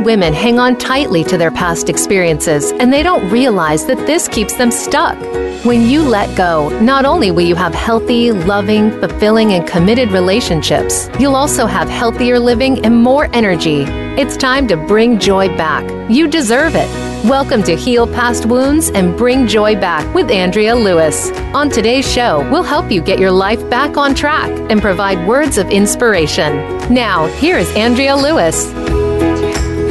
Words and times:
women 0.00 0.32
hang 0.32 0.58
on 0.58 0.76
tightly 0.78 1.22
to 1.24 1.36
their 1.36 1.50
past 1.50 1.88
experiences 1.88 2.72
and 2.72 2.92
they 2.92 3.02
don't 3.02 3.30
realize 3.30 3.86
that 3.86 4.06
this 4.06 4.28
keeps 4.28 4.54
them 4.56 4.70
stuck. 4.70 5.18
When 5.64 5.82
you 5.82 6.02
let 6.02 6.34
go, 6.36 6.70
not 6.80 7.04
only 7.04 7.30
will 7.30 7.46
you 7.46 7.54
have 7.54 7.74
healthy, 7.74 8.32
loving, 8.32 8.90
fulfilling, 8.98 9.52
and 9.52 9.68
committed 9.68 10.10
relationships, 10.10 11.10
you'll 11.18 11.36
also 11.36 11.66
have 11.66 11.88
healthier 11.88 12.38
living 12.38 12.84
and 12.84 12.96
more 12.96 13.28
energy. 13.34 13.82
It's 14.18 14.36
time 14.36 14.66
to 14.68 14.76
bring 14.76 15.18
joy 15.18 15.48
back. 15.56 15.84
You 16.10 16.28
deserve 16.28 16.74
it. 16.74 16.88
Welcome 17.28 17.62
to 17.64 17.76
Heal 17.76 18.06
Past 18.06 18.46
Wounds 18.46 18.88
and 18.88 19.16
Bring 19.16 19.46
Joy 19.46 19.74
Back 19.74 20.14
with 20.14 20.30
Andrea 20.30 20.74
Lewis. 20.74 21.30
On 21.54 21.68
today's 21.68 22.10
show, 22.10 22.40
we'll 22.50 22.62
help 22.62 22.90
you 22.90 23.02
get 23.02 23.18
your 23.18 23.30
life 23.30 23.68
back 23.68 23.98
on 23.98 24.14
track 24.14 24.50
and 24.70 24.80
provide 24.80 25.28
words 25.28 25.58
of 25.58 25.68
inspiration. 25.68 26.56
Now, 26.92 27.26
here 27.26 27.58
is 27.58 27.70
Andrea 27.76 28.16
Lewis. 28.16 28.89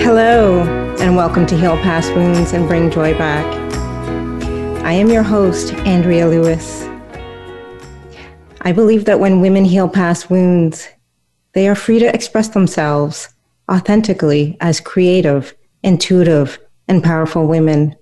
Hello, 0.02 0.62
and 1.02 1.16
welcome 1.18 1.46
to 1.46 1.58
Heal 1.58 1.76
Past 1.78 2.16
Wounds 2.16 2.54
and 2.54 2.68
Bring 2.68 2.90
Joy 2.90 3.16
Back. 3.18 3.46
I 4.84 4.94
am 4.94 5.10
your 5.10 5.24
host, 5.24 5.74
Andrea 5.80 6.26
Lewis. 6.26 6.88
I 8.62 8.72
believe 8.72 9.04
that 9.06 9.20
when 9.20 9.42
women 9.42 9.66
heal 9.66 9.90
past 9.90 10.30
wounds, 10.30 10.88
they 11.54 11.68
are 11.68 11.76
free 11.76 12.00
to 12.00 12.12
express 12.16 12.48
themselves 12.48 13.28
authentically 13.70 14.58
as 14.62 14.80
creative, 14.80 15.54
intuitive, 15.84 16.58
and 16.88 17.04
powerful 17.04 17.46
women. 17.46 17.94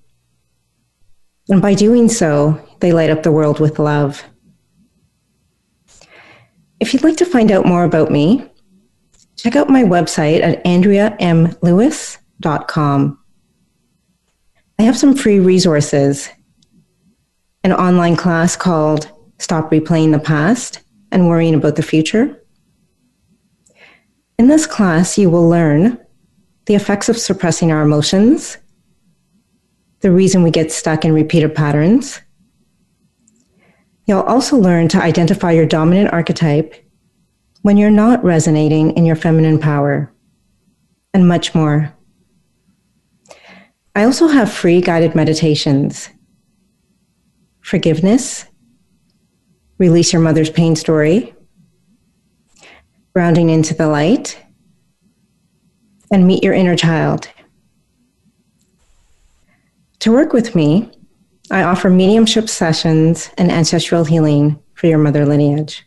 And 1.50 1.62
by 1.62 1.74
doing 1.74 2.10
so, 2.10 2.64
they 2.80 2.94
light 2.94 3.10
up 3.10 3.24
the 3.24 3.32
world 3.32 3.60
with 3.60 3.80
love. 3.80 4.24
If 6.80 6.94
you'd 6.94 7.04
like 7.04 7.18
to 7.18 7.26
find 7.26 7.52
out 7.52 7.66
more 7.66 7.84
about 7.84 8.12
me, 8.12 8.50
check 9.48 9.56
out 9.56 9.70
my 9.70 9.84
website 9.84 10.44
at 10.44 10.62
andreamlewis.com. 10.66 13.20
I 14.78 14.84
have 14.84 14.98
some 14.98 15.16
free 15.16 15.40
resources 15.40 16.28
an 17.64 17.72
online 17.72 18.18
class 18.18 18.58
called 18.58 19.10
Stop 19.40 19.72
Replaying 19.72 20.12
the 20.12 20.20
Past 20.20 20.82
and 21.14 21.30
Worrying 21.30 21.56
About 21.56 21.78
the 21.78 21.82
Future. 21.82 22.44
In 24.38 24.50
this 24.50 24.68
class, 24.68 25.18
you 25.18 25.30
will 25.30 25.48
learn 25.48 25.98
the 26.66 26.76
effects 26.76 27.08
of 27.08 27.18
suppressing 27.18 27.72
our 27.72 27.84
emotions, 27.84 28.58
the 30.02 30.12
reason 30.12 30.44
we 30.44 30.52
get 30.52 30.74
stuck 30.74 31.06
in 31.06 31.14
repeated 31.14 31.56
patterns. 31.56 32.20
You'll 34.08 34.24
also 34.24 34.58
learn 34.58 34.90
to 34.90 35.02
identify 35.02 35.54
your 35.54 35.66
dominant 35.66 36.12
archetype 36.12 36.76
when 37.62 37.78
you're 37.78 37.90
not 37.90 38.24
resonating 38.24 38.92
in 38.92 39.06
your 39.06 39.16
feminine 39.16 39.60
power, 39.60 40.12
and 41.14 41.28
much 41.28 41.56
more. 41.56 41.94
I 43.96 44.04
also 44.04 44.28
have 44.28 44.54
free 44.54 44.82
guided 44.82 45.16
meditations. 45.16 46.10
Forgiveness, 47.62 48.46
release 49.80 50.14
your 50.14 50.22
mother's 50.22 50.52
pain 50.52 50.76
story, 50.76 51.34
grounding 53.14 53.50
into 53.50 53.74
the 53.74 53.88
light, 53.88 54.40
and 56.12 56.28
meet 56.28 56.44
your 56.44 56.54
inner 56.54 56.76
child. 56.76 57.28
To 60.00 60.12
work 60.12 60.32
with 60.32 60.54
me, 60.54 60.92
I 61.50 61.64
offer 61.64 61.90
mediumship 61.90 62.50
sessions 62.50 63.32
and 63.38 63.52
ancestral 63.52 64.04
healing 64.04 64.62
for 64.76 64.86
your 64.86 65.00
mother 65.00 65.26
lineage. 65.26 65.87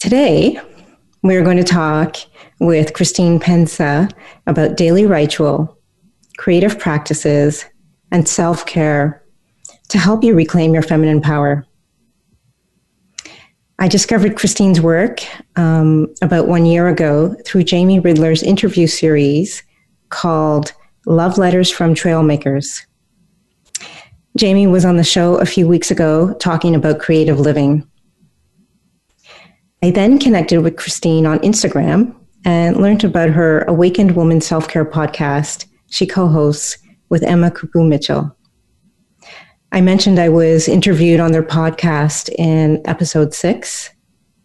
Today, 0.00 0.60
we're 1.24 1.42
going 1.42 1.56
to 1.56 1.64
talk 1.64 2.18
with 2.60 2.92
Christine 2.92 3.40
Pensa 3.40 4.08
about 4.46 4.76
daily 4.76 5.06
ritual, 5.06 5.76
creative 6.36 6.78
practices, 6.78 7.64
and 8.12 8.28
self 8.28 8.64
care 8.64 9.24
to 9.88 9.98
help 9.98 10.22
you 10.22 10.36
reclaim 10.36 10.72
your 10.72 10.84
feminine 10.84 11.20
power. 11.20 11.66
I 13.80 13.88
discovered 13.88 14.36
Christine's 14.36 14.80
work 14.80 15.24
um, 15.56 16.14
about 16.22 16.46
one 16.46 16.64
year 16.64 16.86
ago 16.86 17.34
through 17.44 17.64
Jamie 17.64 18.00
Ridler's 18.00 18.44
interview 18.44 18.86
series 18.86 19.64
called 20.10 20.74
Love 21.06 21.38
Letters 21.38 21.72
from 21.72 21.94
Trailmakers. 21.94 22.86
Jamie 24.36 24.68
was 24.68 24.84
on 24.84 24.96
the 24.96 25.02
show 25.02 25.34
a 25.38 25.44
few 25.44 25.66
weeks 25.66 25.90
ago 25.90 26.34
talking 26.34 26.76
about 26.76 27.00
creative 27.00 27.40
living. 27.40 27.84
I 29.80 29.92
then 29.92 30.18
connected 30.18 30.60
with 30.62 30.76
Christine 30.76 31.24
on 31.24 31.38
Instagram 31.38 32.14
and 32.44 32.76
learned 32.78 33.04
about 33.04 33.30
her 33.30 33.62
Awakened 33.62 34.16
Woman 34.16 34.40
Self 34.40 34.66
Care 34.66 34.84
podcast 34.84 35.66
she 35.90 36.06
co 36.06 36.26
hosts 36.26 36.78
with 37.08 37.22
Emma 37.22 37.50
Cuckoo 37.50 37.84
Mitchell. 37.84 38.36
I 39.70 39.80
mentioned 39.80 40.18
I 40.18 40.30
was 40.30 40.66
interviewed 40.66 41.20
on 41.20 41.30
their 41.30 41.42
podcast 41.42 42.28
in 42.38 42.82
episode 42.86 43.34
six, 43.34 43.90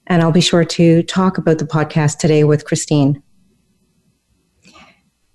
and 0.08 0.22
I'll 0.22 0.32
be 0.32 0.42
sure 0.42 0.66
to 0.66 1.02
talk 1.04 1.38
about 1.38 1.58
the 1.58 1.66
podcast 1.66 2.20
today 2.20 2.44
with 2.44 2.66
Christine. 2.66 3.22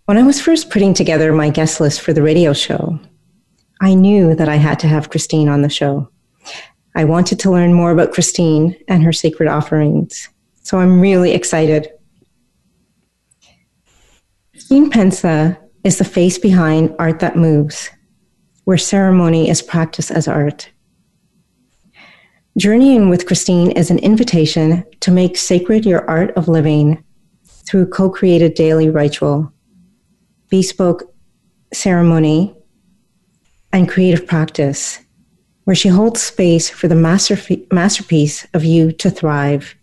When 0.05 0.17
I 0.17 0.23
was 0.23 0.41
first 0.41 0.71
putting 0.71 0.95
together 0.95 1.33
my 1.33 1.51
guest 1.51 1.81
list 1.81 2.01
for 2.01 2.13
the 2.13 2.23
radio 2.23 2.53
show, 2.53 2.99
I 3.81 3.95
knew 3.95 4.35
that 4.35 4.49
I 4.49 4.57
had 4.57 4.79
to 4.81 4.87
have 4.87 5.11
Christine 5.11 5.49
on 5.49 5.63
the 5.63 5.69
show. 5.69 6.09
I 6.99 7.05
wanted 7.05 7.39
to 7.41 7.51
learn 7.53 7.75
more 7.75 7.93
about 7.93 8.13
Christine 8.13 8.75
and 8.89 9.05
her 9.05 9.13
sacred 9.13 9.49
offerings. 9.49 10.29
So 10.65 10.81
I'm 10.81 11.01
really 11.01 11.31
excited. 11.31 11.93
Christine 14.51 14.91
Pensa 14.91 15.57
is 15.85 15.99
the 15.99 16.05
face 16.05 16.39
behind 16.39 16.97
Art 16.99 17.21
That 17.21 17.37
Moves, 17.37 17.89
where 18.65 18.77
ceremony 18.77 19.49
is 19.49 19.63
practiced 19.63 20.11
as 20.11 20.27
art. 20.27 20.71
Journeying 22.57 23.09
with 23.09 23.27
Christine 23.29 23.71
is 23.71 23.93
an 23.93 24.01
invitation 24.01 24.85
to 24.99 25.13
make 25.13 25.37
sacred 25.37 25.87
your 25.87 26.05
art 26.11 26.33
of 26.37 26.49
living 26.49 27.05
through 27.45 27.87
co 27.91 28.11
created 28.11 28.55
daily 28.55 28.91
ritual, 28.91 29.53
bespoke 30.49 31.05
ceremony, 31.73 32.57
and 33.73 33.89
creative 33.89 34.27
practice 34.27 34.99
where 35.69 35.75
she 35.75 35.91
holds 35.91 36.23
space 36.23 36.71
for 36.71 36.89
the 36.89 36.95
masterpiece 37.71 38.47
of 38.55 38.65
you 38.65 38.91
to 38.91 39.11
thrive. 39.11 39.75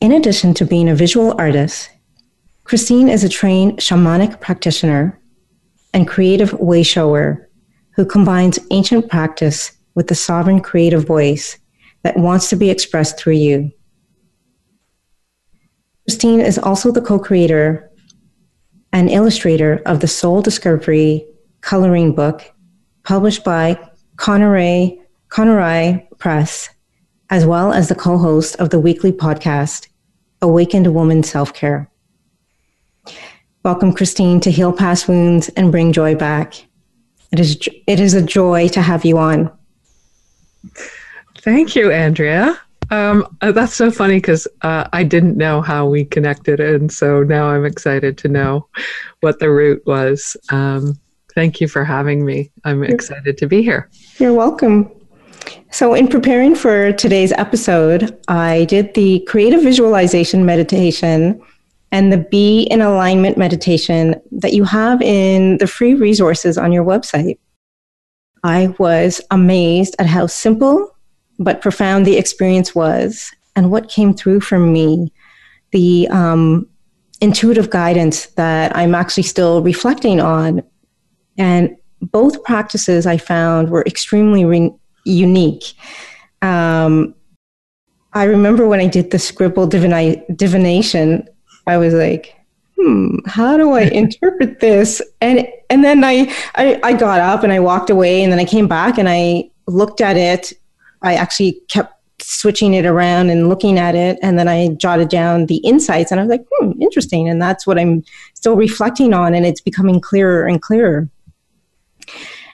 In 0.00 0.12
addition 0.12 0.54
to 0.54 0.64
being 0.64 0.88
a 0.88 0.94
visual 0.94 1.34
artist, 1.40 1.90
Christine 2.62 3.08
is 3.08 3.24
a 3.24 3.28
trained 3.28 3.78
shamanic 3.78 4.40
practitioner 4.40 5.20
and 5.92 6.06
creative 6.06 6.52
way 6.52 6.84
shower 6.84 7.50
who 7.96 8.06
combines 8.06 8.60
ancient 8.70 9.10
practice 9.10 9.72
with 9.96 10.06
the 10.06 10.14
sovereign 10.14 10.60
creative 10.60 11.04
voice 11.04 11.58
that 12.04 12.16
wants 12.16 12.48
to 12.50 12.56
be 12.56 12.70
expressed 12.70 13.18
through 13.18 13.32
you. 13.32 13.72
Christine 16.06 16.40
is 16.40 16.60
also 16.60 16.92
the 16.92 17.02
co 17.02 17.18
creator 17.18 17.90
and 18.92 19.10
illustrator 19.10 19.82
of 19.84 19.98
the 19.98 20.06
Soul 20.06 20.42
Discovery 20.42 21.26
coloring 21.60 22.14
book 22.14 22.53
published 23.04 23.44
by 23.44 23.78
Conari, 24.16 24.98
Conari 25.28 26.06
Press, 26.18 26.70
as 27.30 27.46
well 27.46 27.72
as 27.72 27.88
the 27.88 27.94
co 27.94 28.18
host 28.18 28.56
of 28.56 28.70
the 28.70 28.80
weekly 28.80 29.12
podcast, 29.12 29.88
Awakened 30.42 30.92
Woman 30.92 31.22
Self 31.22 31.54
Care. 31.54 31.88
Welcome, 33.62 33.92
Christine, 33.92 34.40
to 34.40 34.50
Heal 34.50 34.72
Past 34.72 35.08
Wounds 35.08 35.48
and 35.50 35.70
Bring 35.70 35.92
Joy 35.92 36.14
Back. 36.14 36.66
It 37.32 37.40
is, 37.40 37.58
it 37.86 38.00
is 38.00 38.14
a 38.14 38.22
joy 38.22 38.68
to 38.68 38.82
have 38.82 39.04
you 39.04 39.18
on. 39.18 39.50
Thank 41.38 41.74
you, 41.74 41.90
Andrea. 41.90 42.58
Um, 42.90 43.36
uh, 43.40 43.52
that's 43.52 43.74
so 43.74 43.90
funny 43.90 44.16
because 44.16 44.46
uh, 44.62 44.88
I 44.92 45.04
didn't 45.04 45.36
know 45.36 45.60
how 45.60 45.86
we 45.86 46.04
connected, 46.04 46.60
and 46.60 46.92
so 46.92 47.22
now 47.22 47.48
I'm 47.48 47.64
excited 47.64 48.18
to 48.18 48.28
know 48.28 48.68
what 49.20 49.38
the 49.38 49.50
route 49.50 49.82
was. 49.86 50.36
Um, 50.50 50.98
Thank 51.34 51.60
you 51.60 51.68
for 51.68 51.84
having 51.84 52.24
me. 52.24 52.50
I'm 52.64 52.84
excited 52.84 53.38
to 53.38 53.46
be 53.46 53.62
here. 53.62 53.90
You're 54.18 54.34
welcome. 54.34 54.90
So, 55.70 55.92
in 55.94 56.06
preparing 56.08 56.54
for 56.54 56.92
today's 56.92 57.32
episode, 57.32 58.16
I 58.28 58.64
did 58.66 58.94
the 58.94 59.20
creative 59.26 59.62
visualization 59.62 60.46
meditation 60.46 61.40
and 61.90 62.12
the 62.12 62.18
Be 62.18 62.62
in 62.70 62.80
Alignment 62.80 63.36
meditation 63.36 64.20
that 64.32 64.52
you 64.52 64.64
have 64.64 65.02
in 65.02 65.58
the 65.58 65.66
free 65.66 65.94
resources 65.94 66.56
on 66.56 66.72
your 66.72 66.84
website. 66.84 67.38
I 68.44 68.74
was 68.78 69.20
amazed 69.30 69.96
at 69.98 70.06
how 70.06 70.26
simple 70.26 70.94
but 71.38 71.60
profound 71.60 72.06
the 72.06 72.16
experience 72.16 72.74
was 72.74 73.32
and 73.56 73.70
what 73.70 73.88
came 73.88 74.14
through 74.14 74.40
for 74.40 74.58
me. 74.58 75.12
The 75.72 76.06
um, 76.08 76.68
intuitive 77.20 77.70
guidance 77.70 78.26
that 78.36 78.76
I'm 78.76 78.94
actually 78.94 79.24
still 79.24 79.62
reflecting 79.62 80.20
on 80.20 80.62
and 81.38 81.76
both 82.00 82.42
practices 82.44 83.06
I 83.06 83.16
found 83.16 83.70
were 83.70 83.82
extremely 83.86 84.44
re- 84.44 84.74
unique. 85.04 85.74
Um, 86.42 87.14
I 88.12 88.24
remember 88.24 88.68
when 88.68 88.80
I 88.80 88.86
did 88.86 89.10
the 89.10 89.18
scribble 89.18 89.66
divination, 89.66 91.28
I 91.66 91.76
was 91.78 91.94
like, 91.94 92.36
hmm, 92.78 93.18
how 93.26 93.56
do 93.56 93.72
I 93.72 93.82
interpret 93.92 94.60
this? 94.60 95.02
And 95.20 95.48
and 95.70 95.82
then 95.82 96.04
I, 96.04 96.32
I 96.54 96.80
I 96.82 96.92
got 96.92 97.20
up 97.20 97.42
and 97.42 97.52
I 97.52 97.60
walked 97.60 97.90
away 97.90 98.22
and 98.22 98.32
then 98.32 98.38
I 98.38 98.44
came 98.44 98.68
back 98.68 98.98
and 98.98 99.08
I 99.08 99.50
looked 99.66 100.00
at 100.00 100.16
it. 100.16 100.52
I 101.02 101.14
actually 101.14 101.60
kept 101.68 101.92
switching 102.20 102.74
it 102.74 102.86
around 102.86 103.28
and 103.28 103.48
looking 103.48 103.78
at 103.78 103.94
it 103.94 104.18
and 104.22 104.38
then 104.38 104.48
I 104.48 104.68
jotted 104.76 105.08
down 105.08 105.46
the 105.46 105.56
insights 105.58 106.10
and 106.10 106.20
I 106.20 106.24
was 106.24 106.30
like, 106.30 106.46
hmm, 106.52 106.80
interesting. 106.80 107.28
And 107.28 107.42
that's 107.42 107.66
what 107.66 107.78
I'm 107.78 108.04
still 108.34 108.56
reflecting 108.56 109.12
on 109.12 109.34
and 109.34 109.44
it's 109.44 109.60
becoming 109.60 110.00
clearer 110.00 110.46
and 110.46 110.62
clearer. 110.62 111.08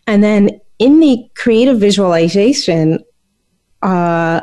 And 0.06 0.22
then 0.22 0.60
in 0.78 1.00
the 1.00 1.28
creative 1.36 1.78
visualization, 1.78 2.98
uh, 3.82 4.40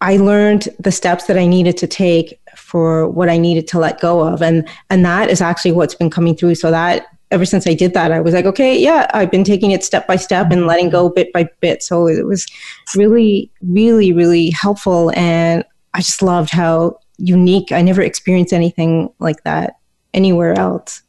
I 0.00 0.16
learned 0.16 0.68
the 0.78 0.92
steps 0.92 1.26
that 1.26 1.38
I 1.38 1.46
needed 1.46 1.76
to 1.78 1.86
take 1.86 2.40
for 2.56 3.08
what 3.08 3.28
I 3.28 3.36
needed 3.36 3.66
to 3.68 3.78
let 3.78 4.00
go 4.00 4.26
of. 4.26 4.42
And, 4.42 4.66
and 4.88 5.04
that 5.04 5.28
is 5.28 5.40
actually 5.40 5.72
what's 5.72 5.94
been 5.94 6.10
coming 6.10 6.36
through. 6.36 6.54
So 6.54 6.70
that 6.70 7.06
ever 7.30 7.44
since 7.44 7.66
I 7.66 7.74
did 7.74 7.94
that, 7.94 8.12
I 8.12 8.20
was 8.20 8.34
like, 8.34 8.44
okay, 8.44 8.78
yeah, 8.78 9.10
I've 9.14 9.30
been 9.30 9.44
taking 9.44 9.70
it 9.70 9.84
step 9.84 10.06
by 10.06 10.16
step 10.16 10.50
and 10.50 10.66
letting 10.66 10.90
go 10.90 11.08
bit 11.08 11.32
by 11.32 11.48
bit. 11.60 11.82
So 11.82 12.08
it 12.08 12.26
was 12.26 12.46
really, 12.96 13.50
really, 13.62 14.12
really 14.12 14.50
helpful. 14.50 15.12
And 15.14 15.64
I 15.94 16.00
just 16.00 16.22
loved 16.22 16.50
how 16.50 16.98
unique, 17.18 17.72
I 17.72 17.82
never 17.82 18.02
experienced 18.02 18.52
anything 18.52 19.12
like 19.18 19.44
that 19.44 19.74
anywhere 20.14 20.58
else. 20.58 21.02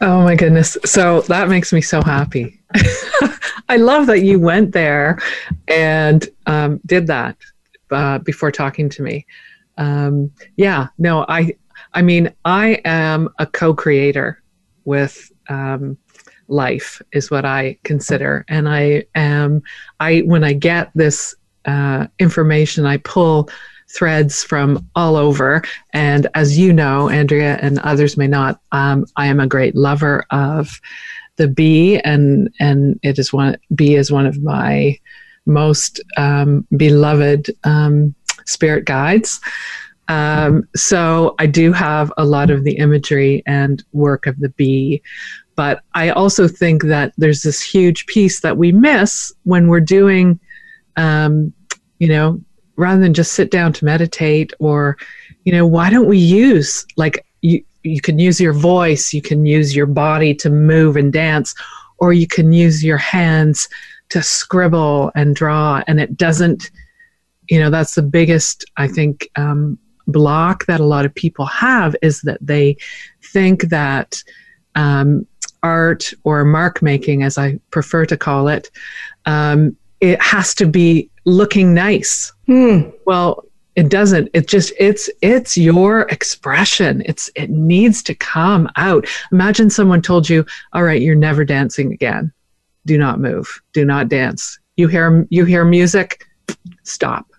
Oh 0.00 0.22
my 0.22 0.36
goodness. 0.36 0.76
So 0.84 1.22
that 1.22 1.48
makes 1.48 1.72
me 1.72 1.80
so 1.80 2.02
happy. 2.02 2.60
I 3.68 3.76
love 3.76 4.06
that 4.06 4.22
you 4.22 4.38
went 4.38 4.72
there 4.72 5.18
and 5.66 6.26
um, 6.46 6.80
did 6.86 7.06
that 7.08 7.36
uh, 7.90 8.18
before 8.18 8.52
talking 8.52 8.88
to 8.90 9.02
me. 9.02 9.26
Um, 9.76 10.30
yeah, 10.56 10.88
no, 10.98 11.24
I, 11.28 11.52
I 11.94 12.02
mean, 12.02 12.32
I 12.44 12.80
am 12.84 13.28
a 13.38 13.46
co-creator 13.46 14.42
with 14.84 15.32
um, 15.48 15.98
life, 16.48 17.02
is 17.12 17.30
what 17.30 17.44
I 17.44 17.78
consider, 17.84 18.44
and 18.48 18.68
I 18.68 19.04
am. 19.14 19.62
I 20.00 20.20
when 20.20 20.44
I 20.44 20.52
get 20.54 20.90
this 20.94 21.34
uh, 21.64 22.06
information, 22.18 22.86
I 22.86 22.96
pull 22.98 23.50
threads 23.90 24.44
from 24.44 24.86
all 24.94 25.16
over. 25.16 25.62
And 25.92 26.26
as 26.34 26.58
you 26.58 26.72
know, 26.72 27.08
Andrea 27.08 27.58
and 27.60 27.78
others 27.80 28.16
may 28.16 28.26
not, 28.26 28.60
um, 28.72 29.06
I 29.16 29.26
am 29.26 29.40
a 29.40 29.46
great 29.46 29.74
lover 29.74 30.24
of 30.30 30.80
the 31.36 31.48
bee, 31.48 31.98
and 32.00 32.50
and 32.60 32.98
it 33.02 33.18
is 33.18 33.32
one 33.32 33.56
bee 33.74 33.94
is 33.94 34.12
one 34.12 34.26
of 34.26 34.42
my 34.42 34.98
most 35.46 36.00
um, 36.16 36.66
beloved 36.76 37.50
um, 37.64 38.14
spirit 38.44 38.84
guides. 38.84 39.40
Um, 40.08 40.68
so 40.74 41.34
I 41.38 41.46
do 41.46 41.72
have 41.72 42.12
a 42.16 42.24
lot 42.24 42.50
of 42.50 42.64
the 42.64 42.76
imagery 42.78 43.42
and 43.46 43.82
work 43.92 44.26
of 44.26 44.38
the 44.40 44.48
bee, 44.50 45.02
but 45.54 45.82
I 45.94 46.10
also 46.10 46.48
think 46.48 46.82
that 46.84 47.12
there's 47.18 47.42
this 47.42 47.62
huge 47.62 48.06
piece 48.06 48.40
that 48.40 48.56
we 48.56 48.72
miss 48.72 49.32
when 49.44 49.68
we're 49.68 49.80
doing, 49.80 50.40
um, 50.96 51.52
you 51.98 52.08
know, 52.08 52.40
rather 52.78 53.00
than 53.00 53.12
just 53.12 53.32
sit 53.32 53.50
down 53.50 53.72
to 53.74 53.84
meditate 53.84 54.52
or, 54.60 54.96
you 55.44 55.52
know, 55.52 55.66
why 55.66 55.90
don't 55.90 56.06
we 56.06 56.16
use 56.16 56.86
like 56.96 57.26
you, 57.42 57.62
you 57.82 58.00
can 58.00 58.18
use 58.18 58.40
your 58.40 58.52
voice, 58.52 59.12
you 59.12 59.20
can 59.20 59.44
use 59.44 59.74
your 59.74 59.86
body 59.86 60.34
to 60.36 60.48
move 60.48 60.96
and 60.96 61.12
dance, 61.12 61.54
or 61.98 62.12
you 62.12 62.26
can 62.26 62.52
use 62.52 62.84
your 62.84 62.96
hands 62.96 63.68
to 64.10 64.22
scribble 64.22 65.10
and 65.16 65.34
draw. 65.34 65.82
And 65.88 66.00
it 66.00 66.16
doesn't, 66.16 66.70
you 67.48 67.58
know, 67.58 67.68
that's 67.68 67.96
the 67.96 68.02
biggest, 68.02 68.64
I 68.76 68.86
think, 68.86 69.28
um, 69.36 69.76
block 70.06 70.64
that 70.66 70.80
a 70.80 70.84
lot 70.84 71.04
of 71.04 71.14
people 71.14 71.46
have 71.46 71.94
is 72.00 72.22
that 72.22 72.38
they 72.40 72.76
think 73.32 73.62
that 73.64 74.22
um, 74.76 75.26
art 75.62 76.12
or 76.22 76.44
mark 76.44 76.80
making, 76.80 77.24
as 77.24 77.38
I 77.38 77.58
prefer 77.70 78.06
to 78.06 78.16
call 78.16 78.48
it, 78.48 78.70
um, 79.26 79.76
it 80.00 80.20
has 80.22 80.54
to 80.56 80.66
be 80.66 81.10
looking 81.24 81.74
nice. 81.74 82.32
Hmm. 82.46 82.90
Well, 83.04 83.44
it 83.78 83.90
doesn't. 83.90 84.28
It 84.34 84.48
just 84.48 84.72
it's 84.78 85.08
it's 85.22 85.56
your 85.56 86.00
expression. 86.08 87.00
It's 87.06 87.30
it 87.36 87.48
needs 87.48 88.02
to 88.04 88.14
come 88.16 88.68
out. 88.76 89.06
Imagine 89.30 89.70
someone 89.70 90.02
told 90.02 90.28
you 90.28 90.44
all 90.72 90.82
right 90.82 91.00
you're 91.00 91.14
never 91.14 91.44
dancing 91.44 91.92
again. 91.92 92.32
Do 92.86 92.98
not 92.98 93.20
move. 93.20 93.62
Do 93.72 93.84
not 93.84 94.08
dance. 94.08 94.58
You 94.76 94.88
hear 94.88 95.28
you 95.30 95.44
hear 95.44 95.64
music? 95.64 96.26
Stop. 96.82 97.30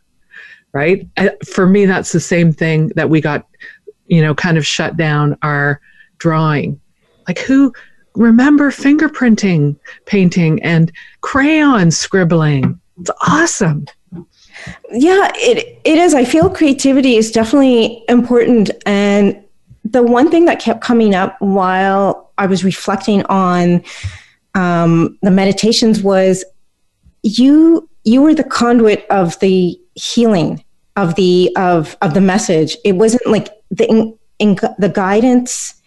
Right? 0.71 1.09
For 1.45 1.65
me 1.65 1.85
that's 1.85 2.13
the 2.13 2.21
same 2.21 2.53
thing 2.53 2.93
that 2.95 3.09
we 3.09 3.19
got 3.19 3.45
you 4.07 4.21
know 4.21 4.33
kind 4.33 4.57
of 4.57 4.65
shut 4.65 4.95
down 4.95 5.37
our 5.41 5.81
drawing. 6.19 6.79
Like 7.27 7.39
who 7.39 7.73
remember 8.15 8.71
fingerprinting 8.71 9.75
painting 10.05 10.61
and 10.63 10.91
crayon 11.21 11.91
scribbling 11.91 12.79
it's 12.99 13.11
awesome 13.27 13.85
yeah, 14.91 15.31
it 15.35 15.79
it 15.83 15.97
is. 15.97 16.13
I 16.13 16.25
feel 16.25 16.49
creativity 16.49 17.15
is 17.15 17.31
definitely 17.31 18.03
important 18.09 18.71
and 18.85 19.41
the 19.85 20.03
one 20.03 20.29
thing 20.29 20.45
that 20.45 20.59
kept 20.59 20.81
coming 20.81 21.15
up 21.15 21.35
while 21.39 22.31
I 22.37 22.45
was 22.45 22.63
reflecting 22.63 23.23
on 23.25 23.83
um, 24.55 25.17
the 25.21 25.31
meditations 25.31 26.01
was 26.01 26.43
you 27.23 27.89
you 28.03 28.21
were 28.21 28.33
the 28.33 28.43
conduit 28.43 29.05
of 29.09 29.39
the 29.39 29.79
healing 29.95 30.63
of 30.95 31.15
the 31.15 31.51
of 31.55 31.95
of 32.01 32.13
the 32.13 32.21
message. 32.21 32.77
It 32.83 32.93
wasn't 32.93 33.25
like 33.27 33.49
the 33.71 33.89
in, 33.89 34.17
in, 34.39 34.55
the 34.77 34.89
guidance, 34.89 35.78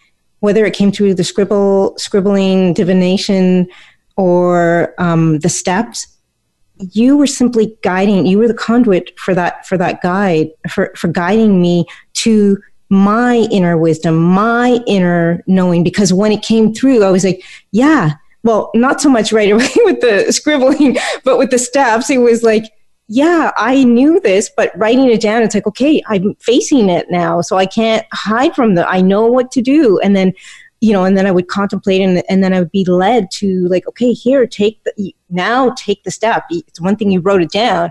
whether 0.43 0.65
it 0.65 0.73
came 0.73 0.91
through 0.91 1.13
the 1.13 1.23
scribble 1.23 1.95
scribbling 1.97 2.73
divination 2.73 3.65
or 4.17 4.93
um, 4.97 5.39
the 5.39 5.47
steps 5.47 6.05
you 6.91 7.15
were 7.15 7.27
simply 7.27 7.77
guiding 7.81 8.25
you 8.25 8.37
were 8.37 8.47
the 8.49 8.53
conduit 8.53 9.17
for 9.17 9.33
that 9.33 9.65
for 9.65 9.77
that 9.77 10.01
guide 10.01 10.49
for 10.69 10.91
for 10.97 11.07
guiding 11.07 11.61
me 11.61 11.85
to 12.11 12.57
my 12.89 13.47
inner 13.51 13.77
wisdom 13.77 14.17
my 14.17 14.81
inner 14.85 15.41
knowing 15.47 15.81
because 15.81 16.11
when 16.11 16.33
it 16.33 16.41
came 16.41 16.73
through 16.73 17.05
i 17.05 17.09
was 17.09 17.23
like 17.23 17.41
yeah 17.71 18.11
well 18.43 18.69
not 18.75 18.99
so 18.99 19.09
much 19.09 19.31
right 19.31 19.51
away 19.53 19.69
with 19.85 20.01
the 20.01 20.29
scribbling 20.33 20.97
but 21.23 21.37
with 21.37 21.51
the 21.51 21.59
steps 21.59 22.09
it 22.09 22.17
was 22.17 22.43
like 22.43 22.65
yeah 23.13 23.51
i 23.57 23.83
knew 23.83 24.19
this 24.21 24.49
but 24.55 24.71
writing 24.77 25.09
it 25.09 25.21
down 25.21 25.41
it's 25.41 25.55
like 25.55 25.67
okay 25.67 26.01
i'm 26.07 26.33
facing 26.35 26.89
it 26.89 27.05
now 27.09 27.41
so 27.41 27.57
i 27.57 27.65
can't 27.65 28.05
hide 28.11 28.55
from 28.55 28.75
the 28.75 28.87
i 28.87 29.01
know 29.01 29.25
what 29.25 29.51
to 29.51 29.61
do 29.61 29.99
and 29.99 30.15
then 30.15 30.33
you 30.83 30.91
know, 30.91 31.05
and 31.05 31.17
then 31.17 31.25
I 31.25 31.31
would 31.31 31.47
contemplate 31.47 32.01
and, 32.01 32.21
and 32.27 32.43
then 32.43 32.53
I 32.53 32.59
would 32.59 32.71
be 32.71 32.83
led 32.83 33.31
to 33.35 33.69
like, 33.69 33.87
okay, 33.87 34.11
here, 34.11 34.45
take 34.45 34.83
the, 34.83 35.15
now 35.29 35.69
take 35.77 36.03
the 36.03 36.11
step. 36.11 36.43
It's 36.49 36.81
one 36.81 36.97
thing 36.97 37.09
you 37.09 37.21
wrote 37.21 37.41
it 37.41 37.51
down, 37.51 37.89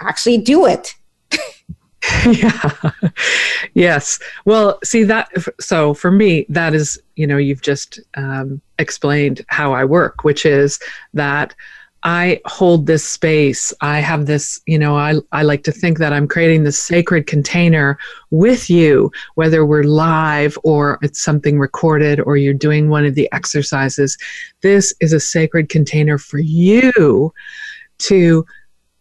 actually 0.00 0.38
do 0.38 0.64
it. 0.64 0.94
yeah. 2.26 2.70
yes. 3.74 4.18
Well, 4.46 4.78
see 4.82 5.02
that. 5.02 5.28
So 5.60 5.92
for 5.92 6.10
me, 6.10 6.46
that 6.48 6.72
is, 6.72 6.98
you 7.16 7.26
know, 7.26 7.36
you've 7.36 7.60
just 7.60 8.00
um, 8.16 8.62
explained 8.78 9.44
how 9.48 9.74
I 9.74 9.84
work, 9.84 10.24
which 10.24 10.46
is 10.46 10.80
that 11.12 11.54
I 12.04 12.40
hold 12.46 12.86
this 12.86 13.04
space. 13.04 13.72
I 13.80 14.00
have 14.00 14.26
this, 14.26 14.60
you 14.66 14.78
know, 14.78 14.96
I, 14.96 15.14
I 15.30 15.42
like 15.42 15.62
to 15.64 15.72
think 15.72 15.98
that 15.98 16.12
I'm 16.12 16.26
creating 16.26 16.64
this 16.64 16.82
sacred 16.82 17.26
container 17.26 17.98
with 18.30 18.68
you, 18.68 19.12
whether 19.36 19.64
we're 19.64 19.84
live 19.84 20.58
or 20.64 20.98
it's 21.02 21.22
something 21.22 21.58
recorded 21.58 22.20
or 22.20 22.36
you're 22.36 22.54
doing 22.54 22.88
one 22.88 23.04
of 23.04 23.14
the 23.14 23.30
exercises. 23.32 24.18
This 24.62 24.92
is 25.00 25.12
a 25.12 25.20
sacred 25.20 25.68
container 25.68 26.18
for 26.18 26.38
you 26.38 27.32
to 27.98 28.44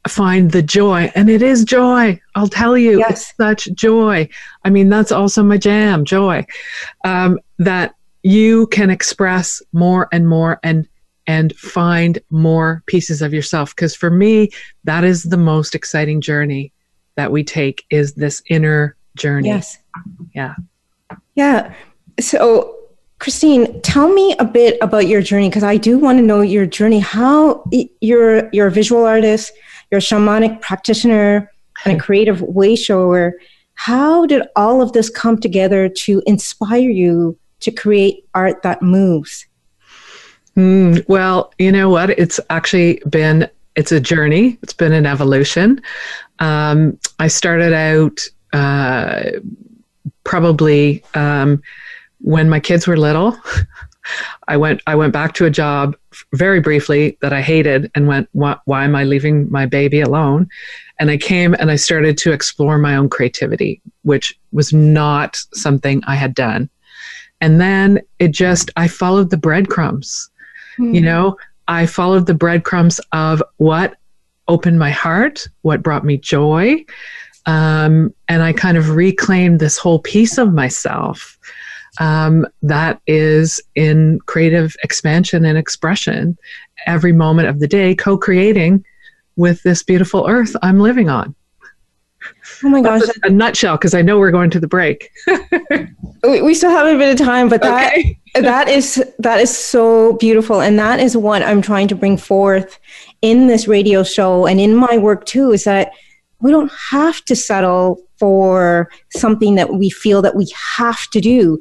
find 0.08 0.52
the 0.52 0.62
joy. 0.62 1.12
And 1.16 1.30
it 1.30 1.42
is 1.42 1.64
joy. 1.64 2.20
I'll 2.36 2.48
tell 2.48 2.78
you, 2.78 3.00
yes. 3.00 3.12
it's 3.12 3.34
such 3.38 3.74
joy. 3.74 4.30
I 4.64 4.70
mean, 4.70 4.90
that's 4.90 5.12
also 5.12 5.44
my 5.44 5.58
jam, 5.58 6.06
joy, 6.06 6.46
um, 7.04 7.40
that 7.60 7.96
you 8.24 8.68
can 8.68 8.90
express 8.90 9.62
more 9.74 10.08
and 10.12 10.28
more. 10.28 10.60
And 10.64 10.88
and 11.28 11.56
find 11.56 12.20
more 12.30 12.84
pieces 12.88 13.22
of 13.22 13.34
yourself. 13.34 13.76
Because 13.76 13.96
for 13.96 14.10
me 14.10 14.50
that 14.84 15.04
is 15.04 15.24
the 15.24 15.38
most 15.38 15.76
exciting 15.76 16.22
journey 16.22 16.72
that 17.16 17.32
we 17.32 17.44
take 17.44 17.86
is 17.90 18.14
this 18.14 18.42
inner 18.50 18.96
journey. 19.16 19.50
Yes. 19.50 19.78
Yeah. 20.34 20.56
Yeah. 21.36 21.74
So 22.20 22.78
christine 23.20 23.80
tell 23.82 24.12
me 24.12 24.36
a 24.40 24.46
bit 24.46 24.80
about 24.82 25.06
your 25.06 25.22
journey 25.22 25.48
because 25.48 25.64
i 25.64 25.78
do 25.78 26.00
want 26.00 26.18
to 26.18 26.24
know 26.24 26.42
your 26.42 26.66
journey. 26.66 27.00
How 27.00 27.64
you're 28.02 28.50
you're 28.52 28.68
a 28.68 28.72
visual 28.72 29.06
artist 29.06 29.54
you're 29.92 30.00
a 30.00 30.02
shamanic 30.02 30.62
practitioner 30.62 31.52
and 31.86 31.98
a 31.98 32.00
creative 32.00 32.42
way 32.42 32.76
shower 32.76 33.34
how 33.76 34.26
did 34.26 34.44
all 34.56 34.82
of 34.82 34.94
this 34.94 35.10
come 35.10 35.40
together 35.40 35.90
to 35.90 36.22
inspire 36.26 36.90
you 36.90 37.38
to 37.60 37.72
create 37.72 38.26
art 38.34 38.62
that 38.64 38.82
moves 38.82 39.48
Mm, 40.56 41.08
well, 41.08 41.54
you 41.58 41.72
know 41.72 41.90
what? 41.90 42.10
It's 42.12 42.40
actually 42.50 43.02
been 43.10 43.50
it's 43.76 43.92
a 43.92 44.00
journey. 44.00 44.58
It's 44.62 44.74
been 44.74 44.92
an 44.94 45.06
evolution. 45.06 45.82
Um, 46.40 47.00
I 47.20 47.28
started 47.28 47.74
out 47.74 48.20
uh, 48.54 49.40
probably 50.24 51.04
um, 51.14 51.62
when 52.20 52.50
my 52.50 52.60
kids 52.60 52.88
were 52.88 52.98
little. 52.98 53.38
I 54.48 54.58
went 54.58 54.82
I 54.88 54.96
went 54.96 55.14
back 55.14 55.34
to 55.36 55.46
a 55.46 55.50
job 55.50 55.96
very 56.34 56.60
briefly 56.60 57.18
that 57.22 57.34
I 57.34 57.42
hated 57.42 57.92
and 57.96 58.08
went 58.08 58.28
why, 58.34 58.58
why 58.66 58.84
am 58.84 58.96
I 58.96 59.04
leaving 59.04 59.50
my 59.52 59.66
baby 59.66 60.02
alone? 60.02 60.50
And 61.00 61.12
I 61.12 61.18
came 61.18 61.54
and 61.54 61.72
I 61.72 61.76
started 61.76 62.18
to 62.20 62.32
explore 62.32 62.78
my 62.78 62.96
own 62.96 63.10
creativity, 63.10 63.82
which 64.02 64.38
was 64.52 64.74
not 64.74 65.38
something 65.54 66.04
I 66.08 66.16
had 66.16 66.34
done. 66.34 66.70
And 67.42 67.62
then 67.62 68.00
it 68.20 68.32
just 68.32 68.72
I 68.76 68.88
followed 68.88 69.30
the 69.30 69.38
breadcrumbs. 69.38 70.31
Mm. 70.82 70.96
You 70.96 71.02
know, 71.02 71.38
I 71.68 71.86
followed 71.86 72.26
the 72.26 72.34
breadcrumbs 72.34 73.00
of 73.12 73.42
what 73.58 73.96
opened 74.48 74.80
my 74.80 74.90
heart, 74.90 75.48
what 75.62 75.84
brought 75.84 76.04
me 76.04 76.18
joy. 76.18 76.84
Um, 77.46 78.14
and 78.28 78.44
I 78.44 78.54
kind 78.54 78.78
of 78.78 78.90
reclaimed 78.90 79.60
this 79.60 79.78
whole 79.78 80.00
piece 80.00 80.38
of 80.38 80.54
myself 80.54 81.38
um, 82.00 82.46
that 82.62 83.02
is 83.08 83.62
in 83.76 84.20
creative 84.26 84.76
expansion 84.84 85.46
and 85.46 85.58
expression 85.58 86.38
every 86.88 87.14
moment 87.14 87.48
of 87.48 87.60
the 87.60 87.68
day, 87.68 87.96
co 87.96 88.18
creating 88.18 88.84
with 89.36 89.64
this 89.64 89.84
beautiful 89.84 90.26
earth 90.28 90.56
I'm 90.62 90.80
living 90.80 91.10
on. 91.10 91.36
Oh 92.64 92.70
my 92.70 92.82
gosh. 92.82 93.02
A, 93.24 93.28
a, 93.28 93.30
nutshell, 93.30 93.78
because 93.78 93.94
I 93.94 94.02
know 94.02 94.20
we're 94.20 94.32
going 94.32 94.50
to 94.52 94.60
the 94.60 94.68
break. 94.68 95.10
we, 96.24 96.42
we, 96.42 96.54
still 96.54 96.70
have 96.70 96.88
a 96.88 96.98
bit 96.98 97.12
of 97.20 97.26
time, 97.26 97.50
but 97.50 97.62
that, 97.62 97.94
okay. 97.94 98.20
that 98.36 98.70
is 98.70 99.04
that 99.20 99.40
is 99.40 99.56
so 99.56 100.14
beautiful. 100.14 100.62
And 100.62 100.78
that 100.80 101.00
is 101.00 101.18
what 101.18 101.42
I'm 101.42 101.62
trying 101.62 101.88
to 101.90 101.96
bring 101.96 102.18
forth 102.18 102.80
in 103.22 103.48
this 103.48 103.68
radio 103.68 104.04
show 104.04 104.46
and 104.46 104.60
in 104.60 104.76
my 104.76 104.98
work 104.98 105.26
too, 105.26 105.52
is 105.52 105.64
that 105.64 105.92
we 106.42 106.52
don't 106.52 106.72
have 106.90 107.24
to 107.26 107.36
settle 107.36 108.02
for 108.18 108.90
something 109.12 109.56
that 109.56 109.74
we 109.74 109.90
feel 109.90 110.22
that 110.22 110.36
we 110.36 110.48
have 110.78 111.10
to 111.10 111.22
do. 111.22 111.60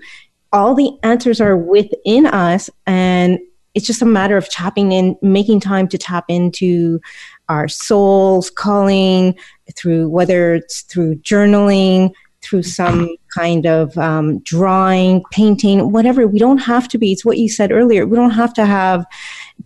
All 0.52 0.74
the 0.74 0.90
answers 1.02 1.40
are 1.40 1.56
within 1.56 2.26
us, 2.26 2.68
and 2.86 3.38
it's 3.74 3.86
just 3.86 4.02
a 4.02 4.06
matter 4.06 4.36
of 4.36 4.48
tapping 4.50 4.92
in, 4.92 5.16
making 5.22 5.60
time 5.60 5.86
to 5.88 5.98
tap 5.98 6.24
into 6.28 7.00
our 7.48 7.68
souls 7.68 8.50
calling 8.50 9.36
through 9.76 10.08
whether 10.08 10.54
it's 10.54 10.82
through 10.82 11.16
journaling, 11.16 12.12
through 12.42 12.62
some 12.62 13.14
kind 13.36 13.66
of 13.66 13.96
um, 13.98 14.38
drawing, 14.40 15.22
painting, 15.30 15.92
whatever. 15.92 16.26
We 16.26 16.38
don't 16.38 16.58
have 16.58 16.88
to 16.88 16.98
be. 16.98 17.12
It's 17.12 17.24
what 17.24 17.38
you 17.38 17.48
said 17.48 17.70
earlier. 17.70 18.06
We 18.06 18.16
don't 18.16 18.30
have 18.30 18.54
to 18.54 18.66
have 18.66 19.04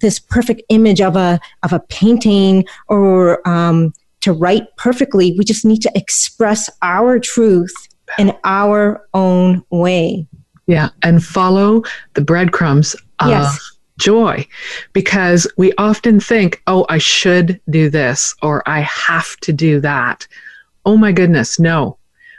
this 0.01 0.19
perfect 0.19 0.63
image 0.69 1.01
of 1.01 1.17
a 1.17 1.41
of 1.63 1.73
a 1.73 1.81
painting 1.81 2.65
or 2.89 3.47
um, 3.49 3.93
to 4.21 4.33
write 4.33 4.65
perfectly. 4.77 5.35
We 5.39 5.45
just 5.45 5.65
need 5.65 5.83
to 5.83 5.93
express 5.95 6.69
our 6.83 7.19
truth 7.19 7.75
in 8.19 8.33
our 8.45 9.07
own 9.15 9.63
way. 9.71 10.27
Yeah, 10.67 10.89
and 11.03 11.23
follow 11.23 11.83
the 12.15 12.23
breadcrumbs 12.23 12.95
of 13.21 13.29
yes. 13.29 13.74
Joy 13.99 14.47
because 14.93 15.47
we 15.57 15.73
often 15.79 16.21
think, 16.21 16.63
oh, 16.67 16.87
I 16.89 16.99
should 16.99 17.61
do 17.71 17.89
this 17.91 18.35
or 18.43 18.69
I 18.69 18.81
have 18.81 19.37
to 19.39 19.53
do 19.53 19.81
that. 19.81 20.27
Oh 20.85 20.97
my 20.97 21.13
goodness, 21.13 21.59
no. 21.59 21.99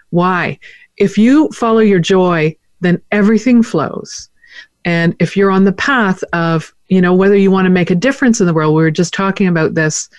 Why? 0.10 0.60
If 0.98 1.18
you 1.18 1.50
follow 1.50 1.80
your 1.80 2.00
joy, 2.00 2.56
then 2.82 3.02
everything 3.12 3.64
flows. 3.64 4.30
And 4.86 5.16
if 5.20 5.36
you're 5.36 5.52
on 5.52 5.64
the 5.64 5.74
path 5.74 6.24
of, 6.34 6.74
you 6.88 7.02
know, 7.02 7.14
whether 7.14 7.36
you 7.36 7.50
want 7.50 7.66
to 7.66 7.72
make 7.72 7.90
a 7.90 7.96
difference 7.96 8.40
in 8.40 8.48
the 8.48 8.54
world, 8.54 8.76
we 8.76 8.84
were 8.84 8.92
just 8.92 9.14
talking 9.14 9.48
about 9.48 9.74
this 9.74 10.10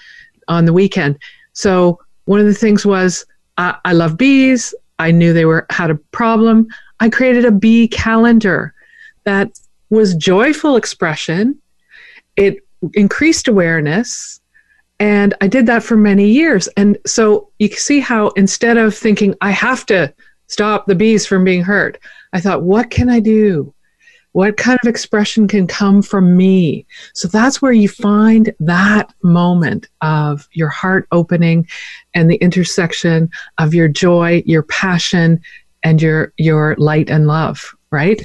on 0.49 0.65
the 0.65 0.73
weekend. 0.73 1.19
So 1.53 2.01
one 2.25 2.41
of 2.41 2.47
the 2.47 2.55
things 2.55 2.85
was 2.85 3.25
I, 3.59 3.77
I 3.85 3.93
love 3.93 4.17
bees. 4.17 4.75
I 4.99 5.11
knew 5.11 5.33
they 5.33 5.45
were 5.45 5.67
had 5.71 5.91
a 5.91 5.95
problem. 5.95 6.67
I 7.01 7.09
created 7.09 7.45
a 7.45 7.53
bee 7.53 7.87
calendar 7.89 8.75
that 9.25 9.59
was 9.91 10.15
joyful 10.15 10.77
expression. 10.77 11.61
It 12.37 12.59
increased 12.95 13.49
awareness. 13.49 14.41
And 14.99 15.35
I 15.41 15.47
did 15.47 15.67
that 15.67 15.83
for 15.83 15.97
many 15.97 16.29
years. 16.29 16.69
And 16.77 16.97
so 17.07 17.51
you 17.59 17.69
can 17.69 17.79
see 17.79 18.01
how 18.01 18.29
instead 18.31 18.79
of 18.79 18.95
thinking, 18.95 19.35
I 19.41 19.51
have 19.51 19.85
to 19.87 20.13
stop 20.47 20.87
the 20.87 20.95
bees 20.95 21.27
from 21.27 21.45
being 21.45 21.63
hurt, 21.63 21.99
I 22.33 22.41
thought, 22.41 22.63
what 22.63 22.91
can 22.91 23.11
I 23.11 23.21
do? 23.21 23.73
What 24.33 24.59
kind 24.59 24.79
of 24.83 24.89
expression 24.89 25.49
can 25.49 25.67
come 25.67 26.03
from 26.03 26.37
me? 26.37 26.85
So 27.15 27.27
that's 27.27 27.63
where 27.63 27.73
you 27.73 27.89
find 27.89 28.53
that 28.61 29.15
moment 29.23 29.89
of 30.03 30.47
your 30.53 30.69
heart 30.69 31.09
opening 31.11 31.67
and 32.15 32.31
the 32.31 32.37
intersection 32.37 33.31
of 33.57 33.73
your 33.73 33.89
joy, 33.89 34.43
your 34.45 34.63
passion, 34.63 35.41
and 35.83 36.03
your 36.03 36.35
your 36.37 36.75
light 36.77 37.09
and 37.09 37.27
love, 37.27 37.75
right? 37.91 38.21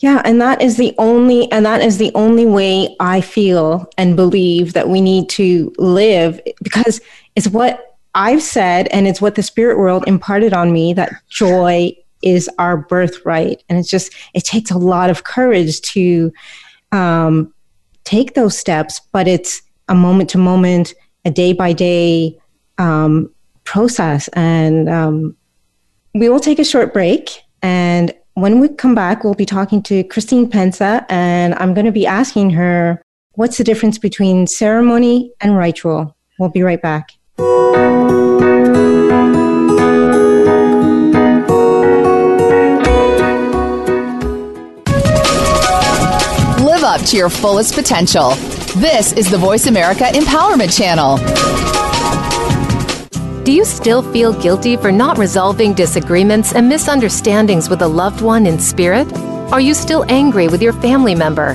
Yeah, 0.00 0.22
and 0.24 0.40
that 0.40 0.62
is 0.62 0.76
the 0.76 0.94
only 0.98 1.50
and 1.52 1.64
that 1.66 1.82
is 1.82 1.98
the 1.98 2.10
only 2.14 2.46
way 2.46 2.96
I 3.00 3.20
feel 3.20 3.88
and 3.98 4.16
believe 4.16 4.72
that 4.72 4.88
we 4.88 5.00
need 5.00 5.28
to 5.30 5.72
live 5.78 6.40
because 6.62 7.00
it's 7.36 7.48
what 7.48 7.98
I've 8.14 8.42
said 8.42 8.88
and 8.88 9.06
it's 9.06 9.20
what 9.20 9.34
the 9.34 9.42
spirit 9.42 9.78
world 9.78 10.04
imparted 10.06 10.52
on 10.52 10.72
me 10.72 10.94
that 10.94 11.12
joy 11.28 11.94
is 12.22 12.50
our 12.58 12.76
birthright. 12.76 13.62
And 13.68 13.78
it's 13.78 13.90
just, 13.90 14.14
it 14.34 14.44
takes 14.44 14.70
a 14.70 14.78
lot 14.78 15.10
of 15.10 15.24
courage 15.24 15.80
to 15.82 16.32
um, 16.92 17.52
take 18.04 18.34
those 18.34 18.58
steps, 18.58 19.00
but 19.12 19.28
it's 19.28 19.62
a 19.88 19.94
moment 19.94 20.30
to 20.30 20.38
moment, 20.38 20.94
a 21.24 21.30
day 21.30 21.52
by 21.52 21.72
day 21.72 22.38
um, 22.78 23.30
process. 23.64 24.28
And 24.28 24.88
um, 24.88 25.36
we 26.14 26.28
will 26.28 26.40
take 26.40 26.58
a 26.58 26.64
short 26.64 26.92
break. 26.92 27.42
And 27.62 28.12
when 28.40 28.60
we 28.60 28.68
come 28.68 28.94
back, 28.94 29.24
we'll 29.24 29.34
be 29.34 29.46
talking 29.46 29.82
to 29.82 30.02
Christine 30.04 30.48
Pensa, 30.48 31.04
and 31.08 31.54
I'm 31.54 31.74
going 31.74 31.86
to 31.86 31.92
be 31.92 32.06
asking 32.06 32.50
her 32.50 33.02
what's 33.32 33.58
the 33.58 33.64
difference 33.64 33.98
between 33.98 34.46
ceremony 34.46 35.32
and 35.40 35.56
ritual. 35.56 36.16
We'll 36.38 36.48
be 36.48 36.62
right 36.62 36.80
back. 36.80 37.12
Live 46.60 46.84
up 46.84 47.02
to 47.02 47.16
your 47.16 47.28
fullest 47.28 47.74
potential. 47.74 48.30
This 48.76 49.12
is 49.12 49.30
the 49.30 49.38
Voice 49.38 49.66
America 49.66 50.04
Empowerment 50.04 50.76
Channel. 50.76 51.69
Do 53.50 53.56
you 53.56 53.64
still 53.64 54.00
feel 54.12 54.32
guilty 54.32 54.76
for 54.76 54.92
not 54.92 55.18
resolving 55.18 55.74
disagreements 55.74 56.54
and 56.54 56.68
misunderstandings 56.68 57.68
with 57.68 57.82
a 57.82 57.88
loved 57.88 58.20
one 58.20 58.46
in 58.46 58.60
spirit? 58.60 59.12
Are 59.52 59.60
you 59.60 59.74
still 59.74 60.04
angry 60.08 60.46
with 60.46 60.62
your 60.62 60.72
family 60.74 61.16
member? 61.16 61.54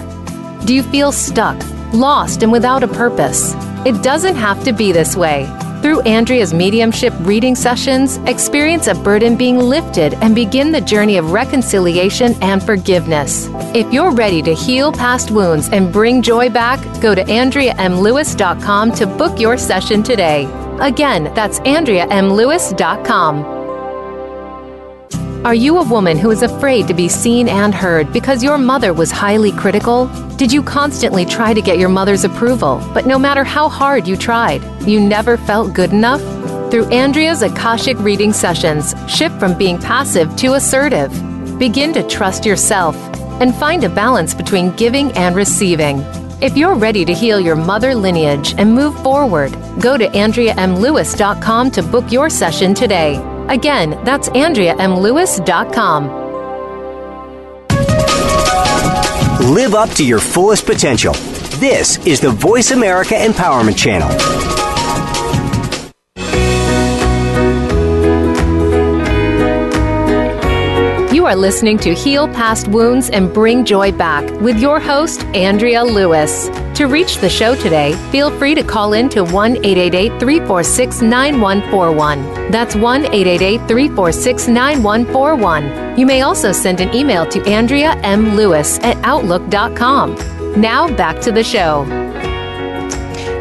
Do 0.65 0.75
you 0.75 0.83
feel 0.83 1.13
stuck, 1.13 1.57
lost, 1.93 2.43
and 2.43 2.51
without 2.51 2.83
a 2.83 2.87
purpose? 2.89 3.53
It 3.85 4.03
doesn't 4.03 4.35
have 4.35 4.61
to 4.65 4.73
be 4.73 4.91
this 4.91 5.15
way. 5.15 5.45
Through 5.85 6.01
Andrea's 6.01 6.51
mediumship 6.51 7.13
reading 7.19 7.53
sessions, 7.53 8.17
experience 8.25 8.87
a 8.87 8.95
burden 8.95 9.37
being 9.37 9.59
lifted 9.59 10.15
and 10.15 10.33
begin 10.33 10.71
the 10.71 10.81
journey 10.81 11.17
of 11.17 11.31
reconciliation 11.31 12.33
and 12.41 12.63
forgiveness. 12.63 13.49
If 13.75 13.93
you're 13.93 14.09
ready 14.09 14.41
to 14.41 14.55
heal 14.55 14.91
past 14.91 15.29
wounds 15.29 15.69
and 15.69 15.93
bring 15.93 16.23
joy 16.23 16.49
back, 16.49 16.79
go 17.03 17.13
to 17.13 17.23
AndreaMLewis.com 17.23 18.93
to 18.93 19.05
book 19.05 19.39
your 19.39 19.59
session 19.59 20.01
today. 20.01 20.49
Again, 20.81 21.31
that's 21.35 21.59
AndreaMLewis.com. 21.59 23.54
Are 25.45 25.53
you 25.53 25.77
a 25.77 25.87
woman 25.87 26.17
who 26.17 26.31
is 26.31 26.41
afraid 26.41 26.87
to 26.87 26.95
be 26.95 27.07
seen 27.07 27.47
and 27.47 27.71
heard 27.71 28.11
because 28.11 28.43
your 28.43 28.57
mother 28.57 28.95
was 28.95 29.11
highly 29.11 29.51
critical? 29.51 30.07
Did 30.37 30.51
you 30.51 30.63
constantly 30.63 31.23
try 31.23 31.53
to 31.53 31.61
get 31.61 31.77
your 31.77 31.87
mother's 31.87 32.23
approval, 32.23 32.81
but 32.95 33.05
no 33.05 33.19
matter 33.19 33.43
how 33.43 33.69
hard 33.69 34.07
you 34.07 34.17
tried, 34.17 34.63
you 34.87 34.99
never 34.99 35.37
felt 35.37 35.75
good 35.75 35.93
enough? 35.93 36.19
Through 36.71 36.89
Andrea's 36.89 37.43
Akashic 37.43 37.95
reading 37.99 38.33
sessions, 38.33 38.95
shift 39.07 39.39
from 39.39 39.55
being 39.55 39.77
passive 39.77 40.35
to 40.37 40.55
assertive. 40.55 41.11
Begin 41.59 41.93
to 41.93 42.01
trust 42.07 42.43
yourself 42.43 42.95
and 43.39 43.53
find 43.53 43.83
a 43.83 43.89
balance 43.89 44.33
between 44.33 44.75
giving 44.75 45.11
and 45.11 45.35
receiving. 45.35 45.99
If 46.41 46.57
you're 46.57 46.73
ready 46.73 47.05
to 47.05 47.13
heal 47.13 47.39
your 47.39 47.55
mother 47.55 47.93
lineage 47.93 48.55
and 48.57 48.73
move 48.73 48.99
forward, 49.03 49.55
go 49.79 49.95
to 49.95 50.07
AndreaMLewis.com 50.07 51.69
to 51.69 51.83
book 51.83 52.11
your 52.11 52.31
session 52.31 52.73
today. 52.73 53.34
Again, 53.49 53.91
that's 54.03 54.29
AndreaMLewis.com. 54.29 56.25
Live 59.53 59.75
up 59.75 59.89
to 59.91 60.05
your 60.05 60.19
fullest 60.19 60.65
potential. 60.65 61.13
This 61.59 62.03
is 62.05 62.19
the 62.19 62.31
Voice 62.31 62.71
America 62.71 63.13
Empowerment 63.13 63.77
Channel. 63.77 64.09
You 71.13 71.25
are 71.25 71.35
listening 71.35 71.77
to 71.79 71.93
Heal 71.93 72.27
Past 72.27 72.67
Wounds 72.67 73.09
and 73.09 73.33
Bring 73.33 73.65
Joy 73.65 73.91
Back 73.91 74.29
with 74.41 74.59
your 74.59 74.79
host, 74.79 75.23
Andrea 75.27 75.83
Lewis. 75.83 76.49
To 76.75 76.87
reach 76.87 77.19
the 77.19 77.29
show 77.29 77.55
today, 77.55 77.93
feel 78.11 78.37
free 78.37 78.53
to 78.53 78.61
call 78.61 78.91
in 78.91 79.07
to 79.09 79.23
1 79.23 79.63
888 79.63 80.19
346 80.19 81.01
9141. 81.03 82.51
That's 82.51 82.75
1 82.75 83.05
888 83.05 83.57
346 83.65 84.47
9141. 84.49 85.97
You 85.97 86.05
may 86.05 86.21
also 86.21 86.51
send 86.51 86.81
an 86.81 86.93
email 86.93 87.25
to 87.27 87.41
Andrea 87.49 87.93
M. 88.03 88.35
Lewis 88.35 88.77
at 88.79 88.97
Outlook.com. 89.05 90.15
Now 90.59 90.93
back 90.93 91.21
to 91.21 91.31
the 91.31 91.45
show. 91.45 91.85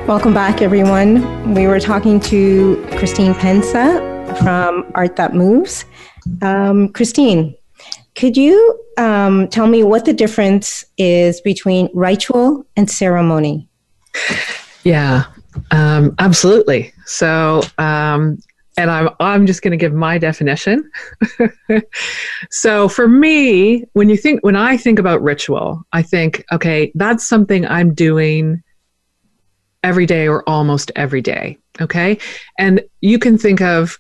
Welcome 0.07 0.33
back, 0.33 0.62
everyone. 0.62 1.55
We 1.55 1.67
were 1.67 1.81
talking 1.81 2.21
to 2.21 2.76
Christine 2.99 3.35
Pensa 3.35 4.38
from 4.38 4.88
Art 4.95 5.17
That 5.17 5.35
Moves. 5.35 5.85
Um, 6.41 6.88
Christine, 6.91 7.57
could 8.14 8.37
you 8.37 8.80
um, 8.97 9.49
tell 9.49 9.66
me 9.66 9.83
what 9.83 10.04
the 10.04 10.12
difference 10.12 10.85
is 10.99 11.40
between 11.40 11.88
ritual 11.94 12.66
and 12.76 12.88
ceremony? 12.88 13.68
Yeah, 14.85 15.25
um, 15.71 16.14
absolutely. 16.18 16.92
So, 17.06 17.62
um, 17.78 18.38
and 18.76 18.90
I'm 18.90 19.09
I'm 19.21 19.47
just 19.47 19.62
going 19.62 19.71
to 19.71 19.76
give 19.76 19.92
my 19.92 20.18
definition. 20.18 20.90
so 22.50 22.88
for 22.88 23.06
me, 23.09 23.85
when 23.92 24.09
you 24.09 24.16
think 24.16 24.44
when 24.44 24.56
I 24.56 24.76
think 24.76 24.99
about 24.99 25.23
ritual, 25.23 25.83
I 25.92 26.02
think 26.02 26.44
okay, 26.52 26.92
that's 26.94 27.26
something 27.26 27.66
I'm 27.66 27.94
doing 27.94 28.62
every 29.83 30.06
day 30.06 30.26
or 30.26 30.49
almost 30.49 30.90
every 30.97 31.21
day. 31.21 31.59
Okay, 31.80 32.18
and 32.59 32.80
you 33.00 33.18
can 33.18 33.38
think 33.38 33.61
of 33.61 33.99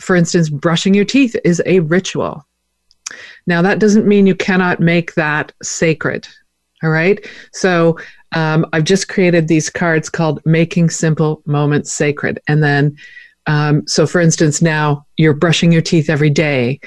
for 0.00 0.14
instance, 0.16 0.48
brushing 0.48 0.94
your 0.94 1.04
teeth 1.04 1.36
is 1.44 1.62
a 1.66 1.80
ritual. 1.80 2.46
Now, 3.46 3.62
that 3.62 3.78
doesn't 3.78 4.06
mean 4.06 4.26
you 4.26 4.34
cannot 4.34 4.80
make 4.80 5.14
that 5.14 5.52
sacred. 5.62 6.26
All 6.82 6.90
right. 6.90 7.26
So, 7.52 7.98
um, 8.32 8.66
I've 8.72 8.84
just 8.84 9.08
created 9.08 9.48
these 9.48 9.70
cards 9.70 10.10
called 10.10 10.44
Making 10.44 10.90
Simple 10.90 11.42
Moments 11.46 11.92
Sacred. 11.92 12.40
And 12.46 12.62
then, 12.62 12.96
um, 13.46 13.86
so 13.86 14.06
for 14.06 14.20
instance, 14.20 14.60
now 14.60 15.06
you're 15.16 15.34
brushing 15.34 15.72
your 15.72 15.82
teeth 15.82 16.10
every 16.10 16.30
day. 16.30 16.80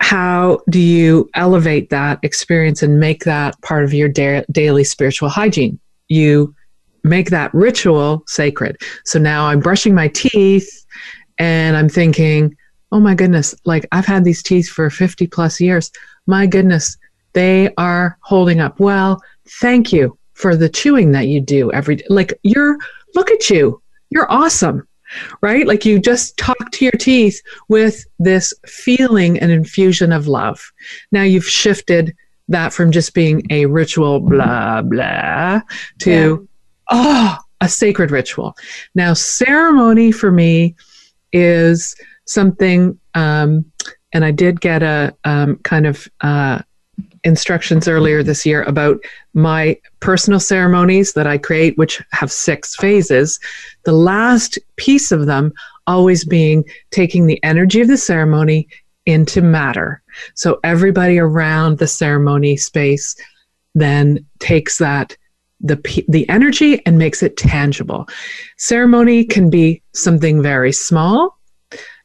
How 0.00 0.60
do 0.68 0.80
you 0.80 1.30
elevate 1.34 1.90
that 1.90 2.18
experience 2.24 2.82
and 2.82 2.98
make 2.98 3.22
that 3.24 3.60
part 3.62 3.84
of 3.84 3.94
your 3.94 4.08
da- 4.08 4.44
daily 4.50 4.82
spiritual 4.82 5.28
hygiene? 5.28 5.78
You 6.08 6.54
make 7.04 7.30
that 7.30 7.54
ritual 7.54 8.24
sacred. 8.26 8.76
So 9.04 9.20
now 9.20 9.46
I'm 9.46 9.60
brushing 9.60 9.94
my 9.94 10.08
teeth 10.08 10.84
and 11.38 11.76
I'm 11.76 11.88
thinking, 11.88 12.56
oh 12.92 13.00
my 13.00 13.14
goodness, 13.14 13.54
like 13.64 13.86
I've 13.90 14.06
had 14.06 14.24
these 14.24 14.42
teeth 14.42 14.68
for 14.68 14.88
50 14.90 15.26
plus 15.26 15.60
years. 15.60 15.90
My 16.26 16.46
goodness, 16.46 16.96
they 17.32 17.72
are 17.76 18.18
holding 18.20 18.60
up. 18.60 18.78
Well, 18.78 19.20
thank 19.60 19.92
you 19.92 20.16
for 20.34 20.54
the 20.54 20.68
chewing 20.68 21.12
that 21.12 21.26
you 21.26 21.40
do 21.40 21.72
every 21.72 21.96
day. 21.96 22.04
Like 22.10 22.38
you're, 22.42 22.76
look 23.14 23.30
at 23.30 23.48
you, 23.48 23.82
you're 24.10 24.30
awesome, 24.30 24.86
right? 25.40 25.66
Like 25.66 25.86
you 25.86 25.98
just 25.98 26.36
talk 26.36 26.70
to 26.72 26.84
your 26.84 26.92
teeth 26.92 27.40
with 27.68 28.04
this 28.18 28.52
feeling 28.66 29.38
and 29.38 29.50
infusion 29.50 30.12
of 30.12 30.28
love. 30.28 30.72
Now 31.10 31.22
you've 31.22 31.48
shifted 31.48 32.14
that 32.48 32.74
from 32.74 32.92
just 32.92 33.14
being 33.14 33.42
a 33.50 33.66
ritual, 33.66 34.20
blah, 34.20 34.82
blah, 34.82 35.62
to, 36.00 36.10
yeah. 36.10 36.36
oh, 36.90 37.38
a 37.62 37.68
sacred 37.68 38.10
ritual. 38.10 38.56
Now, 38.94 39.14
ceremony 39.14 40.10
for 40.10 40.32
me 40.32 40.74
is 41.32 41.94
something, 42.26 42.98
um, 43.14 43.64
and 44.12 44.24
I 44.24 44.30
did 44.30 44.60
get 44.60 44.82
a 44.82 45.14
um, 45.24 45.56
kind 45.58 45.86
of 45.86 46.08
uh, 46.20 46.60
instructions 47.24 47.88
earlier 47.88 48.22
this 48.22 48.44
year 48.44 48.62
about 48.64 49.02
my 49.34 49.78
personal 50.00 50.40
ceremonies 50.40 51.12
that 51.14 51.26
I 51.26 51.38
create, 51.38 51.78
which 51.78 52.02
have 52.12 52.30
six 52.30 52.76
phases. 52.76 53.38
The 53.84 53.92
last 53.92 54.58
piece 54.76 55.12
of 55.12 55.26
them 55.26 55.52
always 55.86 56.24
being 56.24 56.64
taking 56.90 57.26
the 57.26 57.42
energy 57.42 57.80
of 57.80 57.88
the 57.88 57.96
ceremony 57.96 58.68
into 59.06 59.42
matter. 59.42 60.02
So 60.34 60.60
everybody 60.62 61.18
around 61.18 61.78
the 61.78 61.88
ceremony 61.88 62.56
space 62.56 63.16
then 63.74 64.24
takes 64.38 64.78
that 64.78 65.16
the 65.60 66.04
the 66.08 66.28
energy 66.28 66.84
and 66.86 66.98
makes 66.98 67.22
it 67.22 67.36
tangible. 67.36 68.08
Ceremony 68.58 69.24
can 69.24 69.48
be 69.48 69.80
something 69.94 70.42
very 70.42 70.72
small, 70.72 71.38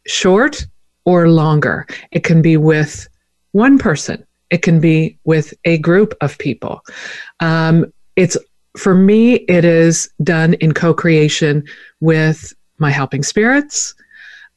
short, 0.08 0.66
or 1.06 1.30
longer. 1.30 1.88
It 2.12 2.24
can 2.24 2.42
be 2.42 2.58
with 2.58 3.08
one 3.52 3.78
person. 3.78 4.26
It 4.50 4.62
can 4.62 4.80
be 4.80 5.18
with 5.24 5.54
a 5.66 5.78
group 5.78 6.14
of 6.22 6.38
people. 6.38 6.82
Um, 7.40 7.86
it's 8.16 8.38
for 8.78 8.96
me. 8.96 9.36
It 9.36 9.66
is 9.66 10.10
done 10.24 10.54
in 10.56 10.74
co-creation 10.74 11.64
with 12.00 12.54
my 12.78 12.92
helping 12.92 13.24
spirits, 13.24 13.96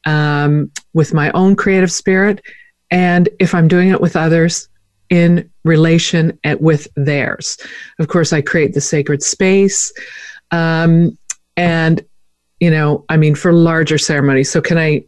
um, 0.07 0.71
with 0.93 1.15
my 1.15 1.31
own 1.33 1.57
creative 1.57 1.91
spirit, 1.91 2.43
and 2.91 3.29
if 3.39 3.55
I'm 3.55 3.69
doing 3.69 3.91
it 3.91 4.01
with 4.01 4.17
others, 4.17 4.69
in 5.11 5.51
relation 5.65 6.39
at, 6.45 6.61
with 6.61 6.89
theirs. 6.97 7.59
Of 7.99 8.09
course, 8.09 8.33
I 8.33 8.41
create 8.41 8.75
the 8.75 8.81
sacred 8.81 9.23
space. 9.23 9.93
Um, 10.53 11.19
and, 11.57 12.05
you 12.61 12.71
know, 12.71 13.05
I 13.09 13.17
mean, 13.17 13.35
for 13.35 13.53
larger 13.53 13.99
ceremonies. 13.99 14.51
So, 14.51 14.61
can 14.61 14.79
I, 14.79 15.05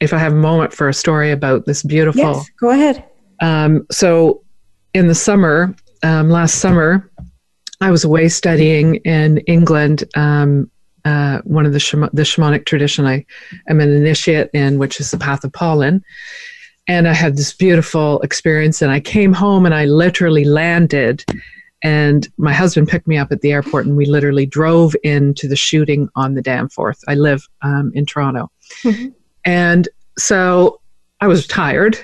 if 0.00 0.12
I 0.12 0.18
have 0.18 0.32
a 0.32 0.36
moment 0.36 0.72
for 0.72 0.88
a 0.88 0.94
story 0.94 1.30
about 1.30 1.66
this 1.66 1.82
beautiful. 1.82 2.22
Yes, 2.22 2.50
go 2.58 2.70
ahead. 2.70 3.04
Um, 3.40 3.86
so, 3.90 4.42
in 4.92 5.08
the 5.08 5.14
summer, 5.14 5.74
um, 6.02 6.30
last 6.30 6.56
summer, 6.56 7.10
I 7.80 7.90
was 7.90 8.04
away 8.04 8.28
studying 8.28 8.96
in 8.96 9.38
England. 9.38 10.04
Um, 10.16 10.70
uh, 11.04 11.40
one 11.44 11.66
of 11.66 11.72
the, 11.72 11.80
shama- 11.80 12.10
the 12.14 12.22
shamanic 12.22 12.64
tradition 12.64 13.04
I 13.04 13.26
am 13.68 13.80
an 13.80 13.90
initiate 13.90 14.48
in, 14.54 14.78
which 14.78 15.00
is 15.00 15.10
the 15.10 15.18
path 15.18 15.44
of 15.44 15.52
pollen 15.52 16.02
and 16.86 17.08
I 17.08 17.12
had 17.12 17.36
this 17.36 17.52
beautiful 17.52 18.20
experience. 18.20 18.82
And 18.82 18.90
I 18.90 19.00
came 19.00 19.32
home 19.32 19.66
and 19.66 19.74
I 19.74 19.86
literally 19.86 20.44
landed. 20.44 21.24
And 21.82 22.28
my 22.38 22.52
husband 22.52 22.88
picked 22.88 23.06
me 23.06 23.18
up 23.18 23.30
at 23.30 23.42
the 23.42 23.52
airport, 23.52 23.84
and 23.84 23.94
we 23.94 24.06
literally 24.06 24.46
drove 24.46 24.96
into 25.02 25.46
the 25.46 25.56
shooting 25.56 26.08
on 26.16 26.32
the 26.32 26.40
Danforth. 26.40 26.98
I 27.08 27.14
live 27.14 27.46
um, 27.60 27.92
in 27.94 28.06
Toronto. 28.06 28.50
Mm-hmm. 28.82 29.08
And 29.44 29.88
so 30.18 30.80
I 31.20 31.26
was 31.26 31.46
tired, 31.46 31.98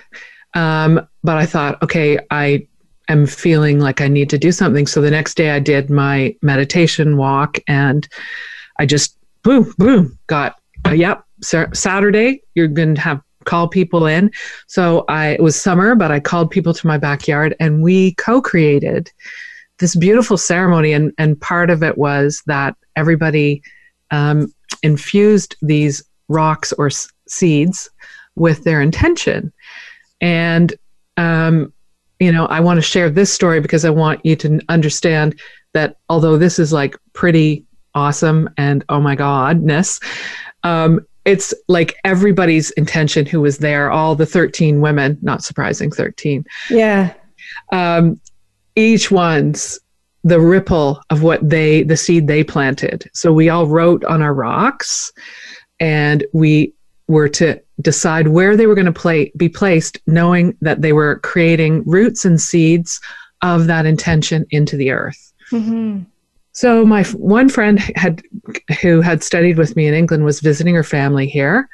um, 0.55 1.07
but 1.23 1.37
I 1.37 1.47
thought, 1.47 1.83
okay, 1.83 2.19
I 2.31 2.67
am 3.09 3.27
feeling 3.27 3.81
like 3.81 4.01
I 4.01 4.09
need 4.09 4.31
to 4.31 4.39
do 4.39 4.53
something. 4.53 4.87
So 4.87 5.01
the 5.01 5.11
next 5.11 5.35
day 5.35 5.51
I 5.51 5.59
did 5.59 5.91
my 5.91 6.35
meditation 6.43 7.17
walk, 7.17 7.59
and 7.67 8.09
I 8.79 8.87
just, 8.87 9.17
boom, 9.43 9.75
boom, 9.79 10.19
got, 10.27 10.61
uh, 10.87 10.93
yep, 10.93 11.25
Saturday, 11.43 12.43
you're 12.55 12.69
going 12.69 12.95
to 12.95 13.01
have 13.01 13.21
call 13.45 13.69
people 13.69 14.07
in. 14.07 14.31
So 14.67 15.05
I 15.09 15.29
it 15.29 15.43
was 15.43 15.61
summer, 15.61 15.95
but 15.95 16.11
I 16.11 16.21
called 16.21 16.51
people 16.51 16.75
to 16.75 16.87
my 16.87 16.99
backyard 16.99 17.57
and 17.59 17.83
we 17.83 18.15
co-created 18.15 19.11
this 19.79 19.97
beautiful 19.97 20.37
ceremony. 20.37 20.93
And 20.93 21.13
and 21.19 21.41
part 21.41 21.71
of 21.71 21.83
it 21.83 21.97
was 21.97 22.43
that 22.47 22.77
everybody 22.97 23.63
um, 24.11 24.53
infused 24.83 25.57
these 25.63 26.05
rocks 26.29 26.73
or 26.75 26.91
seeds 27.31 27.91
with 28.37 28.65
their 28.65 28.81
intention. 28.81 29.53
And 30.21 30.75
um, 31.17 31.73
you 32.21 32.31
know, 32.31 32.47
I 32.47 32.61
want 32.61 32.77
to 32.77 32.83
share 32.83 33.11
this 33.11 33.33
story 33.33 33.61
because 33.61 33.85
I 33.85 33.91
want 33.91 34.25
you 34.25 34.37
to 34.37 34.61
understand 34.69 35.41
that 35.73 35.97
although 36.09 36.37
this 36.37 36.59
is 36.59 36.73
like 36.73 36.97
pretty 37.15 37.65
awesome 37.95 38.49
and 38.57 38.85
oh 38.91 39.01
my 39.01 39.17
godness, 39.17 40.03
um, 40.63 41.01
it's 41.25 41.55
like 41.69 41.97
everybody's 42.05 42.71
intention 42.73 43.27
who 43.27 43.41
was 43.41 43.59
there, 43.59 43.91
all 43.91 44.15
the 44.15 44.27
13 44.27 44.81
women, 44.81 45.19
not 45.23 45.43
surprising, 45.43 45.91
13. 45.91 46.45
Yeah. 46.69 47.15
Um, 47.73 48.21
each 48.77 49.11
one's 49.11 49.79
the 50.23 50.41
ripple 50.41 51.01
of 51.09 51.23
what 51.23 51.49
they, 51.49 51.83
the 51.83 51.97
seed 51.97 52.27
they 52.27 52.45
planted. 52.45 53.09
So 53.15 53.33
we 53.33 53.49
all 53.49 53.67
wrote 53.67 54.05
on 54.05 54.21
our 54.21 54.35
rocks 54.35 55.11
and 55.79 56.25
we 56.35 56.75
were 57.11 57.29
to 57.29 57.61
decide 57.81 58.29
where 58.29 58.57
they 58.57 58.69
were 58.69 58.77
going 58.77 58.87
to 58.87 58.93
play, 58.93 59.33
be 59.37 59.49
placed, 59.49 59.99
knowing 60.07 60.57
that 60.61 60.81
they 60.81 60.93
were 60.93 61.19
creating 61.19 61.83
roots 61.85 62.25
and 62.25 62.41
seeds 62.41 63.01
of 63.43 63.67
that 63.67 63.85
intention 63.85 64.47
into 64.51 64.77
the 64.77 64.93
earth. 64.93 65.33
Mm-hmm. 65.51 66.03
So 66.53 66.87
my 66.87 67.03
one 67.05 67.49
friend 67.49 67.81
had 67.97 68.23
who 68.81 69.01
had 69.01 69.25
studied 69.25 69.59
with 69.59 69.75
me 69.75 69.89
in 69.89 69.95
England 69.95 70.25
was 70.25 70.41
visiting 70.41 70.75
her 70.77 70.85
family 70.85 71.27
here 71.27 71.69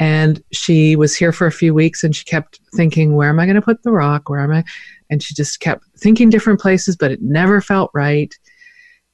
and 0.00 0.42
she 0.52 0.96
was 0.96 1.14
here 1.14 1.32
for 1.32 1.46
a 1.46 1.52
few 1.52 1.74
weeks 1.74 2.02
and 2.02 2.14
she 2.16 2.24
kept 2.24 2.58
thinking 2.74 3.14
where 3.14 3.28
am 3.28 3.38
I 3.38 3.46
going 3.46 3.56
to 3.56 3.62
put 3.62 3.82
the 3.82 3.92
rock 3.92 4.28
where 4.28 4.40
am 4.40 4.52
I 4.52 4.64
and 5.10 5.22
she 5.22 5.34
just 5.34 5.60
kept 5.60 5.84
thinking 5.98 6.30
different 6.30 6.60
places 6.60 6.96
but 6.96 7.10
it 7.10 7.20
never 7.20 7.60
felt 7.60 7.90
right 7.94 8.34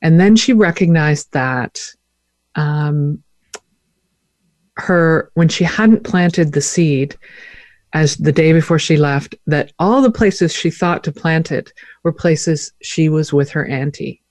and 0.02 0.20
then 0.20 0.36
she 0.36 0.52
recognized 0.52 1.32
that 1.32 1.80
um, 2.54 3.22
her 4.78 5.30
when 5.34 5.48
she 5.48 5.64
hadn't 5.64 6.04
planted 6.04 6.52
the 6.52 6.60
seed 6.60 7.16
as 7.92 8.16
the 8.16 8.32
day 8.32 8.52
before 8.52 8.78
she 8.78 8.96
left 8.96 9.34
that 9.46 9.72
all 9.78 10.00
the 10.02 10.10
places 10.10 10.52
she 10.52 10.70
thought 10.70 11.02
to 11.04 11.12
plant 11.12 11.50
it 11.50 11.72
were 12.04 12.12
places 12.12 12.72
she 12.82 13.08
was 13.08 13.32
with 13.32 13.50
her 13.50 13.66
auntie. 13.66 14.22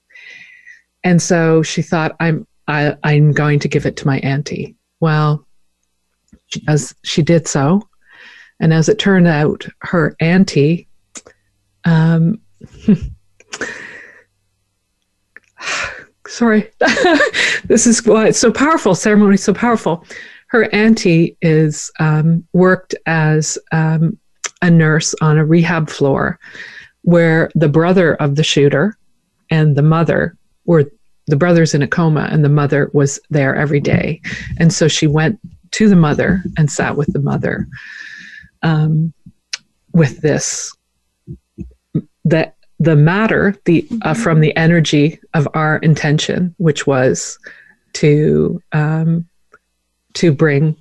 And 1.04 1.22
so 1.22 1.64
she 1.64 1.82
thought, 1.82 2.16
I'm, 2.20 2.48
I, 2.68 2.84
am 2.84 2.98
i 3.04 3.14
am 3.14 3.32
going 3.32 3.60
to 3.60 3.68
give 3.68 3.86
it 3.86 3.96
to 3.98 4.08
my 4.08 4.20
auntie. 4.20 4.76
Well, 5.00 5.46
as 6.68 6.96
she 7.04 7.22
did 7.22 7.48
so, 7.48 7.88
and 8.60 8.74
as 8.74 8.90
it 8.90 9.00
turned 9.00 9.28
out, 9.28 9.68
her 9.82 10.16
auntie, 10.20 10.88
um, 11.86 12.42
sorry, 16.28 16.70
this 17.66 17.88
is 17.88 18.06
why 18.06 18.28
it's 18.28 18.40
so 18.40 18.52
powerful. 18.52 18.96
Ceremony 18.96 19.38
so 19.38 19.54
powerful 19.54 20.06
her 20.48 20.74
auntie 20.74 21.38
is 21.42 21.92
um, 22.00 22.46
worked 22.54 22.96
as 23.06 23.58
um, 23.72 24.18
a 24.62 24.72
nurse 24.72 25.14
on 25.22 25.38
a 25.38 25.46
rehab 25.46 25.90
floor 25.90 26.40
where 27.04 27.50
the 27.56 27.70
brother 27.70 28.16
of 28.16 28.36
the 28.36 28.44
shooter 28.44 28.98
and 29.50 29.76
the 29.76 29.82
mother 29.82 30.36
were 30.66 30.90
the 31.28 31.36
brother's 31.36 31.74
in 31.74 31.82
a 31.82 31.88
coma 31.88 32.28
and 32.32 32.44
the 32.44 32.50
mother 32.50 32.90
was 32.94 33.20
there 33.30 33.54
every 33.56 33.82
day. 33.82 34.22
And 34.60 34.72
so 34.72 34.88
she 34.88 35.08
went 35.08 35.40
to 35.72 35.90
the 35.90 35.96
mother 35.96 36.42
and 36.58 36.72
sat 36.72 36.96
with 36.96 37.12
the 37.12 37.20
mother 37.20 37.68
um, 38.62 39.14
with 39.94 40.22
this 40.22 40.74
that 42.26 42.56
the 42.80 42.96
matter 42.96 43.56
the 43.66 43.88
uh, 44.04 44.14
from 44.14 44.40
the 44.40 44.56
energy 44.56 45.20
of 45.34 45.48
our 45.54 45.78
intention 45.78 46.54
which 46.58 46.86
was 46.86 47.40
to 47.94 48.62
um, 48.72 49.28
to 50.18 50.32
bring, 50.32 50.76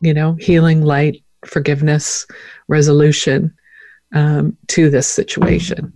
you 0.00 0.14
know, 0.14 0.34
healing, 0.34 0.82
light, 0.82 1.22
forgiveness, 1.44 2.26
resolution 2.68 3.52
um, 4.14 4.56
to 4.68 4.90
this 4.90 5.08
situation. 5.08 5.92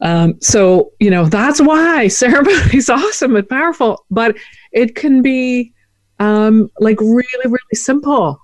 Um, 0.00 0.34
so, 0.40 0.92
you 1.00 1.10
know, 1.10 1.24
that's 1.24 1.60
why 1.60 2.08
ceremony 2.24 2.76
is 2.76 2.90
awesome 2.90 3.36
and 3.36 3.48
powerful, 3.48 4.04
but 4.10 4.36
it 4.72 4.94
can 4.94 5.22
be 5.22 5.72
um, 6.18 6.68
like 6.78 7.00
really, 7.00 7.24
really 7.44 7.74
simple 7.74 8.38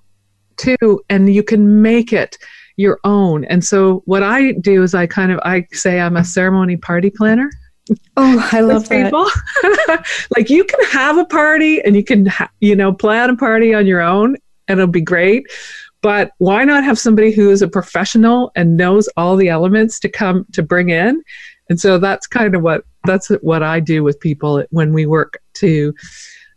too, 0.57 1.03
and 1.11 1.33
you 1.33 1.43
can 1.43 1.83
make 1.83 2.13
it 2.13 2.39
your 2.77 2.99
own. 3.05 3.45
And 3.45 3.65
so, 3.65 4.03
what 4.07 4.23
I 4.23 4.53
do 4.53 4.83
is 4.83 4.95
I 4.95 5.07
kind 5.07 5.33
of 5.33 5.39
I 5.45 5.67
say 5.73 6.01
I'm 6.01 6.17
a 6.17 6.25
ceremony 6.25 6.77
party 6.77 7.11
planner. 7.11 7.51
Oh, 8.17 8.49
I 8.53 8.61
love 8.61 8.89
people. 8.89 9.27
like 10.37 10.49
you 10.49 10.65
can 10.65 10.85
have 10.87 11.19
a 11.19 11.25
party 11.25 11.83
and 11.83 11.95
you 11.95 12.05
can, 12.05 12.27
ha- 12.27 12.51
you 12.61 12.75
know, 12.75 12.93
plan 12.93 13.31
a 13.31 13.37
party 13.37 13.75
on 13.75 13.87
your 13.87 14.01
own 14.01 14.37
and 14.69 14.81
it'll 14.81 14.91
be 14.91 15.01
great. 15.01 15.47
But 16.03 16.33
why 16.39 16.65
not 16.65 16.85
have 16.85 16.99
somebody 16.99 17.31
who 17.31 17.51
is 17.51 17.63
a 17.63 17.69
professional 17.69 18.53
and 18.57 18.77
knows 18.77 19.09
all 19.17 19.37
the 19.37 19.49
elements 19.49 19.99
to 20.01 20.09
come 20.09 20.47
to 20.53 20.63
bring 20.63 20.91
in? 20.91 21.23
And 21.71 21.81
so 21.81 21.99
that's 21.99 22.27
kind 22.27 22.55
of 22.55 22.63
what 22.63 22.85
that's 23.05 23.29
what 23.41 23.63
I 23.63 23.81
do 23.81 24.03
with 24.03 24.21
people 24.21 24.65
when 24.71 24.93
we 24.93 25.07
work 25.07 25.41
to 25.55 25.95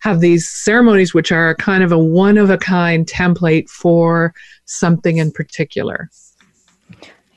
have 0.01 0.19
these 0.19 0.47
ceremonies, 0.49 1.13
which 1.13 1.31
are 1.31 1.55
kind 1.55 1.83
of 1.83 1.91
a 1.91 1.97
one 1.97 2.37
of 2.37 2.49
a 2.49 2.57
kind 2.57 3.05
template 3.05 3.69
for 3.69 4.33
something 4.65 5.17
in 5.17 5.31
particular. 5.31 6.09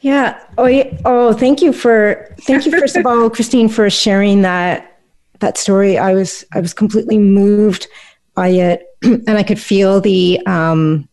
Yeah. 0.00 0.42
Oh, 0.56 0.66
yeah. 0.66 0.98
oh, 1.04 1.32
thank 1.32 1.60
you 1.60 1.72
for 1.72 2.34
thank 2.40 2.64
you 2.64 2.72
first 2.72 2.96
of 2.96 3.04
all, 3.06 3.28
Christine, 3.36 3.68
for 3.68 3.88
sharing 3.90 4.42
that 4.42 4.98
that 5.40 5.58
story. 5.58 5.98
I 5.98 6.14
was 6.14 6.44
I 6.52 6.60
was 6.60 6.72
completely 6.72 7.18
moved 7.18 7.86
by 8.34 8.48
it, 8.48 8.82
and 9.02 9.30
I 9.30 9.42
could 9.42 9.60
feel 9.60 10.00
the 10.00 10.40
um, 10.46 11.08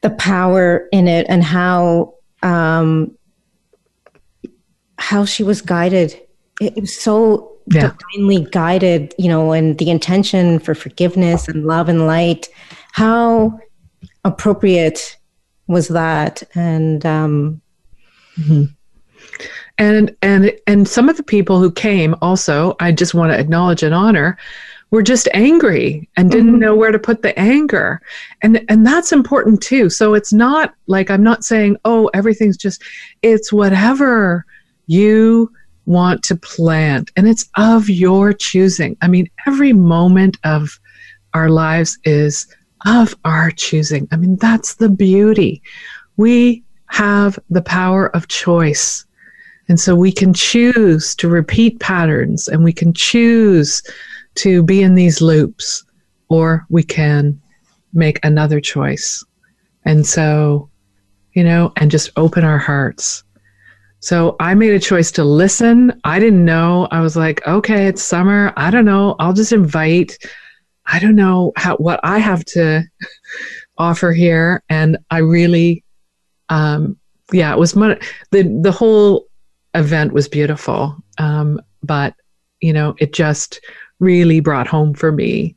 the 0.00 0.10
power 0.10 0.88
in 0.92 1.06
it 1.06 1.26
and 1.28 1.44
how 1.44 2.14
um, 2.42 3.16
how 4.98 5.24
she 5.24 5.44
was 5.44 5.62
guided. 5.62 6.20
It, 6.60 6.80
was 6.80 7.00
so 7.00 7.56
yeah. 7.66 7.92
divinely 8.14 8.46
guided, 8.50 9.14
you 9.18 9.28
know, 9.28 9.52
and 9.52 9.78
the 9.78 9.90
intention 9.90 10.58
for 10.58 10.74
forgiveness 10.74 11.48
and 11.48 11.66
love 11.66 11.88
and 11.88 12.06
light. 12.06 12.48
How 12.92 13.58
appropriate 14.24 15.16
was 15.66 15.88
that 15.88 16.42
and 16.54 17.04
um, 17.06 17.60
mm-hmm. 18.38 18.64
and 19.78 20.16
and 20.22 20.52
and 20.66 20.88
some 20.88 21.08
of 21.08 21.16
the 21.16 21.22
people 21.22 21.58
who 21.58 21.70
came 21.70 22.14
also 22.22 22.76
i 22.80 22.92
just 22.92 23.14
want 23.14 23.32
to 23.32 23.38
acknowledge 23.38 23.82
and 23.82 23.94
honor 23.94 24.36
were 24.90 25.02
just 25.02 25.26
angry 25.32 26.08
and 26.16 26.30
didn't 26.30 26.50
mm-hmm. 26.50 26.60
know 26.60 26.76
where 26.76 26.92
to 26.92 26.98
put 26.98 27.22
the 27.22 27.36
anger 27.38 28.00
and 28.42 28.64
and 28.68 28.86
that's 28.86 29.12
important 29.12 29.62
too 29.62 29.88
so 29.88 30.14
it's 30.14 30.32
not 30.32 30.74
like 30.86 31.10
i'm 31.10 31.22
not 31.22 31.44
saying 31.44 31.76
oh 31.84 32.10
everything's 32.12 32.56
just 32.56 32.82
it's 33.22 33.52
whatever 33.52 34.44
you 34.86 35.50
want 35.86 36.22
to 36.22 36.36
plant 36.36 37.10
and 37.16 37.26
it's 37.26 37.48
of 37.56 37.88
your 37.88 38.32
choosing 38.32 38.96
i 39.00 39.08
mean 39.08 39.28
every 39.46 39.72
moment 39.72 40.36
of 40.44 40.78
our 41.34 41.48
lives 41.48 41.98
is 42.04 42.46
of 42.86 43.14
our 43.24 43.50
choosing. 43.50 44.08
I 44.10 44.16
mean, 44.16 44.36
that's 44.36 44.74
the 44.74 44.88
beauty. 44.88 45.62
We 46.16 46.62
have 46.86 47.38
the 47.50 47.62
power 47.62 48.14
of 48.14 48.28
choice. 48.28 49.04
And 49.68 49.78
so 49.80 49.94
we 49.94 50.12
can 50.12 50.34
choose 50.34 51.14
to 51.16 51.28
repeat 51.28 51.80
patterns 51.80 52.48
and 52.48 52.62
we 52.64 52.72
can 52.72 52.92
choose 52.92 53.82
to 54.36 54.62
be 54.62 54.82
in 54.82 54.94
these 54.94 55.20
loops, 55.20 55.84
or 56.28 56.66
we 56.68 56.82
can 56.82 57.40
make 57.92 58.18
another 58.24 58.60
choice. 58.60 59.24
And 59.84 60.06
so, 60.06 60.68
you 61.34 61.44
know, 61.44 61.72
and 61.76 61.90
just 61.90 62.10
open 62.16 62.44
our 62.44 62.58
hearts. 62.58 63.24
So 64.00 64.36
I 64.40 64.54
made 64.54 64.74
a 64.74 64.80
choice 64.80 65.12
to 65.12 65.24
listen. 65.24 66.00
I 66.04 66.18
didn't 66.18 66.44
know. 66.44 66.88
I 66.90 67.00
was 67.00 67.16
like, 67.16 67.46
okay, 67.46 67.86
it's 67.86 68.02
summer. 68.02 68.52
I 68.56 68.70
don't 68.70 68.84
know. 68.84 69.14
I'll 69.20 69.32
just 69.32 69.52
invite 69.52 70.18
I 70.86 70.98
don't 70.98 71.16
know 71.16 71.52
how 71.56 71.76
what 71.76 72.00
I 72.02 72.18
have 72.18 72.44
to 72.46 72.82
offer 73.78 74.12
here, 74.12 74.62
and 74.68 74.98
I 75.10 75.18
really, 75.18 75.84
um, 76.48 76.98
yeah, 77.32 77.52
it 77.52 77.58
was 77.58 77.76
my, 77.76 77.98
the 78.30 78.42
the 78.62 78.72
whole 78.72 79.26
event 79.74 80.12
was 80.12 80.28
beautiful, 80.28 80.96
um, 81.18 81.60
but 81.82 82.14
you 82.60 82.72
know, 82.72 82.94
it 82.98 83.12
just 83.12 83.60
really 84.00 84.40
brought 84.40 84.66
home 84.66 84.94
for 84.94 85.12
me 85.12 85.54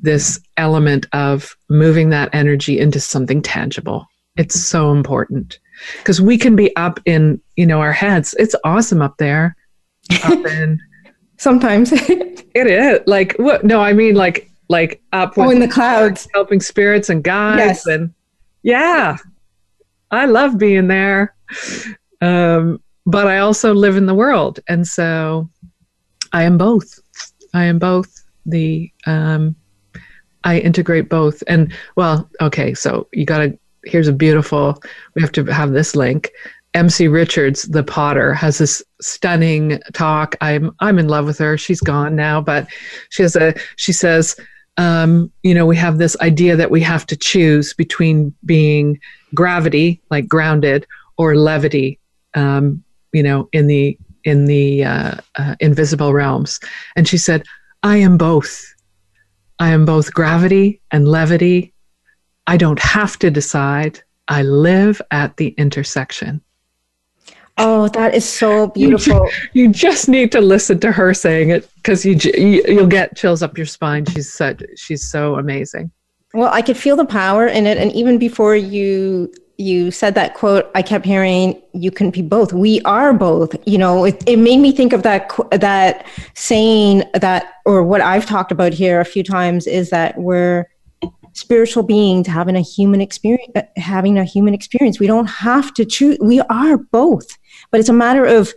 this 0.00 0.40
element 0.56 1.06
of 1.12 1.56
moving 1.68 2.10
that 2.10 2.28
energy 2.32 2.78
into 2.78 3.00
something 3.00 3.42
tangible. 3.42 4.06
It's 4.36 4.60
so 4.60 4.92
important 4.92 5.58
because 5.98 6.20
we 6.20 6.38
can 6.38 6.54
be 6.54 6.74
up 6.76 7.00
in 7.04 7.40
you 7.56 7.66
know 7.66 7.80
our 7.80 7.92
heads. 7.92 8.34
It's 8.38 8.56
awesome 8.64 9.02
up 9.02 9.16
there, 9.18 9.56
up 10.24 10.44
in 10.46 10.80
Sometimes 11.38 11.92
it 11.92 12.66
is 12.66 13.00
like 13.06 13.34
what? 13.38 13.64
No, 13.64 13.80
I 13.80 13.92
mean 13.92 14.14
like 14.16 14.47
like 14.68 15.02
up 15.12 15.34
oh, 15.36 15.50
in 15.50 15.60
the 15.60 15.68
clouds, 15.68 16.28
helping 16.34 16.60
spirits 16.60 17.08
and 17.08 17.24
guides, 17.24 17.60
yes. 17.60 17.86
and 17.86 18.12
yeah, 18.62 19.16
I 20.10 20.26
love 20.26 20.58
being 20.58 20.88
there. 20.88 21.34
Um, 22.20 22.80
but 23.06 23.26
I 23.26 23.38
also 23.38 23.74
live 23.74 23.96
in 23.96 24.06
the 24.06 24.14
world, 24.14 24.60
and 24.68 24.86
so 24.86 25.48
I 26.32 26.42
am 26.42 26.58
both. 26.58 26.98
I 27.54 27.64
am 27.64 27.78
both 27.78 28.24
the. 28.46 28.90
Um, 29.06 29.56
I 30.44 30.58
integrate 30.60 31.08
both, 31.08 31.42
and 31.46 31.72
well, 31.96 32.28
okay. 32.40 32.74
So 32.74 33.08
you 33.12 33.24
got 33.24 33.38
to. 33.38 33.58
Here's 33.84 34.08
a 34.08 34.12
beautiful. 34.12 34.82
We 35.14 35.22
have 35.22 35.32
to 35.32 35.44
have 35.44 35.72
this 35.72 35.96
link. 35.96 36.30
MC 36.74 37.08
Richards, 37.08 37.62
the 37.62 37.82
potter, 37.82 38.34
has 38.34 38.58
this 38.58 38.82
stunning 39.00 39.80
talk. 39.94 40.36
I'm 40.40 40.74
I'm 40.80 40.98
in 40.98 41.08
love 41.08 41.24
with 41.24 41.38
her. 41.38 41.56
She's 41.56 41.80
gone 41.80 42.14
now, 42.14 42.40
but 42.40 42.68
she 43.08 43.22
has 43.22 43.36
a 43.36 43.54
she 43.76 43.92
says, 43.92 44.36
um, 44.78 45.30
you 45.42 45.54
know, 45.54 45.66
we 45.66 45.76
have 45.76 45.98
this 45.98 46.16
idea 46.20 46.56
that 46.56 46.70
we 46.70 46.80
have 46.80 47.04
to 47.06 47.16
choose 47.16 47.74
between 47.74 48.32
being 48.44 48.98
gravity, 49.34 50.00
like 50.10 50.28
grounded, 50.28 50.86
or 51.18 51.34
levity, 51.34 51.98
um, 52.34 52.82
you 53.12 53.22
know, 53.22 53.48
in 53.52 53.66
the 53.66 53.98
in 54.24 54.44
the 54.44 54.84
uh, 54.84 55.14
uh, 55.36 55.56
invisible 55.60 56.12
realms. 56.12 56.60
And 56.94 57.08
she 57.08 57.18
said, 57.18 57.44
"I 57.82 57.96
am 57.96 58.16
both. 58.16 58.64
I 59.58 59.70
am 59.70 59.84
both 59.84 60.14
gravity 60.14 60.80
and 60.92 61.08
levity. 61.08 61.74
I 62.46 62.56
don't 62.56 62.78
have 62.78 63.18
to 63.18 63.30
decide. 63.30 64.00
I 64.28 64.42
live 64.42 65.02
at 65.10 65.36
the 65.38 65.48
intersection." 65.58 66.40
Oh, 67.58 67.88
that 67.88 68.14
is 68.14 68.28
so 68.28 68.68
beautiful. 68.68 69.28
You, 69.52 69.64
you 69.64 69.68
just 69.72 70.08
need 70.08 70.30
to 70.32 70.40
listen 70.40 70.78
to 70.80 70.92
her 70.92 71.12
saying 71.12 71.50
it 71.50 71.68
because 71.76 72.04
you, 72.04 72.14
you 72.34 72.62
you'll 72.68 72.86
get 72.86 73.16
chills 73.16 73.42
up 73.42 73.56
your 73.56 73.66
spine. 73.66 74.04
She's 74.06 74.32
such 74.32 74.62
she's 74.76 75.10
so 75.10 75.36
amazing. 75.36 75.90
Well, 76.34 76.52
I 76.52 76.62
could 76.62 76.76
feel 76.76 76.94
the 76.94 77.04
power 77.04 77.46
in 77.46 77.66
it, 77.66 77.78
and 77.78 77.92
even 77.92 78.18
before 78.18 78.54
you 78.54 79.32
you 79.56 79.90
said 79.90 80.14
that 80.14 80.34
quote, 80.34 80.70
I 80.76 80.82
kept 80.82 81.04
hearing, 81.04 81.60
"You 81.72 81.90
can 81.90 82.10
be 82.10 82.22
both. 82.22 82.52
We 82.52 82.80
are 82.82 83.12
both." 83.12 83.56
You 83.66 83.78
know, 83.78 84.04
it, 84.04 84.22
it 84.26 84.36
made 84.36 84.58
me 84.58 84.70
think 84.70 84.92
of 84.92 85.02
that 85.02 85.32
that 85.50 86.06
saying 86.34 87.02
that, 87.14 87.54
or 87.66 87.82
what 87.82 88.00
I've 88.00 88.26
talked 88.26 88.52
about 88.52 88.72
here 88.72 89.00
a 89.00 89.04
few 89.04 89.24
times 89.24 89.66
is 89.66 89.90
that 89.90 90.16
we're 90.16 90.66
spiritual 91.38 91.84
beings 91.84 92.26
having 92.26 92.56
a 92.56 92.60
human 92.60 93.00
experience 93.00 93.52
having 93.76 94.18
a 94.18 94.24
human 94.24 94.52
experience 94.52 94.98
we 94.98 95.06
don't 95.06 95.26
have 95.26 95.72
to 95.72 95.84
choose 95.84 96.18
we 96.20 96.40
are 96.50 96.76
both 96.76 97.38
but 97.70 97.80
it's 97.80 97.88
a 97.88 97.94
matter 97.94 98.24
of 98.24 98.52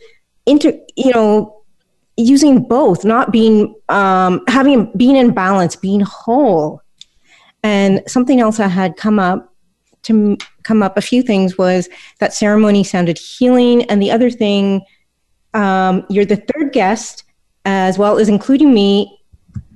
inter 0.46 0.74
you 0.96 1.12
know 1.12 1.64
using 2.18 2.64
both 2.64 3.04
not 3.06 3.32
being 3.32 3.74
um, 3.90 4.42
having 4.48 4.92
being 4.98 5.16
in 5.16 5.34
balance 5.34 5.76
being 5.76 6.02
whole 6.02 6.82
and 7.64 8.02
something 8.08 8.40
else 8.40 8.60
i 8.60 8.68
had 8.68 8.98
come 8.98 9.20
up 9.20 9.54
to 10.04 10.36
come 10.64 10.82
up 10.82 10.98
a 10.98 11.02
few 11.02 11.22
things 11.22 11.58
was 11.58 11.88
that 12.20 12.34
ceremony 12.34 12.84
sounded 12.84 13.18
healing 13.18 13.84
and 13.84 14.02
the 14.02 14.12
other 14.12 14.30
thing 14.30 14.82
um, 15.54 16.06
you're 16.10 16.26
the 16.26 16.38
third 16.54 16.72
guest 16.72 17.24
as 17.66 17.98
well 17.98 18.18
as 18.18 18.30
including 18.30 18.74
me 18.74 19.22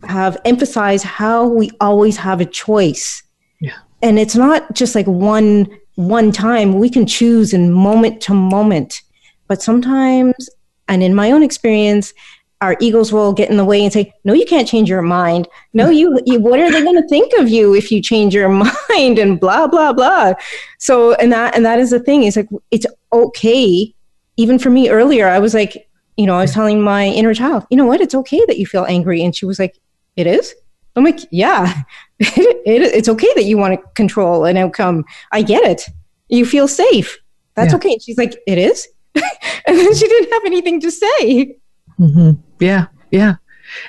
have 0.03 0.37
emphasized 0.45 1.03
how 1.03 1.47
we 1.47 1.71
always 1.81 2.17
have 2.17 2.41
a 2.41 2.45
choice. 2.45 3.23
Yeah. 3.59 3.77
And 4.01 4.19
it's 4.19 4.35
not 4.35 4.73
just 4.73 4.95
like 4.95 5.07
one 5.07 5.67
one 5.95 6.31
time. 6.31 6.73
We 6.73 6.89
can 6.89 7.05
choose 7.05 7.53
in 7.53 7.71
moment 7.71 8.21
to 8.23 8.33
moment. 8.33 9.01
But 9.47 9.61
sometimes, 9.61 10.49
and 10.87 11.03
in 11.03 11.15
my 11.15 11.31
own 11.31 11.43
experience, 11.43 12.13
our 12.61 12.75
egos 12.79 13.11
will 13.11 13.33
get 13.33 13.49
in 13.49 13.57
the 13.57 13.65
way 13.65 13.83
and 13.83 13.91
say, 13.91 14.13
"No, 14.23 14.33
you 14.33 14.45
can't 14.45 14.67
change 14.67 14.89
your 14.89 15.01
mind. 15.01 15.47
No, 15.73 15.87
hmm. 15.87 15.93
you. 15.93 16.19
you 16.25 16.39
what 16.39 16.59
are 16.59 16.71
they 16.71 16.83
going 16.83 17.01
to 17.01 17.07
think 17.07 17.33
of 17.37 17.49
you 17.49 17.75
if 17.75 17.91
you 17.91 18.01
change 18.01 18.33
your 18.33 18.49
mind?" 18.89 19.19
And 19.19 19.39
blah 19.39 19.67
blah 19.67 19.93
blah. 19.93 20.33
So, 20.79 21.13
and 21.15 21.31
that 21.31 21.55
and 21.55 21.65
that 21.65 21.79
is 21.79 21.91
the 21.91 21.99
thing. 21.99 22.23
It's 22.23 22.37
like 22.37 22.49
it's 22.71 22.85
okay. 23.11 23.93
Even 24.37 24.59
for 24.59 24.69
me 24.69 24.89
earlier, 24.89 25.27
I 25.27 25.39
was 25.39 25.53
like, 25.53 25.87
you 26.17 26.25
know, 26.25 26.35
I 26.35 26.41
was 26.41 26.53
telling 26.53 26.81
my 26.81 27.07
inner 27.07 27.33
child, 27.33 27.65
you 27.69 27.77
know 27.77 27.85
what? 27.85 28.01
It's 28.01 28.15
okay 28.15 28.43
that 28.47 28.57
you 28.57 28.65
feel 28.65 28.85
angry, 28.85 29.23
and 29.23 29.35
she 29.35 29.45
was 29.45 29.59
like, 29.59 29.77
it 30.15 30.27
is? 30.27 30.53
I'm 30.95 31.03
like, 31.03 31.19
yeah, 31.31 31.81
it, 32.19 32.81
it's 32.81 33.09
okay 33.09 33.27
that 33.35 33.43
you 33.43 33.57
want 33.57 33.79
to 33.79 33.87
control 33.95 34.45
an 34.45 34.57
outcome. 34.57 35.03
I 35.31 35.41
get 35.41 35.63
it. 35.63 35.83
You 36.29 36.45
feel 36.45 36.67
safe. 36.67 37.17
That's 37.55 37.71
yeah. 37.71 37.77
okay. 37.77 37.93
And 37.93 38.01
she's 38.01 38.17
like, 38.17 38.37
it 38.47 38.57
is? 38.57 38.87
and 39.67 39.77
then 39.77 39.95
she 39.95 40.07
didn't 40.07 40.31
have 40.33 40.45
anything 40.45 40.79
to 40.81 40.91
say. 40.91 41.57
Mm-hmm. 41.99 42.31
Yeah, 42.59 42.87
yeah. 43.11 43.35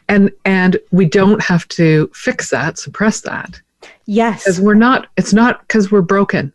And 0.09 0.31
and 0.45 0.79
we 0.91 1.07
don't 1.07 1.43
have 1.43 1.67
to 1.69 2.11
fix 2.15 2.51
that, 2.51 2.79
suppress 2.79 3.21
that. 3.23 3.61
Yes. 4.07 4.45
Because 4.45 4.61
we're 4.61 4.75
not, 4.75 5.09
it's 5.17 5.33
not 5.33 5.61
because 5.61 5.91
we're 5.91 6.03
broken. 6.03 6.53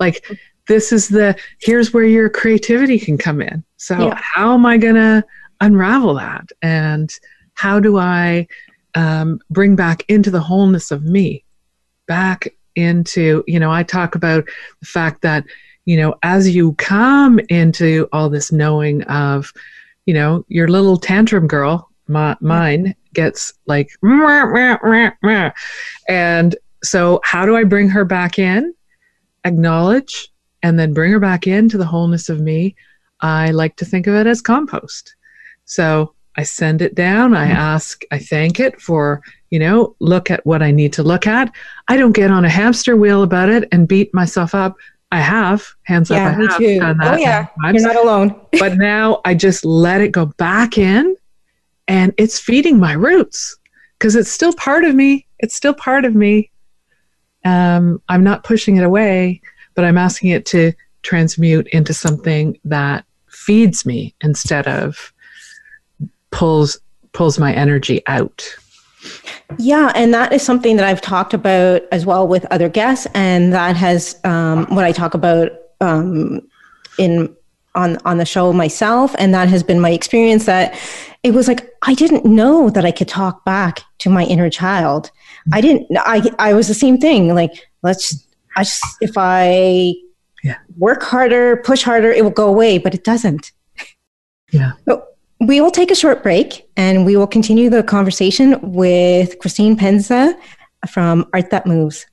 Like 0.00 0.24
this 0.66 0.92
is 0.92 1.08
the 1.08 1.36
here's 1.60 1.92
where 1.92 2.04
your 2.04 2.28
creativity 2.28 2.98
can 2.98 3.18
come 3.18 3.40
in. 3.40 3.64
So 3.76 4.08
yeah. 4.08 4.20
how 4.20 4.54
am 4.54 4.64
I 4.64 4.78
gonna 4.78 5.24
unravel 5.60 6.14
that? 6.14 6.50
And 6.62 7.12
how 7.54 7.80
do 7.80 7.98
I 7.98 8.46
um, 8.94 9.40
bring 9.50 9.76
back 9.76 10.04
into 10.08 10.30
the 10.30 10.40
wholeness 10.40 10.90
of 10.90 11.04
me, 11.04 11.44
back 12.06 12.48
into, 12.76 13.44
you 13.46 13.58
know, 13.58 13.70
I 13.70 13.82
talk 13.82 14.14
about 14.14 14.44
the 14.80 14.86
fact 14.86 15.22
that, 15.22 15.44
you 15.84 15.96
know, 15.96 16.14
as 16.22 16.54
you 16.54 16.72
come 16.74 17.40
into 17.48 18.08
all 18.12 18.30
this 18.30 18.50
knowing 18.50 19.02
of, 19.04 19.52
you 20.06 20.14
know, 20.14 20.44
your 20.48 20.68
little 20.68 20.96
tantrum 20.96 21.46
girl, 21.46 21.90
my, 22.08 22.36
mine 22.40 22.94
gets 23.12 23.52
like, 23.66 23.90
and 26.08 26.56
so 26.82 27.20
how 27.24 27.46
do 27.46 27.56
I 27.56 27.64
bring 27.64 27.88
her 27.88 28.04
back 28.04 28.38
in? 28.38 28.74
Acknowledge 29.44 30.28
and 30.62 30.78
then 30.78 30.94
bring 30.94 31.12
her 31.12 31.20
back 31.20 31.46
into 31.46 31.78
the 31.78 31.86
wholeness 31.86 32.28
of 32.28 32.40
me. 32.40 32.74
I 33.20 33.50
like 33.50 33.76
to 33.76 33.84
think 33.84 34.06
of 34.06 34.14
it 34.14 34.26
as 34.26 34.40
compost. 34.40 35.14
So 35.64 36.14
I 36.36 36.42
send 36.42 36.82
it 36.82 36.94
down. 36.94 37.34
I 37.34 37.46
mm-hmm. 37.46 37.56
ask, 37.56 38.02
I 38.10 38.18
thank 38.18 38.60
it 38.60 38.80
for, 38.80 39.22
you 39.50 39.58
know, 39.58 39.94
look 40.00 40.30
at 40.30 40.44
what 40.44 40.62
I 40.62 40.70
need 40.72 40.92
to 40.94 41.02
look 41.02 41.26
at. 41.26 41.52
I 41.88 41.96
don't 41.96 42.12
get 42.12 42.30
on 42.30 42.44
a 42.44 42.50
hamster 42.50 42.96
wheel 42.96 43.22
about 43.22 43.48
it 43.48 43.68
and 43.72 43.88
beat 43.88 44.12
myself 44.12 44.54
up. 44.54 44.76
I 45.14 45.20
have, 45.20 45.64
hands 45.84 46.10
yeah, 46.10 46.30
up, 46.30 46.34
I 46.34 46.38
me 46.38 46.46
have 46.48 46.58
too. 46.58 46.80
done 46.80 46.98
that. 46.98 47.14
Oh, 47.14 47.16
yeah. 47.16 47.46
You're 47.72 47.82
not 47.82 47.94
alone. 47.94 48.34
but 48.58 48.76
now 48.76 49.20
I 49.24 49.34
just 49.34 49.64
let 49.64 50.00
it 50.00 50.10
go 50.10 50.26
back 50.26 50.76
in 50.76 51.14
and 51.86 52.12
it's 52.18 52.40
feeding 52.40 52.80
my 52.80 52.94
roots 52.94 53.56
because 53.96 54.16
it's 54.16 54.30
still 54.30 54.52
part 54.54 54.84
of 54.84 54.96
me. 54.96 55.24
It's 55.38 55.54
still 55.54 55.72
part 55.72 56.04
of 56.04 56.16
me. 56.16 56.50
Um, 57.44 58.02
I'm 58.08 58.24
not 58.24 58.42
pushing 58.42 58.76
it 58.76 58.82
away, 58.82 59.40
but 59.76 59.84
I'm 59.84 59.98
asking 59.98 60.30
it 60.30 60.46
to 60.46 60.72
transmute 61.02 61.68
into 61.68 61.94
something 61.94 62.58
that 62.64 63.04
feeds 63.28 63.86
me 63.86 64.16
instead 64.20 64.66
of 64.66 65.12
pulls 66.32 66.80
pulls 67.12 67.38
my 67.38 67.54
energy 67.54 68.02
out. 68.08 68.44
Yeah, 69.58 69.92
and 69.94 70.12
that 70.14 70.32
is 70.32 70.42
something 70.42 70.76
that 70.76 70.86
I've 70.86 71.00
talked 71.00 71.34
about 71.34 71.82
as 71.92 72.06
well 72.06 72.26
with 72.26 72.46
other 72.50 72.68
guests, 72.68 73.06
and 73.14 73.52
that 73.52 73.76
has 73.76 74.18
um, 74.24 74.66
what 74.66 74.84
I 74.84 74.92
talk 74.92 75.14
about 75.14 75.50
um, 75.80 76.40
in 76.98 77.34
on 77.74 77.98
on 78.04 78.18
the 78.18 78.24
show 78.24 78.52
myself, 78.52 79.14
and 79.18 79.34
that 79.34 79.48
has 79.48 79.62
been 79.62 79.80
my 79.80 79.90
experience. 79.90 80.46
That 80.46 80.78
it 81.22 81.32
was 81.32 81.48
like 81.48 81.70
I 81.82 81.94
didn't 81.94 82.24
know 82.24 82.70
that 82.70 82.84
I 82.84 82.90
could 82.90 83.08
talk 83.08 83.44
back 83.44 83.80
to 83.98 84.10
my 84.10 84.24
inner 84.24 84.50
child. 84.50 85.10
I 85.52 85.60
didn't. 85.60 85.86
I 85.96 86.30
I 86.38 86.54
was 86.54 86.68
the 86.68 86.74
same 86.74 86.98
thing. 86.98 87.34
Like 87.34 87.68
let's. 87.82 88.26
I 88.56 88.62
just 88.62 88.84
if 89.00 89.12
I 89.16 89.94
yeah. 90.42 90.58
work 90.78 91.02
harder, 91.02 91.56
push 91.56 91.82
harder, 91.82 92.12
it 92.12 92.22
will 92.22 92.30
go 92.30 92.48
away, 92.48 92.78
but 92.78 92.94
it 92.94 93.02
doesn't. 93.04 93.50
Yeah. 94.52 94.72
So 94.86 95.04
we 95.46 95.60
will 95.60 95.70
take 95.70 95.90
a 95.90 95.94
short 95.94 96.22
break 96.22 96.68
and 96.76 97.04
we 97.04 97.16
will 97.16 97.26
continue 97.26 97.70
the 97.70 97.82
conversation 97.82 98.58
with 98.62 99.38
Christine 99.38 99.76
Pensa 99.76 100.34
from 100.88 101.28
Art 101.32 101.50
That 101.50 101.66
Moves. 101.66 102.06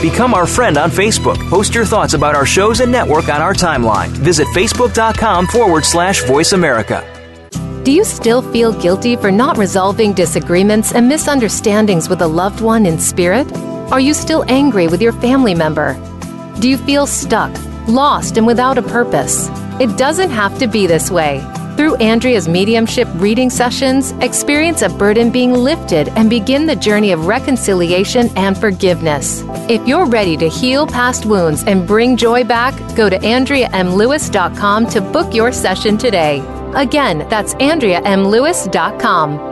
Become 0.00 0.34
our 0.34 0.46
friend 0.46 0.78
on 0.78 0.90
Facebook. 0.90 1.36
Post 1.50 1.74
your 1.74 1.84
thoughts 1.84 2.14
about 2.14 2.34
our 2.34 2.46
shows 2.46 2.80
and 2.80 2.90
network 2.90 3.28
on 3.28 3.42
our 3.42 3.54
timeline. 3.54 4.08
Visit 4.08 4.46
facebook.com 4.48 5.46
forward 5.46 5.84
slash 5.84 6.24
voice 6.24 6.52
America. 6.52 7.06
Do 7.84 7.92
you 7.92 8.04
still 8.04 8.42
feel 8.52 8.72
guilty 8.72 9.16
for 9.16 9.30
not 9.30 9.56
resolving 9.56 10.12
disagreements 10.12 10.92
and 10.92 11.08
misunderstandings 11.08 12.08
with 12.08 12.22
a 12.22 12.26
loved 12.26 12.60
one 12.60 12.86
in 12.86 12.98
spirit? 12.98 13.46
Are 13.90 14.00
you 14.00 14.14
still 14.14 14.44
angry 14.46 14.86
with 14.86 15.02
your 15.02 15.12
family 15.12 15.52
member? 15.52 15.94
Do 16.60 16.68
you 16.68 16.78
feel 16.78 17.08
stuck, 17.08 17.50
lost, 17.88 18.36
and 18.36 18.46
without 18.46 18.78
a 18.78 18.82
purpose? 18.82 19.48
It 19.80 19.98
doesn't 19.98 20.30
have 20.30 20.56
to 20.60 20.68
be 20.68 20.86
this 20.86 21.10
way. 21.10 21.40
Through 21.76 21.96
Andrea's 21.96 22.46
mediumship 22.46 23.08
reading 23.14 23.50
sessions, 23.50 24.12
experience 24.20 24.82
a 24.82 24.90
burden 24.90 25.32
being 25.32 25.54
lifted 25.54 26.08
and 26.10 26.30
begin 26.30 26.66
the 26.66 26.76
journey 26.76 27.10
of 27.10 27.26
reconciliation 27.26 28.28
and 28.36 28.56
forgiveness. 28.56 29.42
If 29.68 29.84
you're 29.88 30.06
ready 30.06 30.36
to 30.36 30.48
heal 30.48 30.86
past 30.86 31.26
wounds 31.26 31.64
and 31.64 31.84
bring 31.84 32.16
joy 32.16 32.44
back, 32.44 32.74
go 32.94 33.10
to 33.10 33.18
AndreaMLewis.com 33.18 34.86
to 34.86 35.00
book 35.00 35.34
your 35.34 35.50
session 35.50 35.98
today. 35.98 36.44
Again, 36.76 37.26
that's 37.28 37.54
AndreaMLewis.com. 37.54 39.49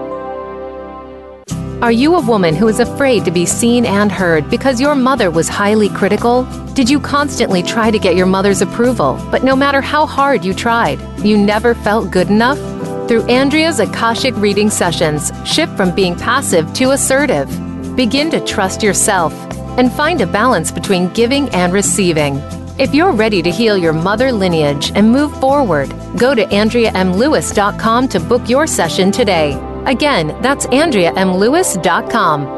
Are 1.80 1.92
you 1.92 2.16
a 2.16 2.20
woman 2.20 2.56
who 2.56 2.66
is 2.66 2.80
afraid 2.80 3.24
to 3.24 3.30
be 3.30 3.46
seen 3.46 3.86
and 3.86 4.10
heard 4.10 4.50
because 4.50 4.80
your 4.80 4.96
mother 4.96 5.30
was 5.30 5.48
highly 5.48 5.88
critical? 5.88 6.42
Did 6.74 6.90
you 6.90 6.98
constantly 6.98 7.62
try 7.62 7.92
to 7.92 8.00
get 8.00 8.16
your 8.16 8.26
mother's 8.26 8.62
approval, 8.62 9.16
but 9.30 9.44
no 9.44 9.54
matter 9.54 9.80
how 9.80 10.04
hard 10.04 10.44
you 10.44 10.54
tried, 10.54 10.98
you 11.24 11.38
never 11.38 11.76
felt 11.76 12.10
good 12.10 12.30
enough? 12.30 12.58
Through 13.06 13.26
Andrea's 13.26 13.78
Akashic 13.78 14.34
reading 14.38 14.70
sessions, 14.70 15.30
shift 15.44 15.76
from 15.76 15.94
being 15.94 16.16
passive 16.16 16.72
to 16.74 16.90
assertive. 16.90 17.48
Begin 17.94 18.28
to 18.32 18.44
trust 18.44 18.82
yourself 18.82 19.32
and 19.78 19.92
find 19.92 20.20
a 20.20 20.26
balance 20.26 20.72
between 20.72 21.12
giving 21.12 21.48
and 21.50 21.72
receiving. 21.72 22.38
If 22.80 22.92
you're 22.92 23.12
ready 23.12 23.40
to 23.40 23.52
heal 23.52 23.78
your 23.78 23.92
mother 23.92 24.32
lineage 24.32 24.90
and 24.96 25.12
move 25.12 25.32
forward, 25.38 25.94
go 26.16 26.34
to 26.34 26.44
AndreaMLewis.com 26.44 28.08
to 28.08 28.18
book 28.18 28.48
your 28.48 28.66
session 28.66 29.12
today. 29.12 29.67
Again, 29.88 30.36
that's 30.42 30.66
AndreaMLewis.com. 30.66 32.57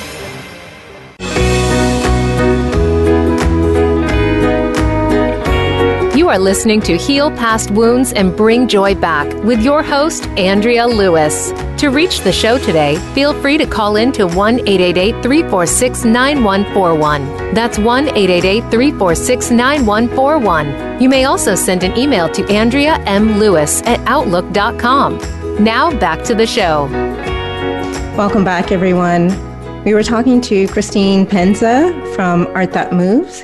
Are 6.31 6.39
listening 6.39 6.79
to 6.83 6.95
Heal 6.95 7.29
Past 7.29 7.71
Wounds 7.71 8.13
and 8.13 8.33
Bring 8.33 8.65
Joy 8.65 8.95
Back 8.95 9.27
with 9.43 9.61
your 9.61 9.83
host, 9.83 10.27
Andrea 10.37 10.87
Lewis. 10.87 11.51
To 11.81 11.89
reach 11.89 12.21
the 12.21 12.31
show 12.31 12.57
today, 12.57 12.95
feel 13.13 13.33
free 13.41 13.57
to 13.57 13.65
call 13.65 13.97
in 13.97 14.13
to 14.13 14.27
1 14.27 14.61
888 14.61 15.21
346 15.21 16.05
9141. 16.05 17.53
That's 17.53 17.77
1 17.77 18.07
888 18.15 18.61
346 18.71 19.51
9141. 19.51 21.01
You 21.01 21.09
may 21.09 21.25
also 21.25 21.53
send 21.53 21.83
an 21.83 21.97
email 21.97 22.29
to 22.29 22.47
Andrea 22.49 22.95
M. 22.99 23.37
Lewis 23.37 23.81
at 23.81 23.99
Outlook.com. 24.07 25.17
Now 25.61 25.91
back 25.99 26.23
to 26.23 26.33
the 26.33 26.47
show. 26.47 26.85
Welcome 28.15 28.45
back, 28.45 28.71
everyone. 28.71 29.27
We 29.83 29.93
were 29.93 30.03
talking 30.03 30.39
to 30.43 30.65
Christine 30.69 31.25
Pensa 31.25 32.15
from 32.15 32.47
Art 32.55 32.71
That 32.71 32.93
Moves. 32.93 33.43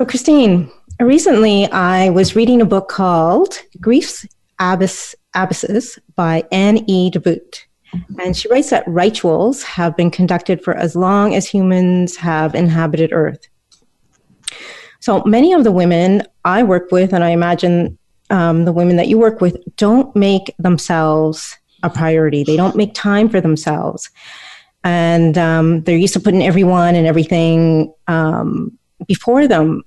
Well, 0.00 0.08
Christine, 0.08 0.72
recently 1.00 1.66
I 1.70 2.10
was 2.10 2.36
reading 2.36 2.60
a 2.60 2.66
book 2.66 2.88
called 2.88 3.60
Grief's 3.80 4.26
Abyss, 4.58 5.14
Abysses 5.34 5.98
by 6.14 6.44
Anne 6.50 6.88
E. 6.88 7.10
DeBoot. 7.10 7.62
And 8.20 8.36
she 8.36 8.48
writes 8.48 8.70
that 8.70 8.86
rituals 8.86 9.62
have 9.62 9.96
been 9.96 10.10
conducted 10.10 10.62
for 10.62 10.74
as 10.74 10.96
long 10.96 11.34
as 11.34 11.48
humans 11.48 12.16
have 12.16 12.54
inhabited 12.54 13.12
Earth. 13.12 13.46
So 15.00 15.22
many 15.24 15.52
of 15.52 15.64
the 15.64 15.72
women 15.72 16.22
I 16.44 16.62
work 16.62 16.90
with, 16.90 17.12
and 17.12 17.22
I 17.22 17.30
imagine 17.30 17.96
um, 18.30 18.64
the 18.64 18.72
women 18.72 18.96
that 18.96 19.08
you 19.08 19.18
work 19.18 19.40
with, 19.40 19.56
don't 19.76 20.14
make 20.16 20.52
themselves 20.58 21.56
a 21.82 21.90
priority. 21.90 22.42
They 22.42 22.56
don't 22.56 22.76
make 22.76 22.92
time 22.92 23.28
for 23.28 23.40
themselves 23.40 24.10
and 24.86 25.36
um, 25.36 25.82
they're 25.82 25.96
used 25.96 26.14
to 26.14 26.20
putting 26.20 26.44
everyone 26.44 26.94
and 26.94 27.08
everything 27.08 27.92
um, 28.06 28.78
before 29.08 29.48
them, 29.48 29.82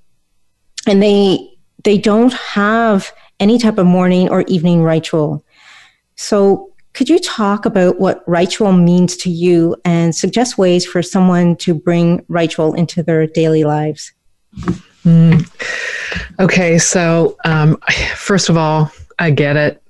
and 0.90 1.02
they 1.02 1.50
they 1.84 1.98
don't 1.98 2.34
have 2.34 3.12
any 3.40 3.58
type 3.58 3.78
of 3.78 3.86
morning 3.86 4.30
or 4.30 4.42
evening 4.44 4.84
ritual. 4.84 5.44
So, 6.16 6.74
could 6.94 7.08
you 7.08 7.20
talk 7.20 7.66
about 7.66 8.00
what 8.00 8.28
ritual 8.28 8.74
means 8.74 9.16
to 9.18 9.30
you 9.30 9.76
and 9.86 10.14
suggest 10.14 10.58
ways 10.58 10.86
for 10.86 11.02
someone 11.02 11.56
to 11.58 11.74
bring 11.74 12.26
ritual 12.28 12.74
into 12.74 13.04
their 13.04 13.28
daily 13.28 13.64
lives? 13.64 14.12
Mm. 15.06 15.50
Okay, 16.40 16.78
so 16.78 17.38
um, 17.46 17.78
first 18.16 18.50
of 18.50 18.58
all, 18.58 18.92
I 19.20 19.32
get 19.32 19.56
it. 19.56 19.82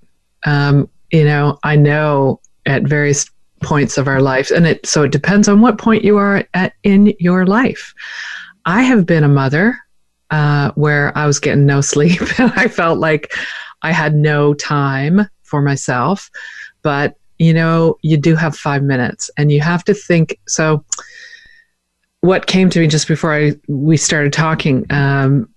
Um, 0.44 0.90
you 1.12 1.24
know, 1.24 1.58
I 1.64 1.76
know 1.76 2.42
at 2.66 2.84
various 2.84 3.26
points 3.62 3.98
of 3.98 4.08
our 4.08 4.22
lives 4.22 4.52
and 4.52 4.66
it 4.66 4.86
so 4.86 5.04
it 5.04 5.12
depends 5.12 5.48
on 5.48 5.60
what 5.60 5.78
point 5.78 6.04
you 6.04 6.18
are 6.18 6.46
at 6.54 6.74
in 6.84 7.14
your 7.20 7.46
life 7.46 7.94
i 8.66 8.82
have 8.82 9.06
been 9.06 9.24
a 9.24 9.28
mother 9.28 9.78
uh, 10.32 10.72
where 10.76 11.18
i 11.18 11.26
was 11.26 11.39
getting 11.39 11.65
no 11.65 11.82
sleep. 11.82 12.22
I 12.39 12.68
felt 12.68 13.00
like 13.00 13.34
i 13.82 13.92
had 13.92 14.15
no 14.15 14.54
time 14.54 15.28
for 15.44 15.62
myself. 15.62 16.30
But 16.82 17.15
you 17.39 17.54
know 17.54 17.98
you 18.02 18.18
do 18.18 18.36
have 18.36 18.56
five 18.56 18.84
minutes 18.84 19.32
and 19.38 19.52
you 19.52 19.62
have 19.62 19.84
to 19.86 19.94
think. 19.94 20.38
So 20.48 20.86
what 22.22 22.48
came 22.48 22.70
to 22.70 22.80
me 22.80 22.88
just 22.88 23.08
before 23.08 23.34
I 23.34 23.54
we 23.68 23.98
started 23.98 24.34
talking 24.34 24.86
um, 24.89 25.50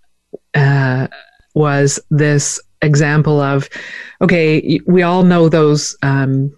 uh, 0.54 1.08
was 1.54 2.00
this 2.10 2.60
example 2.80 3.40
of 3.40 3.68
okay 4.20 4.80
we 4.86 5.02
all 5.02 5.24
know 5.24 5.48
those 5.48 5.96
um, 6.02 6.56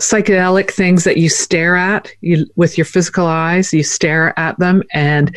psychedelic 0.00 0.70
things 0.70 1.04
that 1.04 1.16
you 1.16 1.28
stare 1.28 1.76
at. 1.76 2.10
You, 2.20 2.46
with 2.56 2.78
your 2.78 2.84
physical 2.84 3.26
eyes 3.26 3.72
you 3.72 3.82
stare 3.82 4.38
at 4.38 4.58
them 4.58 4.82
and 4.92 5.36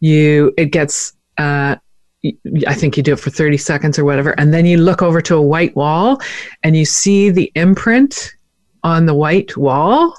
you 0.00 0.52
it 0.58 0.66
gets 0.66 1.14
uh, 1.42 1.76
I 2.66 2.74
think 2.74 2.96
you 2.96 3.02
do 3.02 3.14
it 3.14 3.20
for 3.20 3.30
30 3.30 3.56
seconds 3.56 3.98
or 3.98 4.04
whatever. 4.04 4.30
And 4.38 4.54
then 4.54 4.64
you 4.64 4.78
look 4.78 5.02
over 5.02 5.20
to 5.22 5.34
a 5.34 5.42
white 5.42 5.74
wall 5.74 6.20
and 6.62 6.76
you 6.76 6.84
see 6.84 7.30
the 7.30 7.50
imprint 7.56 8.32
on 8.84 9.06
the 9.06 9.14
white 9.14 9.56
wall 9.56 10.14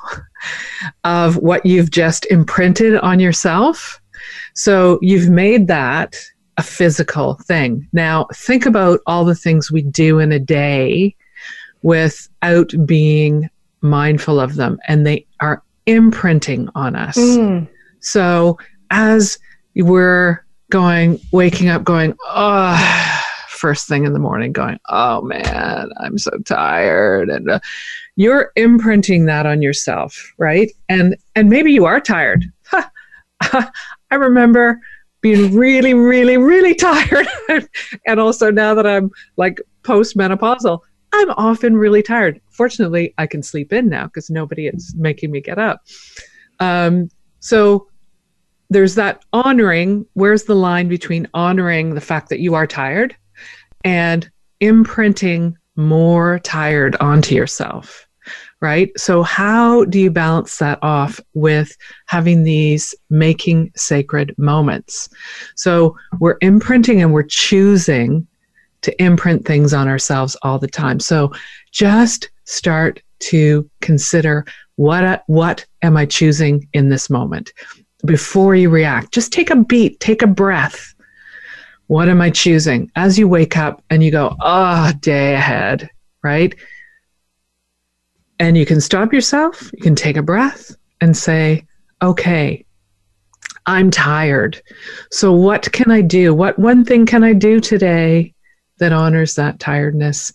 of 1.04 1.38
what 1.38 1.66
you've 1.66 1.92
just 1.92 2.26
imprinted 2.26 2.98
on 2.98 3.20
yourself. 3.20 4.02
So 4.54 5.00
you've 5.02 5.30
made 5.30 5.68
that 5.68 6.16
a 6.58 6.64
physical 6.64 7.36
thing. 7.46 7.88
Now, 7.94 8.28
think 8.34 8.66
about 8.66 9.00
all 9.08 9.24
the 9.24 9.36
things 9.36 9.72
we 9.72 9.82
do 9.82 10.20
in 10.20 10.32
a 10.32 10.40
day 10.40 11.16
without 11.84 12.74
being 12.86 13.50
mindful 13.82 14.40
of 14.40 14.56
them 14.56 14.78
and 14.88 15.06
they 15.06 15.26
are 15.40 15.64
imprinting 15.86 16.70
on 16.76 16.96
us. 16.96 17.18
Mm. 17.18 17.68
So 18.02 18.58
as 18.92 19.38
we're 19.76 20.44
going, 20.74 21.20
waking 21.32 21.70
up, 21.70 21.84
going, 21.84 22.16
oh, 22.26 23.24
first 23.48 23.88
thing 23.88 24.06
in 24.06 24.14
the 24.14 24.20
morning, 24.20 24.52
going, 24.52 24.80
oh 24.90 25.22
man, 25.22 25.88
I'm 26.00 26.18
so 26.18 26.32
tired. 26.46 27.30
And 27.30 27.48
uh, 27.48 27.60
you're 28.16 28.52
imprinting 28.56 29.26
that 29.26 29.46
on 29.46 29.62
yourself, 29.62 30.34
right? 30.40 30.72
And, 30.90 31.16
and 31.36 31.48
maybe 31.48 31.72
you 31.72 31.86
are 31.86 32.02
tired. 32.02 32.52
I 33.42 34.16
remember 34.16 34.82
being 35.22 35.56
really, 35.56 35.94
really, 35.94 36.38
really 36.38 36.74
tired. 36.74 37.28
and 38.08 38.20
also 38.20 38.50
now 38.50 38.74
that 38.74 38.88
I'm 38.88 39.12
like 39.38 39.62
postmenopausal, 39.84 40.80
I'm 41.14 41.30
often 41.38 41.78
really 41.78 42.02
tired. 42.02 42.42
Fortunately, 42.50 43.14
I 43.20 43.28
can 43.28 43.44
sleep 43.44 43.72
in 43.72 43.90
now 43.90 44.06
because 44.08 44.32
nobody 44.32 44.66
is 44.66 44.96
making 44.98 45.30
me 45.30 45.40
get 45.40 45.60
up. 45.60 45.86
Um, 46.60 47.12
so 47.42 47.90
there's 48.74 48.96
that 48.96 49.24
honoring. 49.34 50.06
Where's 50.14 50.44
the 50.44 50.56
line 50.56 50.88
between 50.88 51.28
honoring 51.34 51.96
the 51.96 52.02
fact 52.02 52.30
that 52.30 52.40
you 52.40 52.56
are 52.56 52.68
tired 52.68 53.16
and 53.84 54.30
imprinting 54.60 55.58
more 55.76 56.40
tired 56.40 56.96
onto 57.00 57.36
yourself? 57.36 58.08
Right? 58.62 58.92
So, 58.98 59.24
how 59.24 59.84
do 59.86 60.00
you 60.00 60.10
balance 60.10 60.58
that 60.58 60.80
off 60.82 61.20
with 61.34 61.76
having 62.06 62.44
these 62.44 62.96
making 63.10 63.72
sacred 63.76 64.34
moments? 64.38 65.10
So, 65.56 65.98
we're 66.20 66.38
imprinting 66.42 67.02
and 67.02 67.14
we're 67.14 67.24
choosing 67.24 68.26
to 68.84 69.02
imprint 69.02 69.46
things 69.46 69.74
on 69.74 69.88
ourselves 69.88 70.38
all 70.44 70.60
the 70.60 70.68
time. 70.68 71.00
So 71.00 71.32
just 71.72 72.30
start 72.46 73.02
to 73.20 73.70
consider 73.82 74.46
what 74.76 75.24
what 75.28 75.66
am 75.82 75.98
I 75.98 76.06
choosing 76.06 76.68
in 76.74 76.90
this 76.90 77.10
moment 77.10 77.52
before 78.06 78.56
you 78.56 78.70
react. 78.70 79.14
Just 79.14 79.32
take 79.32 79.50
a 79.50 79.56
beat, 79.56 80.00
take 80.00 80.22
a 80.22 80.28
breath. 80.28 80.94
What 81.88 82.10
am 82.10 82.22
I 82.22 82.30
choosing? 82.30 82.92
As 82.96 83.18
you 83.20 83.28
wake 83.28 83.58
up 83.58 83.84
and 83.90 84.04
you 84.04 84.12
go, 84.12 84.36
"Ah, 84.42 84.90
oh, 84.90 84.98
day 85.00 85.36
ahead," 85.36 85.90
right? 86.24 86.56
And 88.40 88.58
you 88.58 88.66
can 88.66 88.82
stop 88.82 89.14
yourself, 89.14 89.72
you 89.74 89.82
can 89.82 89.96
take 89.96 90.18
a 90.18 90.24
breath 90.24 90.76
and 91.02 91.16
say, 91.16 91.66
"Okay, 92.02 92.66
I'm 93.66 93.92
tired. 93.92 94.62
So 95.12 95.32
what 95.34 95.72
can 95.72 95.92
I 95.92 96.02
do? 96.02 96.34
What 96.34 96.60
one 96.60 96.84
thing 96.84 97.06
can 97.06 97.24
I 97.24 97.34
do 97.34 97.60
today 97.60 98.34
that 98.80 98.92
honors 98.92 99.36
that 99.36 99.60
tiredness 99.60 100.34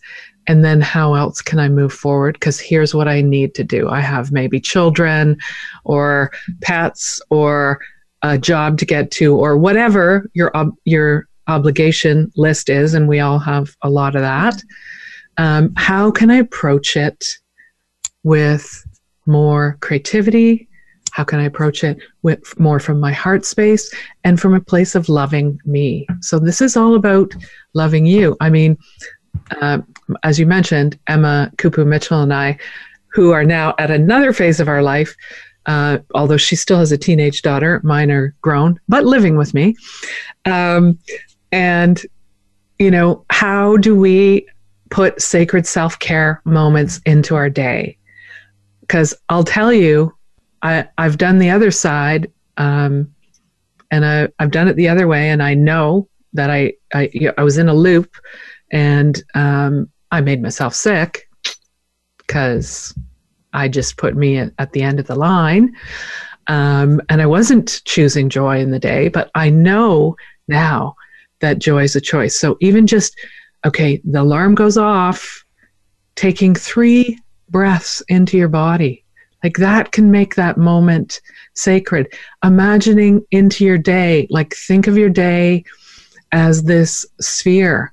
and 0.49 0.65
then 0.65 0.81
how 0.81 1.15
else 1.15 1.41
can 1.41 1.59
i 1.59 1.69
move 1.69 1.93
forward 1.93 2.35
because 2.35 2.59
here's 2.59 2.95
what 2.95 3.07
i 3.07 3.21
need 3.21 3.55
to 3.55 3.63
do 3.63 3.89
i 3.89 4.01
have 4.01 4.33
maybe 4.33 4.61
children 4.61 5.37
or 5.85 6.33
pets 6.61 7.21
or 7.31 7.81
a 8.23 8.37
job 8.37 8.79
to 8.79 8.85
get 8.85 9.11
to 9.11 9.37
or 9.37 9.57
whatever 9.57 10.29
your 10.35 10.55
ob- 10.57 10.77
your 10.85 11.29
obligation 11.47 12.31
list 12.37 12.69
is 12.69 12.95
and 12.95 13.09
we 13.09 13.21
all 13.21 13.39
have 13.39 13.77
a 13.83 13.91
lot 13.91 14.17
of 14.17 14.23
that 14.23 14.61
um, 15.37 15.73
how 15.77 16.11
can 16.11 16.31
i 16.31 16.37
approach 16.37 16.97
it 16.97 17.25
with 18.25 18.85
more 19.27 19.79
creativity 19.81 20.69
how 21.13 21.25
can 21.25 21.41
I 21.41 21.45
approach 21.45 21.83
it 21.83 21.99
with 22.23 22.57
more 22.61 22.79
from 22.79 23.01
my 23.01 23.13
heart 23.13 23.45
space 23.45 23.93
and 24.23 24.39
from 24.39 24.55
a 24.55 24.61
place 24.61 24.95
of 24.95 25.09
loving 25.09 25.59
me? 25.65 26.07
So 26.21 26.39
this 26.39 26.61
is 26.61 26.77
all 26.77 26.95
about 26.95 27.35
loving 27.75 28.07
you. 28.07 28.37
I 28.41 28.51
mean, 28.51 28.79
uh, 29.61 29.79
as 30.23 30.39
you 30.39 30.47
mentioned, 30.47 30.99
Emma 31.07 31.51
Kupu 31.57 31.87
Mitchell 31.87 32.23
and 32.23 32.33
I, 32.33 32.59
who 33.09 33.33
are 33.33 33.45
now 33.45 33.75
at 33.79 33.91
another 33.91 34.33
phase 34.33 34.61
of 34.61 34.69
our 34.69 34.83
life, 34.83 35.15
uh, 35.67 35.99
although 36.15 36.37
she 36.37 36.57
still 36.57 36.79
has 36.79 36.93
a 36.93 36.99
teenage 36.99 37.43
daughter, 37.43 37.81
mine 37.85 38.11
are 38.11 38.35
grown, 38.41 38.81
but 38.89 39.05
living 39.05 39.37
with 39.37 39.55
me. 39.55 39.77
Um, 40.45 40.99
and, 41.53 42.03
you 42.79 42.91
know, 42.91 43.25
how 43.31 43.77
do 43.77 43.95
we 43.95 44.47
put 44.91 45.21
sacred 45.21 45.67
self 45.67 45.99
care 45.99 46.41
moments 46.45 47.01
into 47.05 47.35
our 47.35 47.51
day? 47.51 47.99
Because 48.81 49.15
I'll 49.29 49.45
tell 49.45 49.73
you, 49.73 50.15
I, 50.63 50.89
I've 50.97 51.19
done 51.19 51.39
the 51.39 51.51
other 51.51 51.71
side, 51.71 52.31
um, 52.57 53.13
and 53.91 54.05
I, 54.05 54.29
I've 54.39 54.51
done 54.51 54.69
it 54.69 54.77
the 54.77 54.89
other 54.89 55.07
way, 55.07 55.31
and 55.31 55.43
I 55.43 55.55
know 55.55 56.09
that 56.33 56.51
I, 56.51 56.73
I, 56.95 57.11
I 57.37 57.43
was 57.43 57.59
in 57.59 57.69
a 57.69 57.75
loop, 57.75 58.15
and 58.71 59.23
um, 59.35 59.91
I 60.11 60.21
made 60.21 60.43
myself 60.43 60.75
sick 60.75 61.29
because 62.19 62.95
I 63.53 63.69
just 63.69 63.97
put 63.97 64.17
me 64.17 64.39
at, 64.39 64.73
the 64.73 64.83
end 64.83 65.01
of 65.01 65.07
the 65.07 65.15
line. 65.15 65.75
Um, 66.47 67.01
and 67.09 67.21
I 67.21 67.27
wasn't 67.27 67.83
choosing 67.85 68.29
joy 68.29 68.61
in 68.61 68.71
the 68.71 68.79
day, 68.79 69.09
but 69.09 69.31
I 69.35 69.51
know 69.51 70.17
now 70.47 70.95
that 71.41 71.59
joy 71.59 71.85
is 71.85 71.97
a 71.97 72.01
choice. 72.01 72.39
So 72.39 72.57
even 72.61 72.87
just, 72.87 73.19
okay, 73.65 74.01
the 74.05 74.23
alarm 74.23 74.55
goes 74.55 74.79
off, 74.79 75.45
taking 76.15 76.55
three 76.55 77.19
breaths 77.51 78.03
into 78.09 78.37
your 78.37 78.49
body, 78.49 79.05
like 79.45 79.57
that 79.59 79.93
can 79.93 80.11
make 80.11 80.35
that 80.35 80.57
moment 80.57 81.21
sacred. 81.55 82.13
Imagining 82.43 83.25
into 83.31 83.65
your 83.65 83.79
day, 83.79 84.27
like 84.31 84.55
think 84.55 84.87
of 84.87 84.99
your 84.99 85.11
day 85.11 85.65
as 86.33 86.65
this 86.65 87.07
sphere. 87.21 87.93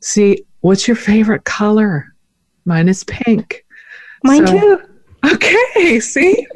See, 0.00 0.44
what's 0.62 0.88
your 0.88 0.96
favorite 0.96 1.44
color? 1.44 2.14
Mine 2.64 2.88
is 2.88 3.04
pink. 3.04 3.64
Mine 4.24 4.46
so, 4.46 4.58
too. 4.58 4.80
Okay, 5.32 6.00
see? 6.00 6.46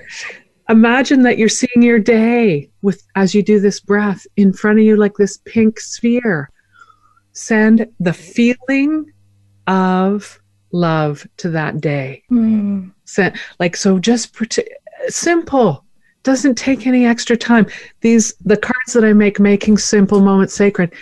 Imagine 0.69 1.23
that 1.23 1.39
you're 1.39 1.49
seeing 1.49 1.83
your 1.83 1.99
day 1.99 2.71
with 2.83 3.07
as 3.15 3.35
you 3.35 3.43
do 3.43 3.61
this 3.61 3.79
breath 3.79 4.27
in 4.37 4.53
front 4.53 4.79
of 4.79 4.85
you 4.85 4.97
like 4.97 5.15
this 5.17 5.39
pink 5.45 5.79
sphere. 5.79 6.51
Send 7.33 7.87
the 8.01 8.13
feeling 8.13 9.13
of 9.67 10.41
love 10.73 11.27
to 11.37 11.51
that 11.51 11.81
day. 11.81 12.23
Mm. 12.31 12.93
Send, 13.05 13.37
like 13.61 13.77
so 13.77 13.99
just 13.99 14.37
simple 15.09 15.85
doesn't 16.23 16.57
take 16.57 16.89
any 16.89 17.07
extra 17.07 17.37
time 17.37 17.67
these 18.01 18.35
the 18.45 18.57
cards 18.57 18.93
that 18.93 19.05
i 19.05 19.13
make 19.13 19.39
making 19.39 19.79
simple 19.79 20.21
moments 20.21 20.55
sacred 20.55 20.93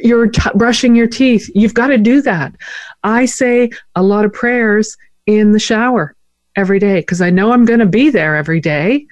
you're 0.00 0.28
t- 0.28 0.50
brushing 0.54 0.94
your 0.94 1.06
teeth 1.06 1.50
you've 1.54 1.74
got 1.74 1.88
to 1.88 1.98
do 1.98 2.22
that 2.22 2.54
i 3.04 3.24
say 3.24 3.68
a 3.94 4.02
lot 4.02 4.24
of 4.24 4.32
prayers 4.32 4.96
in 5.26 5.52
the 5.52 5.58
shower 5.58 6.16
every 6.56 6.78
day 6.78 7.00
because 7.00 7.20
I 7.20 7.30
know 7.30 7.52
I'm 7.52 7.64
going 7.64 7.80
to 7.80 7.86
be 7.86 8.10
there 8.10 8.34
every 8.34 8.60
day. 8.60 9.06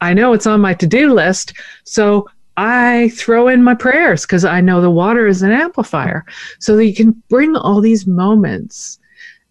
I 0.00 0.14
know 0.14 0.32
it's 0.32 0.46
on 0.46 0.60
my 0.60 0.74
to 0.74 0.86
do 0.86 1.12
list. 1.12 1.52
So 1.84 2.28
I 2.56 3.10
throw 3.10 3.48
in 3.48 3.62
my 3.62 3.74
prayers 3.74 4.22
because 4.22 4.44
I 4.44 4.60
know 4.60 4.80
the 4.80 4.90
water 4.90 5.26
is 5.26 5.42
an 5.42 5.52
amplifier. 5.52 6.24
So 6.58 6.76
that 6.76 6.86
you 6.86 6.94
can 6.94 7.22
bring 7.28 7.54
all 7.54 7.80
these 7.80 8.06
moments 8.06 8.98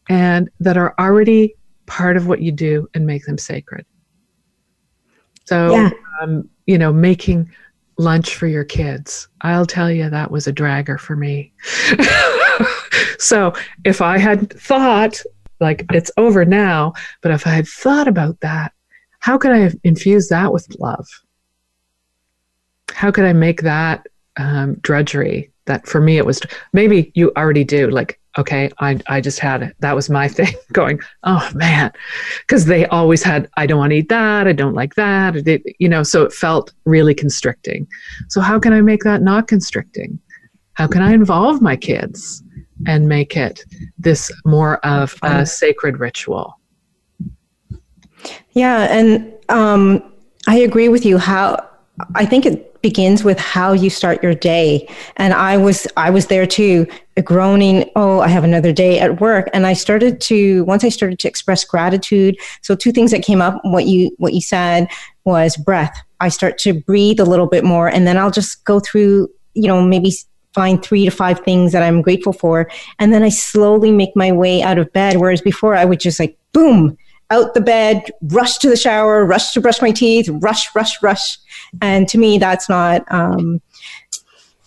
and 0.09 0.49
that 0.59 0.77
are 0.77 0.95
already 0.99 1.55
part 1.85 2.17
of 2.17 2.27
what 2.27 2.41
you 2.41 2.51
do 2.51 2.87
and 2.93 3.05
make 3.05 3.25
them 3.25 3.37
sacred. 3.37 3.85
So, 5.45 5.75
yeah. 5.75 5.89
um, 6.21 6.49
you 6.65 6.77
know, 6.77 6.91
making 6.91 7.49
lunch 7.99 8.35
for 8.35 8.47
your 8.47 8.63
kids. 8.63 9.27
I'll 9.41 9.65
tell 9.65 9.91
you 9.91 10.09
that 10.09 10.31
was 10.31 10.47
a 10.47 10.53
dragger 10.53 10.99
for 10.99 11.15
me. 11.15 11.53
so 13.19 13.53
if 13.83 14.01
I 14.01 14.17
had 14.17 14.51
thought 14.59 15.21
like 15.59 15.85
it's 15.91 16.11
over 16.17 16.45
now. 16.45 16.93
But 17.21 17.31
if 17.31 17.45
I 17.45 17.51
had 17.51 17.67
thought 17.67 18.07
about 18.07 18.39
that, 18.41 18.73
how 19.19 19.37
could 19.37 19.51
I 19.51 19.71
infuse 19.83 20.29
that 20.29 20.53
with 20.53 20.67
love? 20.79 21.07
How 22.91 23.11
could 23.11 23.25
I 23.25 23.33
make 23.33 23.61
that 23.61 24.07
um, 24.37 24.75
drudgery? 24.75 25.51
That 25.65 25.85
for 25.85 26.01
me, 26.01 26.17
it 26.17 26.25
was 26.25 26.41
maybe 26.73 27.11
you 27.13 27.31
already 27.37 27.63
do. 27.63 27.89
Like, 27.91 28.18
okay, 28.39 28.71
I, 28.79 28.99
I 29.07 29.21
just 29.21 29.39
had 29.39 29.61
it. 29.61 29.75
That 29.79 29.95
was 29.95 30.09
my 30.09 30.27
thing 30.37 30.53
going, 30.73 30.99
oh 31.23 31.49
man. 31.53 31.91
Because 32.41 32.65
they 32.65 32.85
always 32.87 33.23
had, 33.23 33.49
I 33.57 33.65
don't 33.65 33.79
want 33.79 33.91
to 33.91 33.97
eat 33.97 34.09
that. 34.09 34.47
I 34.47 34.53
don't 34.53 34.73
like 34.73 34.95
that. 34.95 35.35
It, 35.35 35.63
you 35.79 35.89
know, 35.89 36.03
so 36.03 36.23
it 36.23 36.33
felt 36.33 36.73
really 36.85 37.13
constricting. 37.13 37.87
So, 38.29 38.41
how 38.41 38.59
can 38.59 38.73
I 38.73 38.81
make 38.81 39.03
that 39.03 39.21
not 39.21 39.47
constricting? 39.47 40.19
How 40.73 40.87
can 40.87 41.01
I 41.01 41.13
involve 41.13 41.61
my 41.61 41.75
kids? 41.75 42.43
and 42.87 43.07
make 43.07 43.35
it 43.35 43.63
this 43.97 44.31
more 44.45 44.77
of 44.85 45.15
a 45.23 45.45
sacred 45.45 45.99
ritual. 45.99 46.59
Yeah, 48.51 48.87
and 48.89 49.33
um, 49.49 50.13
I 50.47 50.59
agree 50.59 50.89
with 50.89 51.05
you. 51.05 51.17
How 51.17 51.68
I 52.15 52.25
think 52.25 52.45
it 52.45 52.81
begins 52.81 53.23
with 53.23 53.39
how 53.39 53.73
you 53.73 53.89
start 53.89 54.23
your 54.23 54.33
day, 54.33 54.87
and 55.17 55.33
I 55.33 55.57
was 55.57 55.87
I 55.97 56.09
was 56.09 56.27
there 56.27 56.45
too, 56.45 56.87
groaning. 57.23 57.89
Oh, 57.95 58.19
I 58.19 58.27
have 58.27 58.43
another 58.43 58.71
day 58.71 58.99
at 58.99 59.19
work, 59.19 59.49
and 59.53 59.65
I 59.67 59.73
started 59.73 60.21
to 60.21 60.63
once 60.65 60.83
I 60.83 60.89
started 60.89 61.19
to 61.19 61.27
express 61.27 61.65
gratitude. 61.65 62.37
So 62.61 62.75
two 62.75 62.91
things 62.91 63.11
that 63.11 63.23
came 63.23 63.41
up. 63.41 63.59
What 63.63 63.85
you 63.85 64.11
what 64.17 64.33
you 64.33 64.41
said 64.41 64.87
was 65.25 65.57
breath. 65.57 65.95
I 66.19 66.29
start 66.29 66.57
to 66.59 66.73
breathe 66.73 67.19
a 67.19 67.25
little 67.25 67.47
bit 67.47 67.63
more, 67.63 67.87
and 67.87 68.07
then 68.07 68.17
I'll 68.17 68.31
just 68.31 68.63
go 68.65 68.79
through. 68.79 69.29
You 69.53 69.67
know, 69.67 69.81
maybe 69.81 70.13
find 70.53 70.83
three 70.83 71.05
to 71.05 71.11
five 71.11 71.39
things 71.41 71.71
that 71.71 71.83
I'm 71.83 72.01
grateful 72.01 72.33
for. 72.33 72.69
And 72.97 73.13
then 73.13 73.23
I 73.23 73.29
slowly 73.29 73.91
make 73.91 74.15
my 74.15 74.31
way 74.31 74.61
out 74.61 74.77
of 74.77 74.91
bed. 74.93 75.17
Whereas 75.17 75.41
before 75.41 75.75
I 75.75 75.85
would 75.85 75.99
just 75.99 76.19
like, 76.19 76.37
boom, 76.53 76.97
out 77.32 77.53
the 77.53 77.61
bed, 77.61 78.11
rush 78.23 78.57
to 78.57 78.69
the 78.69 78.77
shower, 78.77 79.25
rush 79.25 79.51
to 79.53 79.61
brush 79.61 79.82
my 79.82 79.91
teeth, 79.91 80.30
rush, 80.30 80.73
rush, 80.75 81.01
rush. 81.01 81.38
And 81.82 82.07
to 82.09 82.17
me, 82.17 82.38
that's 82.38 82.69
not 82.69 83.03
um, 83.11 83.61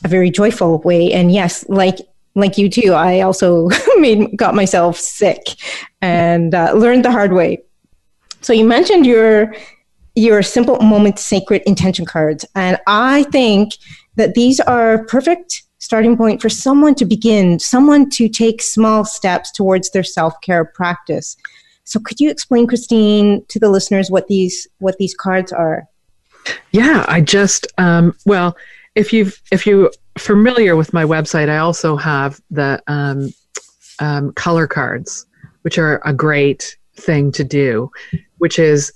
a 0.05 0.09
very 0.09 0.31
joyful 0.31 0.79
way. 0.81 1.13
And 1.13 1.33
yes, 1.33 1.69
like 1.69 1.99
like 2.35 2.57
you 2.57 2.71
too, 2.71 2.95
I 2.95 3.21
also 3.21 3.69
made 3.97 4.37
got 4.37 4.55
myself 4.55 4.97
sick 4.97 5.43
and 6.01 6.55
uh, 6.55 6.73
learned 6.73 7.05
the 7.05 7.11
hard 7.11 7.33
way. 7.33 7.63
So 8.41 8.53
you 8.53 8.65
mentioned 8.65 9.07
your 9.07 9.55
your 10.15 10.43
simple 10.43 10.79
moment 10.81 11.19
sacred 11.19 11.63
intention 11.67 12.05
cards, 12.05 12.45
and 12.55 12.79
I 12.87 13.25
think 13.25 13.73
that 14.17 14.35
these 14.35 14.61
are 14.61 15.05
perfect 15.07 15.63
starting 15.79 16.17
point 16.17 16.41
for 16.41 16.49
someone 16.49 16.95
to 16.95 17.05
begin, 17.05 17.59
someone 17.59 18.09
to 18.09 18.29
take 18.29 18.63
small 18.63 19.05
steps 19.05 19.51
towards 19.51 19.91
their 19.91 20.05
self-care 20.05 20.65
practice. 20.65 21.37
So 21.85 22.01
could 22.01 22.21
you 22.21 22.31
explain 22.31 22.67
Christine 22.67 23.45
to 23.49 23.59
the 23.59 23.69
listeners 23.69 24.11
what 24.11 24.29
these 24.29 24.67
what 24.79 24.99
these 24.99 25.15
cards 25.15 25.53
are? 25.53 25.85
Yeah, 26.73 27.05
I 27.09 27.21
just 27.21 27.67
um, 27.79 28.17
well, 28.27 28.57
if 28.95 29.13
you've 29.13 29.41
if 29.51 29.67
you're 29.67 29.91
familiar 30.19 30.77
with 30.77 30.93
my 30.93 31.05
website, 31.05 31.49
I 31.49 31.59
also 31.59 31.97
have 31.97 32.41
the 32.51 32.83
um, 32.87 33.33
um, 33.99 34.33
color 34.35 34.67
cards, 34.67 35.27
which 35.63 35.79
are 35.79 36.01
a 36.05 36.13
great 36.13 36.77
thing 36.97 37.33
to 37.33 37.45
do, 37.45 37.91
which 38.39 38.59
is 38.59 38.93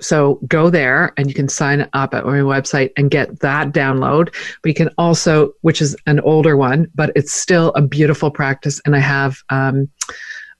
so 0.00 0.38
go 0.46 0.68
there 0.68 1.12
and 1.16 1.28
you 1.28 1.34
can 1.34 1.48
sign 1.48 1.88
up 1.94 2.12
at 2.12 2.26
my 2.26 2.40
website 2.40 2.90
and 2.96 3.10
get 3.10 3.40
that 3.40 3.72
download 3.72 4.34
you 4.64 4.74
can 4.74 4.90
also 4.98 5.52
which 5.62 5.80
is 5.80 5.96
an 6.06 6.20
older 6.20 6.56
one 6.56 6.86
but 6.94 7.10
it's 7.16 7.32
still 7.32 7.72
a 7.74 7.80
beautiful 7.80 8.30
practice 8.30 8.80
and 8.84 8.94
i 8.94 8.98
have 8.98 9.38
um, 9.48 9.88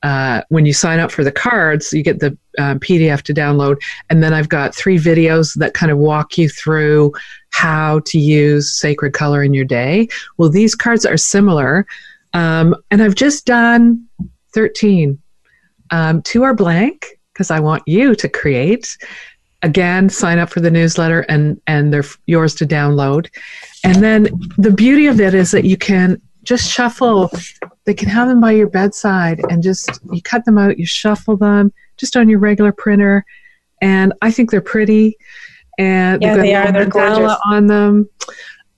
uh, 0.06 0.42
when 0.50 0.66
you 0.66 0.72
sign 0.72 0.98
up 0.98 1.10
for 1.10 1.24
the 1.24 1.32
cards 1.32 1.92
you 1.92 2.02
get 2.02 2.20
the 2.20 2.36
uh, 2.58 2.74
pdf 2.76 3.22
to 3.22 3.34
download 3.34 3.76
and 4.10 4.22
then 4.22 4.32
i've 4.32 4.48
got 4.48 4.74
three 4.74 4.98
videos 4.98 5.54
that 5.58 5.74
kind 5.74 5.90
of 5.90 5.98
walk 5.98 6.38
you 6.38 6.48
through 6.48 7.12
how 7.50 8.00
to 8.06 8.18
use 8.18 8.78
sacred 8.78 9.12
color 9.12 9.42
in 9.42 9.52
your 9.54 9.64
day 9.64 10.08
well 10.36 10.50
these 10.50 10.74
cards 10.74 11.04
are 11.04 11.16
similar 11.16 11.86
um, 12.32 12.74
and 12.90 13.02
i've 13.02 13.14
just 13.14 13.46
done 13.46 14.06
13 14.52 15.18
um, 15.90 16.22
two 16.22 16.42
are 16.42 16.54
blank 16.54 17.06
because 17.36 17.50
I 17.50 17.60
want 17.60 17.82
you 17.86 18.14
to 18.14 18.28
create. 18.28 18.96
Again, 19.62 20.08
sign 20.08 20.38
up 20.38 20.48
for 20.50 20.60
the 20.60 20.70
newsletter 20.70 21.20
and 21.28 21.60
and 21.66 21.92
they're 21.92 22.04
yours 22.26 22.54
to 22.56 22.66
download. 22.66 23.28
And 23.84 24.02
then 24.02 24.28
the 24.56 24.70
beauty 24.70 25.06
of 25.06 25.20
it 25.20 25.34
is 25.34 25.50
that 25.50 25.64
you 25.64 25.76
can 25.76 26.20
just 26.44 26.70
shuffle. 26.70 27.30
They 27.86 27.94
can 27.94 28.08
have 28.08 28.28
them 28.28 28.40
by 28.40 28.52
your 28.52 28.68
bedside 28.68 29.40
and 29.48 29.62
just 29.62 30.00
you 30.12 30.20
cut 30.22 30.44
them 30.44 30.58
out, 30.58 30.78
you 30.78 30.86
shuffle 30.86 31.36
them 31.36 31.72
just 31.96 32.16
on 32.16 32.28
your 32.28 32.38
regular 32.38 32.72
printer. 32.72 33.24
And 33.80 34.12
I 34.22 34.30
think 34.30 34.50
they're 34.50 34.60
pretty. 34.60 35.16
And 35.78 36.22
yeah, 36.22 36.36
they 36.36 36.54
are. 36.54 36.72
They're 36.72 36.86
gorgeous 36.86 37.36
on 37.46 37.66
them. 37.66 38.08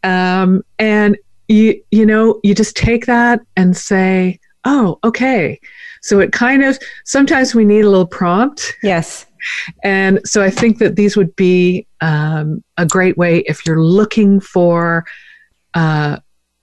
Um, 0.04 0.62
and 0.78 1.16
you 1.48 1.82
you 1.90 2.04
know 2.06 2.40
you 2.44 2.54
just 2.54 2.76
take 2.76 3.06
that 3.06 3.40
and 3.56 3.76
say, 3.76 4.38
oh, 4.64 4.98
okay 5.02 5.58
so 6.02 6.20
it 6.20 6.32
kind 6.32 6.64
of 6.64 6.78
sometimes 7.04 7.54
we 7.54 7.64
need 7.64 7.84
a 7.84 7.90
little 7.90 8.06
prompt. 8.06 8.74
Yes. 8.82 9.26
And 9.84 10.20
so 10.24 10.42
I 10.42 10.50
think 10.50 10.78
that 10.78 10.96
these 10.96 11.16
would 11.16 11.34
be 11.36 11.86
um, 12.00 12.62
a 12.76 12.86
great 12.86 13.16
way 13.16 13.38
if 13.40 13.64
you're 13.66 13.82
looking 13.82 14.40
for 14.40 15.04
uh, 15.74 16.18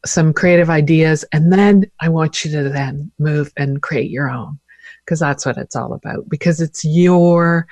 some 0.06 0.34
creative 0.34 0.70
ideas. 0.70 1.26
And 1.32 1.51
then 1.51 1.89
I 1.99 2.10
want 2.10 2.45
you 2.45 2.51
to 2.51 2.70
then 2.70 3.12
move 3.20 3.51
and 3.58 3.82
create 3.82 4.12
your 4.12 4.30
own 4.30 4.60
because 5.03 5.20
that's 5.20 5.45
what 5.45 5.58
it's 5.58 5.76
all 5.76 5.93
about 5.93 6.28
because 6.30 6.62
it's 6.62 6.84
your 6.84 7.68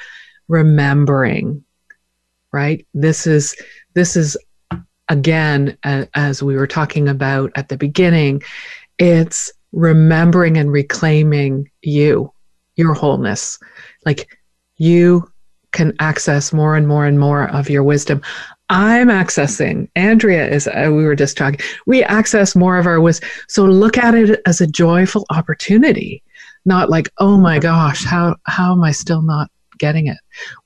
remembering 0.49 1.63
right 2.51 2.86
this 2.93 3.25
is 3.25 3.55
this 3.93 4.15
is 4.15 4.38
again 5.07 5.75
as 5.84 6.43
we 6.43 6.55
were 6.55 6.67
talking 6.67 7.07
about 7.07 7.49
at 7.55 7.69
the 7.69 7.77
beginning 7.77 8.41
it's 8.99 9.51
remembering 9.73 10.57
and 10.57 10.71
reclaiming 10.71 11.69
you, 11.81 12.31
your 12.75 12.93
wholeness. 12.93 13.59
Like 14.05 14.38
you 14.77 15.29
can 15.71 15.93
access 15.99 16.53
more 16.53 16.75
and 16.75 16.88
more 16.88 17.05
and 17.05 17.19
more 17.19 17.49
of 17.49 17.69
your 17.69 17.84
wisdom. 17.84 18.21
I'm 18.70 19.09
accessing, 19.09 19.89
Andrea 19.95 20.49
is, 20.49 20.68
uh, 20.68 20.89
we 20.89 21.03
were 21.03 21.16
just 21.16 21.38
talking, 21.38 21.59
we 21.86 22.03
access 22.03 22.55
more 22.55 22.78
of 22.78 22.88
our 22.88 22.99
wisdom. 22.99 23.30
So 23.47 23.66
look 23.66 23.97
at 23.97 24.16
it 24.16 24.41
as 24.45 24.61
a 24.61 24.68
joyful 24.68 25.26
opportunity, 25.30 26.24
not 26.66 26.89
like, 26.89 27.09
oh 27.20 27.38
my 27.38 27.59
gosh, 27.59 28.03
how, 28.03 28.36
how 28.45 28.72
am 28.72 28.84
I 28.84 28.91
still 28.91 29.22
not 29.22 29.51
getting 29.84 30.07
it. 30.07 30.18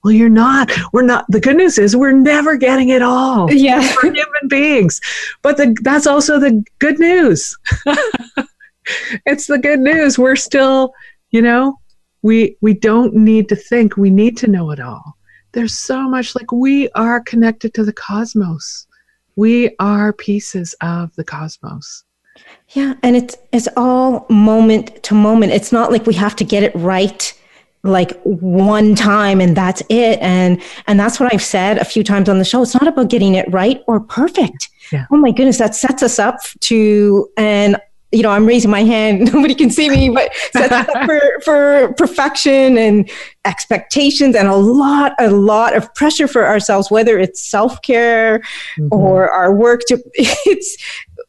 Well, 0.02 0.12
you're 0.12 0.28
not. 0.28 0.70
We're 0.92 1.02
not. 1.02 1.24
The 1.28 1.40
good 1.40 1.56
news 1.56 1.76
is 1.76 1.96
we're 1.96 2.12
never 2.12 2.56
getting 2.56 2.90
it 2.90 3.02
all. 3.02 3.52
Yeah. 3.58 3.80
We're 3.96 4.12
human 4.12 4.48
beings. 4.48 5.00
But 5.42 5.56
the, 5.56 5.76
that's 5.82 6.06
also 6.06 6.38
the 6.38 6.62
good 6.78 7.00
news. 7.00 7.56
it's 9.26 9.46
the 9.46 9.58
good 9.58 9.80
news. 9.80 10.16
We're 10.16 10.36
still, 10.36 10.92
you 11.30 11.42
know, 11.42 11.80
we 12.22 12.56
we 12.60 12.74
don't 12.74 13.14
need 13.14 13.48
to 13.48 13.56
think. 13.56 13.96
We 13.96 14.10
need 14.10 14.36
to 14.38 14.46
know 14.46 14.70
it 14.70 14.78
all. 14.78 15.17
There's 15.52 15.74
so 15.74 16.08
much 16.08 16.34
like 16.34 16.52
we 16.52 16.88
are 16.90 17.20
connected 17.20 17.74
to 17.74 17.84
the 17.84 17.92
cosmos. 17.92 18.86
We 19.36 19.74
are 19.78 20.12
pieces 20.12 20.74
of 20.80 21.14
the 21.16 21.24
cosmos. 21.24 22.04
Yeah, 22.70 22.94
and 23.02 23.16
it's 23.16 23.36
it's 23.52 23.68
all 23.76 24.26
moment 24.28 25.02
to 25.04 25.14
moment. 25.14 25.52
It's 25.52 25.72
not 25.72 25.90
like 25.90 26.06
we 26.06 26.14
have 26.14 26.36
to 26.36 26.44
get 26.44 26.62
it 26.62 26.74
right 26.74 27.32
like 27.84 28.20
one 28.22 28.94
time 28.94 29.40
and 29.40 29.56
that's 29.56 29.82
it 29.88 30.18
and 30.20 30.60
and 30.86 30.98
that's 30.98 31.20
what 31.20 31.32
I've 31.32 31.42
said 31.42 31.78
a 31.78 31.84
few 31.84 32.02
times 32.02 32.28
on 32.28 32.38
the 32.38 32.44
show. 32.44 32.62
It's 32.62 32.74
not 32.74 32.88
about 32.88 33.08
getting 33.08 33.34
it 33.34 33.50
right 33.52 33.82
or 33.86 34.00
perfect. 34.00 34.68
Yeah. 34.92 35.06
Oh 35.10 35.16
my 35.16 35.30
goodness, 35.30 35.58
that 35.58 35.74
sets 35.74 36.02
us 36.02 36.18
up 36.18 36.36
to 36.60 37.28
and 37.36 37.76
you 38.12 38.22
know, 38.22 38.30
I'm 38.30 38.46
raising 38.46 38.70
my 38.70 38.84
hand. 38.84 39.32
Nobody 39.32 39.54
can 39.54 39.70
see 39.70 39.90
me, 39.90 40.08
but 40.10 40.32
sets 40.52 40.72
us 40.72 40.88
up 40.94 41.06
for, 41.06 41.20
for 41.44 41.94
perfection 41.94 42.78
and 42.78 43.10
expectations 43.44 44.34
and 44.34 44.48
a 44.48 44.56
lot, 44.56 45.14
a 45.18 45.30
lot 45.30 45.76
of 45.76 45.92
pressure 45.94 46.28
for 46.28 46.46
ourselves, 46.46 46.90
whether 46.90 47.18
it's 47.18 47.42
self 47.48 47.80
care 47.82 48.40
mm-hmm. 48.78 48.88
or 48.90 49.30
our 49.30 49.54
work. 49.54 49.82
To 49.88 50.02
it's 50.14 50.76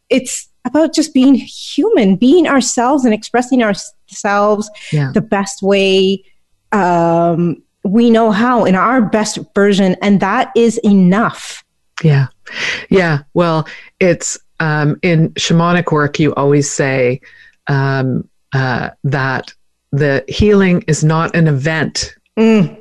it's 0.10 0.50
about 0.66 0.94
just 0.94 1.14
being 1.14 1.36
human, 1.36 2.16
being 2.16 2.48
ourselves 2.48 3.06
and 3.06 3.14
expressing 3.14 3.64
ourselves 3.64 4.70
yeah. 4.92 5.12
the 5.14 5.22
best 5.22 5.62
way 5.62 6.24
um, 6.72 7.62
we 7.84 8.10
know 8.10 8.32
how 8.32 8.66
in 8.66 8.76
our 8.76 9.02
best 9.02 9.40
version. 9.56 9.96
And 10.02 10.20
that 10.20 10.52
is 10.56 10.78
enough. 10.80 11.64
Yeah. 12.04 12.28
Yeah. 12.90 13.20
Well, 13.34 13.68
it's 14.00 14.38
um, 14.60 14.98
in 15.02 15.30
shamanic 15.34 15.92
work, 15.92 16.20
you 16.20 16.34
always 16.36 16.70
say 16.72 17.22
um, 17.68 18.28
uh, 18.54 18.90
that 19.04 19.54
the 19.92 20.24
healing 20.28 20.84
is 20.88 21.04
not 21.04 21.36
an 21.36 21.48
event. 21.48 22.16
Mm. 22.38 22.78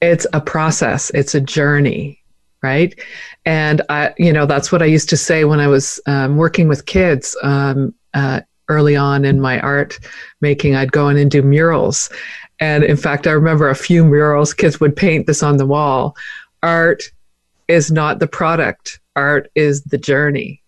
It's 0.00 0.26
a 0.32 0.40
process. 0.40 1.10
It's 1.10 1.34
a 1.34 1.40
journey 1.40 2.20
right 2.62 2.98
and 3.46 3.82
i 3.88 4.12
you 4.18 4.32
know 4.32 4.46
that's 4.46 4.70
what 4.70 4.82
i 4.82 4.86
used 4.86 5.08
to 5.08 5.16
say 5.16 5.44
when 5.44 5.60
i 5.60 5.66
was 5.66 6.00
um, 6.06 6.36
working 6.36 6.68
with 6.68 6.86
kids 6.86 7.36
um, 7.42 7.94
uh, 8.14 8.40
early 8.68 8.96
on 8.96 9.24
in 9.24 9.40
my 9.40 9.58
art 9.60 9.98
making 10.40 10.76
i'd 10.76 10.92
go 10.92 11.08
in 11.08 11.16
and 11.16 11.30
do 11.30 11.42
murals 11.42 12.10
and 12.60 12.84
in 12.84 12.96
fact 12.96 13.26
i 13.26 13.30
remember 13.30 13.68
a 13.68 13.74
few 13.74 14.04
murals 14.04 14.52
kids 14.52 14.80
would 14.80 14.94
paint 14.94 15.26
this 15.26 15.42
on 15.42 15.56
the 15.56 15.66
wall 15.66 16.14
art 16.62 17.02
is 17.68 17.90
not 17.90 18.18
the 18.18 18.28
product 18.28 19.00
art 19.16 19.50
is 19.54 19.82
the 19.84 19.98
journey 19.98 20.59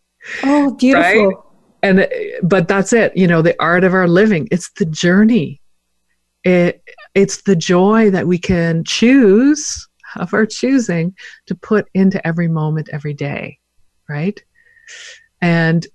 oh 0.45 0.75
beautiful. 0.75 1.27
Right? 1.27 1.37
and 1.85 2.09
but 2.45 2.69
that's 2.69 2.93
it 2.93 3.17
you 3.17 3.27
know 3.27 3.43
the 3.43 3.61
art 3.61 3.83
of 3.83 3.93
our 3.93 4.09
living 4.09 4.49
it's 4.51 4.71
the 4.73 4.87
journey. 4.87 5.61
It 6.45 6.83
it's 7.15 7.43
the 7.43 7.57
joy 7.57 8.11
that 8.11 8.27
we 8.27 8.39
can 8.39 8.85
choose 8.85 9.89
of 10.17 10.35
our 10.35 10.47
choosing 10.47 11.15
to 11.47 11.55
put 11.55 11.89
into 11.95 12.25
every 12.27 12.49
moment 12.49 12.89
every 12.93 13.15
day 13.15 13.59
right? 14.13 14.43
And 15.41 15.87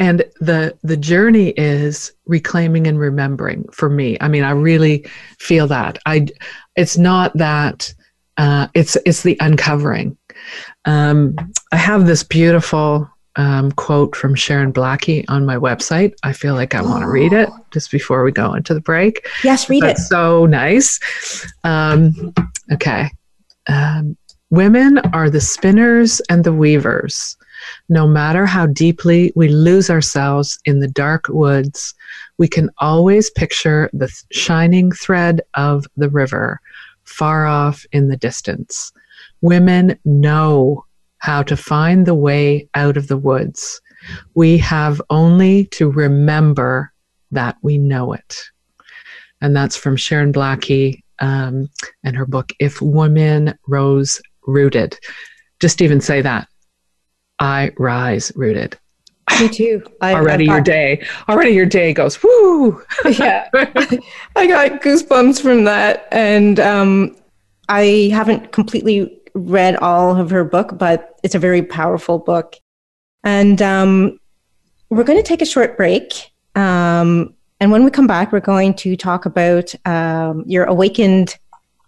and 0.00 0.24
the 0.40 0.76
the 0.82 0.96
journey 0.96 1.50
is 1.50 2.12
reclaiming 2.26 2.86
and 2.86 2.98
remembering 2.98 3.64
for 3.72 3.88
me. 3.88 4.16
I 4.20 4.28
mean 4.28 4.44
i 4.44 4.50
really 4.50 5.06
feel 5.38 5.66
that. 5.68 5.98
I 6.06 6.26
it's 6.76 6.98
not 6.98 7.36
that 7.36 7.92
uh, 8.36 8.66
it's 8.74 8.96
it's 9.06 9.22
the 9.22 9.36
uncovering. 9.40 10.16
Um, 10.84 11.36
i 11.72 11.76
have 11.76 12.06
this 12.06 12.22
beautiful 12.22 13.08
um, 13.36 13.72
quote 13.72 14.14
from 14.14 14.34
sharon 14.34 14.72
blackie 14.72 15.24
on 15.28 15.44
my 15.44 15.56
website. 15.56 16.14
I 16.22 16.32
feel 16.32 16.54
like 16.54 16.74
i 16.74 16.82
want 16.82 17.02
to 17.02 17.08
read 17.08 17.32
it 17.32 17.48
just 17.72 17.90
before 17.90 18.24
we 18.24 18.32
go 18.32 18.54
into 18.54 18.74
the 18.74 18.80
break. 18.80 19.26
Yes 19.42 19.68
read 19.68 19.82
That's 19.82 20.02
it. 20.02 20.06
so 20.06 20.46
nice. 20.46 21.00
Um, 21.64 22.32
okay. 22.72 23.10
Um, 23.66 24.16
women 24.50 24.98
are 25.12 25.30
the 25.30 25.40
spinners 25.40 26.20
and 26.28 26.44
the 26.44 26.52
weavers. 26.52 27.36
No 27.88 28.06
matter 28.06 28.46
how 28.46 28.66
deeply 28.66 29.32
we 29.34 29.48
lose 29.48 29.90
ourselves 29.90 30.58
in 30.64 30.80
the 30.80 30.88
dark 30.88 31.28
woods, 31.28 31.94
we 32.38 32.46
can 32.46 32.70
always 32.78 33.30
picture 33.30 33.90
the 33.92 34.12
shining 34.32 34.92
thread 34.92 35.40
of 35.54 35.86
the 35.96 36.10
river 36.10 36.60
far 37.04 37.46
off 37.46 37.86
in 37.92 38.08
the 38.08 38.16
distance. 38.16 38.92
Women 39.40 39.98
know 40.04 40.84
how 41.24 41.42
to 41.42 41.56
find 41.56 42.04
the 42.04 42.14
way 42.14 42.68
out 42.74 42.98
of 42.98 43.08
the 43.08 43.16
woods. 43.16 43.80
We 44.34 44.58
have 44.58 45.00
only 45.08 45.64
to 45.68 45.90
remember 45.90 46.92
that 47.30 47.56
we 47.62 47.78
know 47.78 48.12
it. 48.12 48.42
And 49.40 49.56
that's 49.56 49.74
from 49.74 49.96
Sharon 49.96 50.34
Blackie, 50.34 51.02
um, 51.20 51.70
and 52.02 52.14
her 52.14 52.26
book, 52.26 52.52
If 52.60 52.82
Women 52.82 53.58
Rose 53.66 54.20
Rooted. 54.46 54.98
Just 55.60 55.80
even 55.80 55.98
say 55.98 56.20
that. 56.20 56.46
I 57.38 57.72
rise 57.78 58.30
rooted. 58.36 58.78
Me 59.40 59.48
too. 59.48 59.82
I, 60.02 60.12
already 60.12 60.44
your 60.44 60.60
day, 60.60 61.06
already 61.26 61.52
your 61.52 61.64
day 61.64 61.94
goes, 61.94 62.22
whoo. 62.22 62.82
yeah. 63.18 63.48
I 64.36 64.46
got 64.46 64.82
goosebumps 64.82 65.40
from 65.40 65.64
that. 65.64 66.06
And 66.12 66.60
um, 66.60 67.16
I 67.70 68.10
haven't 68.12 68.52
completely 68.52 69.22
read 69.34 69.76
all 69.76 70.16
of 70.16 70.30
her 70.30 70.44
book, 70.44 70.78
but 70.78 71.18
it's 71.22 71.34
a 71.34 71.38
very 71.38 71.62
powerful 71.62 72.18
book. 72.18 72.56
And 73.24 73.60
um, 73.60 74.18
we're 74.90 75.04
going 75.04 75.18
to 75.18 75.26
take 75.26 75.42
a 75.42 75.46
short 75.46 75.76
break. 75.76 76.32
Um, 76.54 77.34
and 77.60 77.70
when 77.70 77.84
we 77.84 77.90
come 77.90 78.06
back, 78.06 78.32
we're 78.32 78.40
going 78.40 78.74
to 78.74 78.96
talk 78.96 79.26
about 79.26 79.74
um, 79.86 80.44
your 80.46 80.64
Awakened 80.64 81.36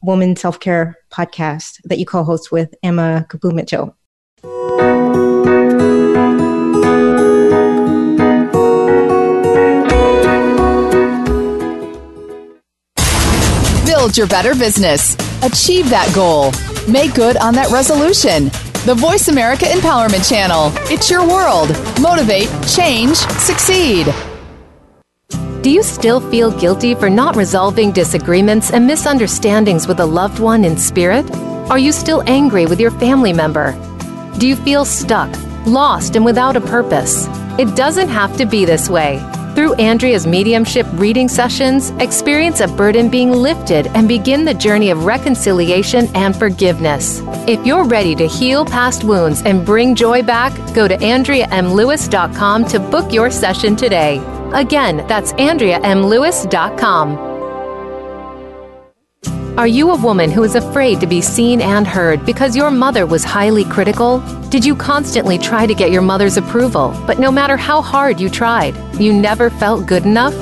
Woman 0.03 0.37
Self 0.37 0.61
Care 0.61 0.97
podcast 1.11 1.81
that 1.85 1.99
you 1.99 2.07
co 2.07 2.23
host 2.25 2.51
with 2.51 2.75
Emma 2.83 3.27
Kupu 3.29 3.53
Mitchell. 3.53 3.97
Build 13.85 14.17
your 14.17 14.27
better 14.27 14.55
business. 14.55 15.15
Achieve 15.43 15.91
that 15.91 16.11
goal. 16.15 16.53
Make 16.89 17.14
good 17.14 17.37
on 17.39 17.53
that 17.55 17.72
resolution. 17.72 18.45
The 18.87 18.95
Voice 18.97 19.26
America 19.26 19.64
Empowerment 19.64 20.28
Channel. 20.28 20.70
It's 20.89 21.11
your 21.11 21.26
world. 21.26 21.70
Motivate, 22.01 22.49
change, 22.68 23.16
succeed. 23.16 24.07
Do 25.62 25.70
you 25.70 25.82
still 25.82 26.20
feel 26.30 26.57
guilty 26.57 26.95
for 26.95 27.11
not 27.11 27.34
resolving 27.34 27.91
disagreements 27.91 28.70
and 28.70 28.87
misunderstandings 28.87 29.89
with 29.89 29.99
a 29.99 30.07
loved 30.07 30.39
one 30.39 30.64
in 30.64 30.76
spirit? 30.76 31.28
Are 31.68 31.78
you 31.78 31.91
still 31.91 32.22
angry 32.28 32.66
with 32.66 32.78
your 32.78 32.93
family 32.93 33.32
member? 33.32 33.72
Do 34.39 34.47
you 34.47 34.55
feel 34.55 34.84
stuck, 34.84 35.37
lost, 35.66 36.14
and 36.14 36.24
without 36.24 36.55
a 36.55 36.61
purpose? 36.61 37.26
It 37.59 37.74
doesn't 37.74 38.11
have 38.11 38.37
to 38.37 38.47
be 38.47 38.64
this 38.64 38.89
way. 38.89 39.16
Through 39.57 39.75
Andrea's 39.77 40.27
mediumship 40.27 40.87
reading 40.93 41.29
sessions, 41.29 41.89
experience 41.99 42.61
a 42.61 42.69
burden 42.69 43.09
being 43.09 43.33
lifted 43.33 43.87
and 43.97 44.07
begin 44.07 44.45
the 44.45 44.53
journey 44.53 44.91
of 44.91 45.07
reconciliation 45.07 46.09
and 46.15 46.37
forgiveness. 46.37 47.23
If 47.49 47.65
you're 47.65 47.87
ready 47.87 48.15
to 48.17 48.27
heal 48.29 48.67
past 48.67 49.03
wounds 49.03 49.41
and 49.41 49.65
bring 49.65 49.95
joy 49.95 50.23
back, 50.23 50.53
go 50.75 50.87
to 50.87 50.99
AndreaMLewis.com 50.99 52.67
to 52.67 52.79
book 52.79 53.11
your 53.11 53.31
session 53.31 53.77
today. 53.77 54.19
Again, 54.53 55.07
that's 55.09 55.33
AndreaMLewis.com. 55.33 57.26
Are 59.59 59.67
you 59.67 59.91
a 59.91 59.97
woman 59.97 60.31
who 60.31 60.45
is 60.45 60.55
afraid 60.55 61.01
to 61.01 61.07
be 61.07 61.23
seen 61.23 61.63
and 61.63 61.87
heard 61.87 62.27
because 62.27 62.55
your 62.55 62.71
mother 62.71 63.07
was 63.07 63.25
highly 63.25 63.65
critical? 63.65 64.19
Did 64.51 64.67
you 64.67 64.77
constantly 64.77 65.39
try 65.39 65.67
to 65.67 65.75
get 65.75 65.91
your 65.91 66.03
mother's 66.03 66.37
approval, 66.37 66.95
but 67.07 67.19
no 67.19 67.33
matter 67.33 67.57
how 67.57 67.81
hard 67.81 68.21
you 68.21 68.29
tried, 68.29 68.77
you 69.01 69.15
never 69.15 69.49
felt 69.49 69.87
good 69.87 70.05
enough? 70.05 70.35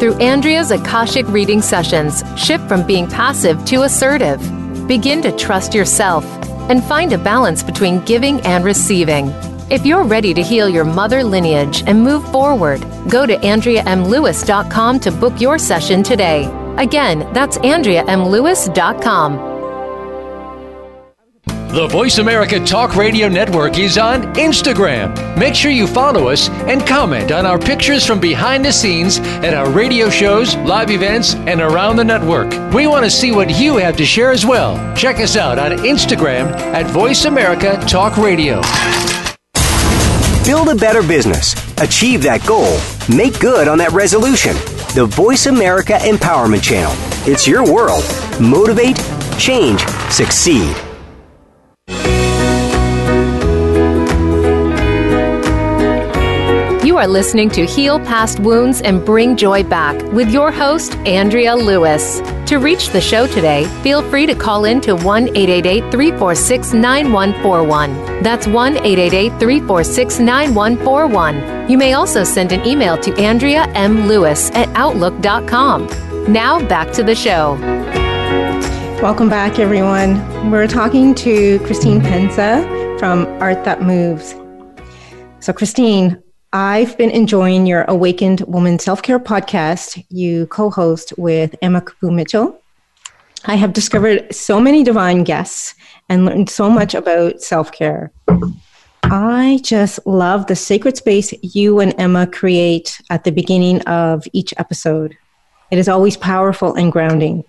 Through 0.00 0.14
Andrea's 0.14 0.70
Akashic 0.70 1.28
reading 1.28 1.60
sessions, 1.60 2.24
shift 2.38 2.66
from 2.66 2.86
being 2.86 3.06
passive 3.06 3.62
to 3.66 3.82
assertive. 3.82 4.40
Begin 4.88 5.20
to 5.20 5.36
trust 5.36 5.74
yourself 5.74 6.24
and 6.70 6.82
find 6.82 7.12
a 7.12 7.18
balance 7.18 7.62
between 7.62 8.02
giving 8.06 8.40
and 8.40 8.64
receiving. 8.64 9.28
If 9.70 9.84
you're 9.84 10.04
ready 10.04 10.32
to 10.32 10.42
heal 10.42 10.70
your 10.70 10.86
mother 10.86 11.22
lineage 11.22 11.84
and 11.86 12.02
move 12.02 12.26
forward, 12.32 12.80
go 13.10 13.26
to 13.26 13.36
AndreaMLewis.com 13.36 15.00
to 15.00 15.10
book 15.10 15.38
your 15.42 15.58
session 15.58 16.02
today. 16.02 16.61
Again, 16.78 17.30
that's 17.32 17.58
AndreaMLewis.com. 17.58 19.52
The 21.72 21.86
Voice 21.86 22.18
America 22.18 22.62
Talk 22.62 22.96
Radio 22.96 23.28
Network 23.28 23.78
is 23.78 23.96
on 23.96 24.24
Instagram. 24.34 25.38
Make 25.38 25.54
sure 25.54 25.70
you 25.70 25.86
follow 25.86 26.28
us 26.28 26.50
and 26.50 26.86
comment 26.86 27.32
on 27.32 27.46
our 27.46 27.58
pictures 27.58 28.04
from 28.04 28.20
behind 28.20 28.62
the 28.62 28.70
scenes 28.70 29.18
at 29.18 29.54
our 29.54 29.70
radio 29.70 30.10
shows, 30.10 30.54
live 30.56 30.90
events, 30.90 31.34
and 31.34 31.62
around 31.62 31.96
the 31.96 32.04
network. 32.04 32.50
We 32.74 32.86
want 32.86 33.06
to 33.06 33.10
see 33.10 33.32
what 33.32 33.58
you 33.58 33.78
have 33.78 33.96
to 33.96 34.04
share 34.04 34.32
as 34.32 34.44
well. 34.44 34.76
Check 34.94 35.16
us 35.16 35.34
out 35.34 35.58
on 35.58 35.70
Instagram 35.78 36.52
at 36.74 36.90
Voice 36.90 37.24
America 37.24 37.82
Talk 37.88 38.18
Radio. 38.18 38.60
Build 40.44 40.68
a 40.68 40.74
better 40.74 41.02
business, 41.02 41.54
achieve 41.78 42.22
that 42.24 42.44
goal, 42.46 42.78
make 43.16 43.40
good 43.40 43.66
on 43.66 43.78
that 43.78 43.92
resolution. 43.92 44.54
The 44.94 45.06
Voice 45.06 45.46
America 45.46 45.94
Empowerment 45.94 46.62
Channel. 46.62 46.92
It's 47.26 47.48
your 47.48 47.64
world. 47.64 48.04
Motivate, 48.38 48.98
change, 49.38 49.80
succeed. 50.10 50.76
You 56.84 56.98
are 56.98 57.08
listening 57.08 57.48
to 57.52 57.64
Heal 57.64 58.00
Past 58.00 58.38
Wounds 58.40 58.82
and 58.82 59.02
Bring 59.02 59.34
Joy 59.34 59.62
Back 59.62 59.96
with 60.12 60.30
your 60.30 60.52
host, 60.52 60.94
Andrea 61.06 61.54
Lewis. 61.56 62.20
To 62.46 62.58
reach 62.58 62.90
the 62.90 63.00
show 63.00 63.26
today, 63.26 63.64
feel 63.82 64.02
free 64.10 64.26
to 64.26 64.34
call 64.34 64.64
in 64.66 64.80
to 64.82 64.94
1 64.94 65.28
888 65.28 65.90
346 65.90 66.72
9141. 66.74 68.22
That's 68.22 68.46
1 68.46 68.76
888 68.76 69.40
346 69.40 70.18
9141. 70.18 71.70
You 71.70 71.78
may 71.78 71.94
also 71.94 72.24
send 72.24 72.52
an 72.52 72.66
email 72.66 72.98
to 72.98 73.14
Andrea 73.16 73.66
M. 73.74 74.06
Lewis 74.06 74.50
at 74.50 74.68
Outlook.com. 74.76 75.86
Now 76.30 76.64
back 76.66 76.92
to 76.92 77.02
the 77.02 77.14
show. 77.14 77.56
Welcome 79.02 79.28
back, 79.28 79.58
everyone. 79.58 80.50
We're 80.50 80.68
talking 80.68 81.14
to 81.16 81.58
Christine 81.60 82.00
Pensa 82.00 82.98
from 82.98 83.26
Art 83.42 83.64
That 83.64 83.82
Moves. 83.82 84.34
So, 85.40 85.52
Christine, 85.52 86.21
I've 86.54 86.98
been 86.98 87.10
enjoying 87.10 87.64
your 87.64 87.84
Awakened 87.88 88.42
Woman 88.42 88.78
Self 88.78 89.00
Care 89.00 89.18
podcast 89.18 90.04
you 90.10 90.46
co 90.48 90.68
host 90.68 91.14
with 91.16 91.54
Emma 91.62 91.80
Kupu 91.80 92.14
Mitchell. 92.14 92.60
I 93.46 93.54
have 93.54 93.72
discovered 93.72 94.34
so 94.34 94.60
many 94.60 94.84
divine 94.84 95.24
guests 95.24 95.74
and 96.10 96.26
learned 96.26 96.50
so 96.50 96.68
much 96.68 96.94
about 96.94 97.40
self 97.40 97.72
care. 97.72 98.12
I 99.04 99.60
just 99.62 100.06
love 100.06 100.46
the 100.46 100.54
sacred 100.54 100.98
space 100.98 101.32
you 101.42 101.80
and 101.80 101.94
Emma 101.96 102.26
create 102.26 103.00
at 103.08 103.24
the 103.24 103.32
beginning 103.32 103.80
of 103.82 104.26
each 104.34 104.52
episode. 104.58 105.16
It 105.70 105.78
is 105.78 105.88
always 105.88 106.18
powerful 106.18 106.74
and 106.74 106.92
grounding. 106.92 107.44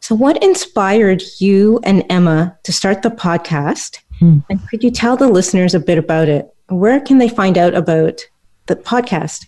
So, 0.00 0.16
what 0.16 0.42
inspired 0.42 1.22
you 1.38 1.78
and 1.84 2.04
Emma 2.10 2.58
to 2.64 2.72
start 2.72 3.02
the 3.02 3.10
podcast? 3.10 4.00
Hmm. 4.18 4.38
And 4.50 4.68
could 4.68 4.82
you 4.82 4.90
tell 4.90 5.16
the 5.16 5.28
listeners 5.28 5.74
a 5.76 5.80
bit 5.80 5.96
about 5.96 6.28
it? 6.28 6.51
Where 6.78 7.00
can 7.00 7.18
they 7.18 7.28
find 7.28 7.58
out 7.58 7.74
about 7.74 8.20
the 8.66 8.76
podcast? 8.76 9.46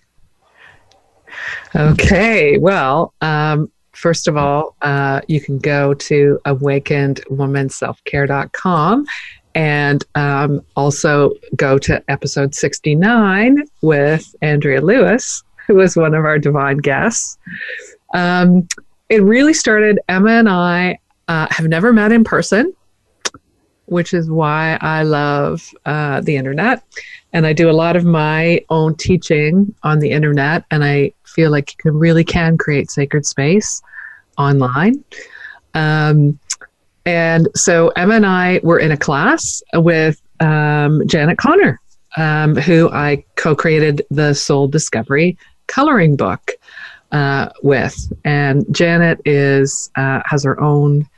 Okay, 1.75 2.59
well, 2.59 3.15
um, 3.21 3.71
first 3.93 4.29
of 4.29 4.37
all, 4.37 4.77
uh, 4.83 5.21
you 5.27 5.41
can 5.41 5.59
go 5.59 5.95
to 5.95 6.39
awakenedwomanselfcare.com 6.47 9.07
and 9.57 10.05
um, 10.15 10.65
also 10.77 11.33
go 11.57 11.77
to 11.79 12.01
episode 12.09 12.55
69 12.55 13.65
with 13.83 14.33
Andrea 14.43 14.81
Lewis, 14.81 15.43
who 15.67 15.75
was 15.77 15.97
one 15.97 16.15
of 16.15 16.25
our 16.25 16.39
divine 16.39 16.79
guests. 16.79 17.37
Um, 18.15 18.69
it 19.09 19.23
really 19.23 19.55
started, 19.55 20.01
Emma 20.09 20.31
and 20.31 20.49
I 20.49 20.99
uh, 21.29 21.47
have 21.51 21.67
never 21.67 21.93
met 21.93 22.13
in 22.13 22.25
person 22.25 22.75
which 23.87 24.15
is 24.15 24.31
why 24.31 24.79
I 24.81 25.03
love 25.03 25.69
uh, 25.85 26.21
the 26.21 26.37
internet. 26.37 26.83
And 27.33 27.47
I 27.47 27.53
do 27.53 27.69
a 27.69 27.73
lot 27.73 27.97
of 27.97 28.05
my 28.05 28.65
own 28.71 28.95
teaching 28.95 29.75
on 29.83 29.99
the 29.99 30.11
internet, 30.11 30.65
and 30.71 30.85
I 30.85 31.13
feel 31.25 31.51
like 31.51 31.73
you 31.73 31.77
can 31.79 31.99
really 31.99 32.25
can 32.25 32.57
create 32.57 32.91
sacred 32.91 33.27
space 33.27 33.83
online. 34.39 35.05
Um, 35.75 36.39
and 37.07 37.49
so 37.55 37.89
Emma 37.97 38.15
and 38.15 38.27
I 38.27 38.61
were 38.63 38.79
in 38.79 38.93
a 38.93 38.97
class 38.97 39.63
with 39.75 40.21
um, 40.41 41.07
Janet 41.07 41.39
Conner, 41.39 41.81
um, 42.17 42.55
who 42.57 42.89
I 42.91 43.25
co-created 43.37 44.03
the 44.11 44.35
Soul 44.35 44.69
Discovery 44.69 45.37
coloring 45.67 46.17
book 46.17 46.53
uh, 47.13 47.49
with. 47.63 48.13
And 48.25 48.65
Janet 48.71 49.21
is 49.25 49.91
uh, 49.97 50.21
has 50.25 50.45
her 50.45 50.61
own 50.61 51.09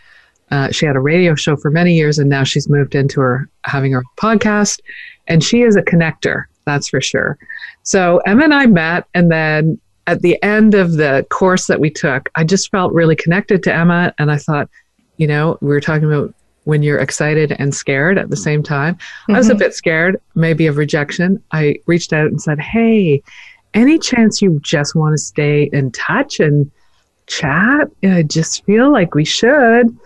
uh, 0.51 0.71
she 0.71 0.87
had 0.87 0.97
a 0.97 1.01
radio 1.01 1.35
show 1.35 1.57
for 1.57 1.71
many 1.71 1.95
years, 1.95 2.19
and 2.19 2.31
now 2.31 2.45
she's 2.45 2.69
moved 2.69 2.95
into 2.95 3.21
her 3.21 3.49
having 3.65 3.93
her 3.93 4.05
podcast. 4.17 4.81
And 5.27 5.43
she 5.43 5.63
is 5.63 5.77
a 5.77 5.83
connector, 5.83 6.45
that's 6.65 6.89
for 6.89 7.01
sure. 7.01 7.37
So 7.83 8.19
Emma 8.27 8.45
and 8.45 8.55
I 8.55 8.67
met, 8.67 9.07
and 9.15 9.31
then 9.31 9.81
at 10.07 10.23
the 10.23 10.41
end 10.43 10.75
of 10.75 10.93
the 10.93 11.27
course 11.31 11.67
that 11.67 11.81
we 11.81 11.91
took, 11.91 12.29
I 12.37 12.45
just 12.45 12.71
felt 12.71 12.93
really 12.93 13.17
connected 13.17 13.63
to 13.65 13.75
Emma, 13.75 14.15
and 14.19 14.31
I 14.31 14.37
thought, 14.37 14.69
you 15.17 15.27
know, 15.27 15.59
we 15.61 15.69
were 15.69 15.81
talking 15.81 16.07
about 16.07 16.33
when 16.65 16.83
you're 16.83 16.99
excited 16.99 17.55
and 17.59 17.75
scared 17.75 18.19
at 18.19 18.31
the 18.31 18.37
same 18.37 18.63
time. 18.63 18.95
Mm-hmm. 18.95 19.35
I 19.35 19.39
was 19.39 19.49
a 19.49 19.53
mm-hmm. 19.53 19.61
bit 19.61 19.75
scared, 19.75 20.21
maybe 20.35 20.67
of 20.67 20.77
rejection. 20.77 21.43
I 21.53 21.77
reached 21.87 22.13
out 22.13 22.27
and 22.27 22.41
said, 22.41 22.61
"Hey, 22.61 23.23
any 23.75 23.99
chance 23.99 24.41
you 24.41 24.61
just 24.63 24.95
want 24.95 25.15
to 25.15 25.19
stay 25.19 25.71
in 25.73 25.91
touch 25.91 26.39
and?" 26.39 26.71
Chat? 27.27 27.89
I 28.05 28.23
just 28.23 28.65
feel 28.65 28.93
like 28.93 29.15
we 29.15 29.25
should. 29.25 29.97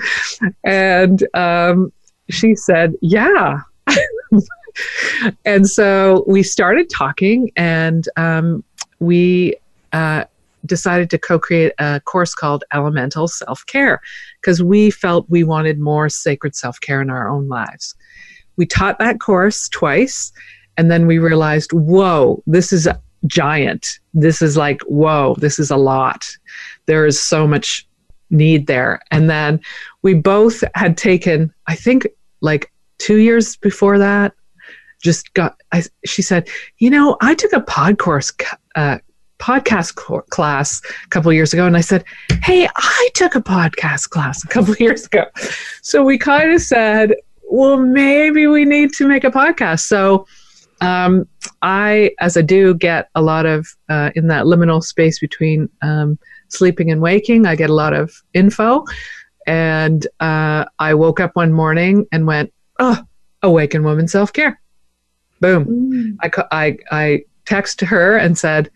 And 0.65 1.27
um, 1.35 1.93
she 2.29 2.55
said, 2.55 2.95
Yeah. 3.01 3.61
and 5.45 5.69
so 5.69 6.25
we 6.27 6.43
started 6.43 6.91
talking, 6.91 7.51
and 7.57 8.09
um, 8.17 8.65
we 9.01 9.57
uh, 9.93 10.25
decided 10.67 11.11
to 11.11 11.19
co 11.19 11.39
create 11.39 11.73
a 11.79 12.01
course 12.01 12.35
called 12.35 12.65
Elemental 12.73 13.29
Self 13.29 13.65
Care 13.67 14.01
because 14.41 14.63
we 14.63 14.91
felt 14.91 15.29
we 15.29 15.45
wanted 15.45 15.81
more 15.81 16.09
sacred 16.09 16.55
self 16.55 16.81
care 16.81 17.01
in 17.01 17.11
our 17.11 17.29
own 17.29 17.49
lives. 17.49 17.95
We 18.57 18.67
taught 18.67 18.99
that 18.99 19.21
course 19.21 19.69
twice, 19.69 20.33
and 20.77 20.91
then 20.91 21.07
we 21.07 21.19
realized, 21.19 21.73
whoa, 21.73 22.43
this 22.47 22.73
is 22.73 22.89
giant. 23.27 23.87
This 24.15 24.43
is 24.43 24.57
like, 24.57 24.81
whoa, 24.83 25.35
this 25.39 25.59
is 25.59 25.71
a 25.71 25.77
lot 25.77 26.27
there 26.87 27.07
is 27.07 27.21
so 27.21 27.47
much 27.47 27.87
need 28.31 28.67
there. 28.67 29.01
And 29.11 29.29
then 29.29 29.61
we 30.03 30.15
both 30.15 30.63
had 30.75 30.97
taken, 30.97 31.53
I 31.67 31.75
think, 31.75 32.07
like 32.41 32.73
two 32.99 33.19
years 33.19 33.57
before 33.57 33.99
that, 33.99 34.33
just 35.03 35.33
got. 35.35 35.57
I, 35.73 35.83
she 36.05 36.23
said, 36.23 36.49
"You 36.79 36.91
know, 36.91 37.17
I 37.21 37.35
took 37.35 37.53
a 37.53 37.61
pod 37.61 37.99
course, 37.99 38.33
uh, 38.77 38.99
podcast 39.39 39.95
class 40.31 40.81
a 41.05 41.09
couple 41.09 41.33
years 41.33 41.53
ago," 41.53 41.67
and 41.67 41.77
I 41.77 41.81
said, 41.81 42.05
"Hey, 42.43 42.69
I 42.77 43.09
took 43.15 43.35
a 43.35 43.41
podcast 43.41 44.11
class 44.11 44.45
a 44.45 44.49
couple 44.49 44.75
years 44.81 45.07
ago." 45.07 45.25
So 45.83 46.05
we 46.05 46.19
kind 46.19 46.53
of 46.53 46.61
said, 46.61 47.15
"Well, 47.51 47.79
maybe 47.79 48.47
we 48.47 48.65
need 48.65 48.93
to 48.95 49.07
make 49.07 49.25
a 49.25 49.31
podcast." 49.31 49.81
So. 49.81 50.27
Um, 50.83 51.29
I, 51.61 52.13
as 52.21 52.39
I 52.39 52.41
do, 52.41 52.73
get 52.73 53.11
a 53.15 53.21
lot 53.21 53.45
of 53.45 53.69
uh, 53.91 54.13
in 54.15 54.29
that 54.29 54.47
liminal 54.47 54.83
space 54.83 55.19
between 55.19 55.69
um, 55.83 56.19
sleeping 56.51 56.91
and 56.91 57.01
waking. 57.01 57.47
I 57.47 57.57
get 57.57 57.71
a 57.71 57.75
lot 57.75 57.95
of 57.95 58.13
info. 58.35 58.85
And 59.47 60.07
uh, 60.21 60.67
I 60.79 60.95
woke 60.95 61.21
up 61.21 61.35
one 61.35 61.53
morning 61.53 62.07
and 62.13 62.27
went, 62.27 62.53
oh, 62.79 63.03
awaken 63.43 63.83
woman 63.83 64.07
self 64.09 64.33
care. 64.33 64.61
Boom. 65.41 65.65
Mm. 65.65 66.17
I, 66.23 66.45
I, 66.53 66.79
I 66.91 67.25
texted 67.47 67.87
her 67.87 68.17
and 68.17 68.37
said, 68.37 68.71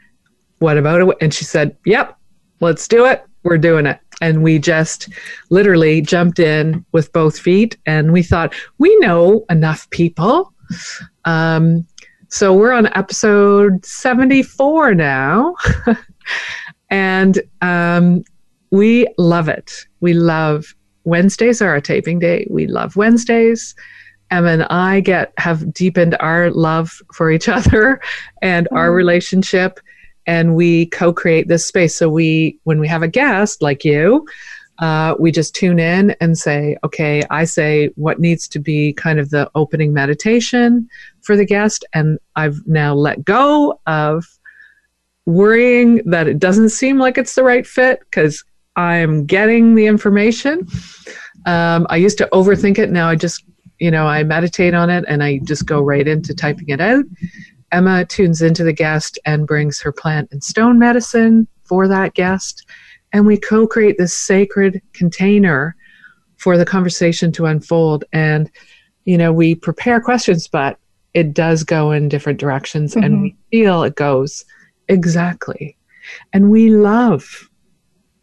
what 0.59 0.79
about 0.79 1.01
it? 1.01 1.17
And 1.21 1.35
she 1.35 1.45
said, 1.45 1.77
yep, 1.85 2.17
let's 2.61 2.89
do 2.89 3.05
it. 3.05 3.25
We're 3.43 3.59
doing 3.59 3.87
it. 3.87 4.01
And 4.23 4.43
we 4.43 4.59
just 4.59 5.11
literally 5.51 6.01
jumped 6.01 6.39
in 6.39 6.85
with 6.93 7.13
both 7.13 7.39
feet 7.39 7.77
and 7.85 8.13
we 8.13 8.23
thought, 8.23 8.55
we 8.79 8.97
know 8.99 9.45
enough 9.51 9.89
people. 9.91 10.53
Um, 11.27 11.87
so 12.29 12.55
we're 12.55 12.73
on 12.73 12.87
episode 12.97 13.85
74 13.85 14.95
now. 14.95 15.55
and 16.95 17.43
um, 17.61 18.23
we 18.71 19.09
love 19.19 19.49
it. 19.49 19.85
We 20.01 20.13
love 20.13 20.77
Wednesdays 21.03 21.61
are 21.61 21.71
our 21.71 21.81
taping 21.81 22.21
day. 22.21 22.47
We 22.49 22.69
love 22.69 22.95
Wednesdays. 22.95 23.75
Emma 24.31 24.51
and 24.51 24.63
I 24.65 25.01
get 25.01 25.33
have 25.37 25.75
deepened 25.75 26.17
our 26.21 26.53
love 26.53 27.03
for 27.13 27.33
each 27.33 27.49
other 27.59 28.01
and 28.43 28.69
our 28.71 28.87
mm-hmm. 28.87 28.97
relationship, 28.97 29.81
and 30.25 30.55
we 30.55 30.87
co-create 30.87 31.49
this 31.49 31.67
space. 31.67 31.97
So 31.97 32.09
we, 32.09 32.61
when 32.63 32.79
we 32.79 32.87
have 32.87 33.03
a 33.03 33.09
guest 33.09 33.61
like 33.61 33.85
you, 33.85 34.25
uh, 34.79 35.17
we 35.19 35.33
just 35.33 35.53
tune 35.53 35.81
in 35.81 36.15
and 36.21 36.39
say, 36.39 36.77
okay, 36.85 37.23
I 37.29 37.45
say 37.45 37.89
what 37.97 38.21
needs 38.21 38.47
to 38.49 38.61
be 38.61 38.93
kind 38.93 39.19
of 39.19 39.31
the 39.31 39.51
opening 39.57 39.93
meditation 39.93 40.89
for 41.23 41.37
the 41.37 41.45
guest, 41.45 41.85
and 41.93 42.21
I've 42.37 42.65
now 42.69 42.95
let 42.95 43.25
go 43.25 43.81
of 43.89 44.25
worrying 45.27 46.03
that 46.05 46.29
it 46.29 46.39
doesn't 46.39 46.71
seem 46.71 46.99
like 46.99 47.19
it's 47.19 47.35
the 47.35 47.43
right 47.43 47.67
fit 47.67 48.01
because 48.01 48.45
I'm 48.77 49.25
getting 49.25 49.75
the 49.75 49.87
information. 49.87 50.67
Um, 51.47 51.87
I 51.91 51.97
used 51.97 52.19
to 52.19 52.29
overthink 52.33 52.79
it. 52.79 52.91
Now 52.91 53.09
I 53.09 53.17
just, 53.17 53.45
you 53.79 53.91
know, 53.91 54.07
I 54.07 54.23
meditate 54.23 54.75
on 54.75 54.91
it 54.91 55.05
and 55.09 55.23
I 55.23 55.39
just 55.45 55.67
go 55.67 55.81
right 55.81 56.07
into 56.07 56.35
typing 56.35 56.69
it 56.69 56.81
out. 56.81 57.05
Emma 57.73 58.05
tunes 58.05 58.43
into 58.43 58.65
the 58.65 58.73
guest 58.73 59.19
and 59.25 59.47
brings 59.47 59.81
her 59.81 59.93
plant 59.93 60.29
and 60.31 60.43
stone 60.43 60.79
medicine 60.79 61.47
for 61.65 61.89
that 61.89 62.15
guest. 62.15 62.67
And 63.13 63.27
we 63.27 63.37
co 63.37 63.67
create 63.67 63.97
this 63.99 64.17
sacred 64.17 64.83
container 64.93 65.77
for 66.37 66.59
the 66.59 66.65
conversation 66.65 67.33
to 67.33 67.47
unfold. 67.47 68.05
And, 68.13 68.51
you 69.05 69.17
know, 69.17 69.33
we 69.33 69.55
prepare 69.55 70.01
questions, 70.01 70.47
but 70.47 70.79
it 71.15 71.33
does 71.33 71.63
go 71.63 71.93
in 71.93 72.09
different 72.09 72.41
directions 72.41 72.95
mm-hmm. 72.95 73.05
and 73.05 73.23
we 73.23 73.37
feel 73.51 73.83
it 73.85 73.95
goes 73.95 74.45
exactly. 74.89 75.77
And 76.33 76.51
we 76.51 76.71
love 76.71 77.49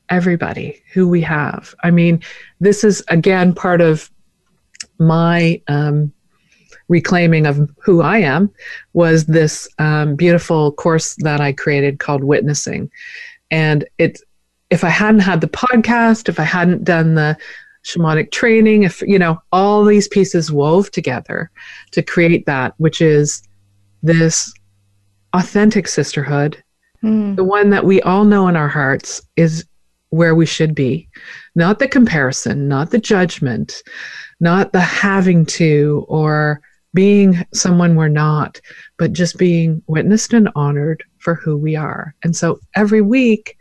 everybody 0.09 0.83
who 0.93 1.07
we 1.07 1.21
have. 1.21 1.73
I 1.83 1.89
mean, 1.89 2.21
this 2.59 2.83
is 2.83 3.03
again 3.07 3.53
part 3.53 3.81
of 3.81 4.11
my 4.99 5.61
um, 5.67 6.13
reclaiming 6.89 7.47
of 7.47 7.69
who 7.83 8.01
I 8.01 8.19
am 8.19 8.51
was 8.93 9.25
this 9.25 9.67
um, 9.79 10.15
beautiful 10.15 10.73
course 10.73 11.15
that 11.19 11.41
I 11.41 11.53
created 11.53 11.99
called 11.99 12.23
Witnessing, 12.23 12.91
and 13.49 13.85
it. 13.97 14.19
If 14.69 14.85
I 14.85 14.89
hadn't 14.89 15.19
had 15.19 15.41
the 15.41 15.49
podcast, 15.49 16.29
if 16.29 16.39
I 16.39 16.43
hadn't 16.43 16.85
done 16.85 17.15
the 17.15 17.35
shamanic 17.83 18.31
training, 18.31 18.83
if 18.83 19.01
you 19.01 19.19
know 19.19 19.41
all 19.51 19.83
these 19.83 20.07
pieces 20.07 20.51
wove 20.51 20.91
together 20.91 21.51
to 21.91 22.01
create 22.01 22.45
that, 22.45 22.73
which 22.77 23.01
is 23.01 23.43
this 24.01 24.53
authentic 25.33 25.87
sisterhood, 25.87 26.61
mm. 27.03 27.35
the 27.35 27.43
one 27.43 27.69
that 27.69 27.85
we 27.85 28.01
all 28.01 28.23
know 28.23 28.47
in 28.47 28.55
our 28.55 28.67
hearts 28.67 29.21
is 29.35 29.65
where 30.09 30.35
we 30.35 30.45
should 30.45 30.75
be. 30.75 31.07
Not 31.55 31.79
the 31.79 31.87
comparison, 31.87 32.67
not 32.67 32.91
the 32.91 32.99
judgment, 32.99 33.81
not 34.39 34.73
the 34.73 34.81
having 34.81 35.45
to 35.47 36.05
or 36.07 36.61
being 36.93 37.45
someone 37.53 37.95
we're 37.95 38.09
not, 38.09 38.59
but 38.97 39.13
just 39.13 39.37
being 39.37 39.81
witnessed 39.87 40.33
and 40.33 40.49
honored 40.55 41.03
for 41.19 41.35
who 41.35 41.55
we 41.55 41.75
are. 41.75 42.13
And 42.23 42.35
so 42.35 42.59
every 42.75 43.01
week, 43.01 43.57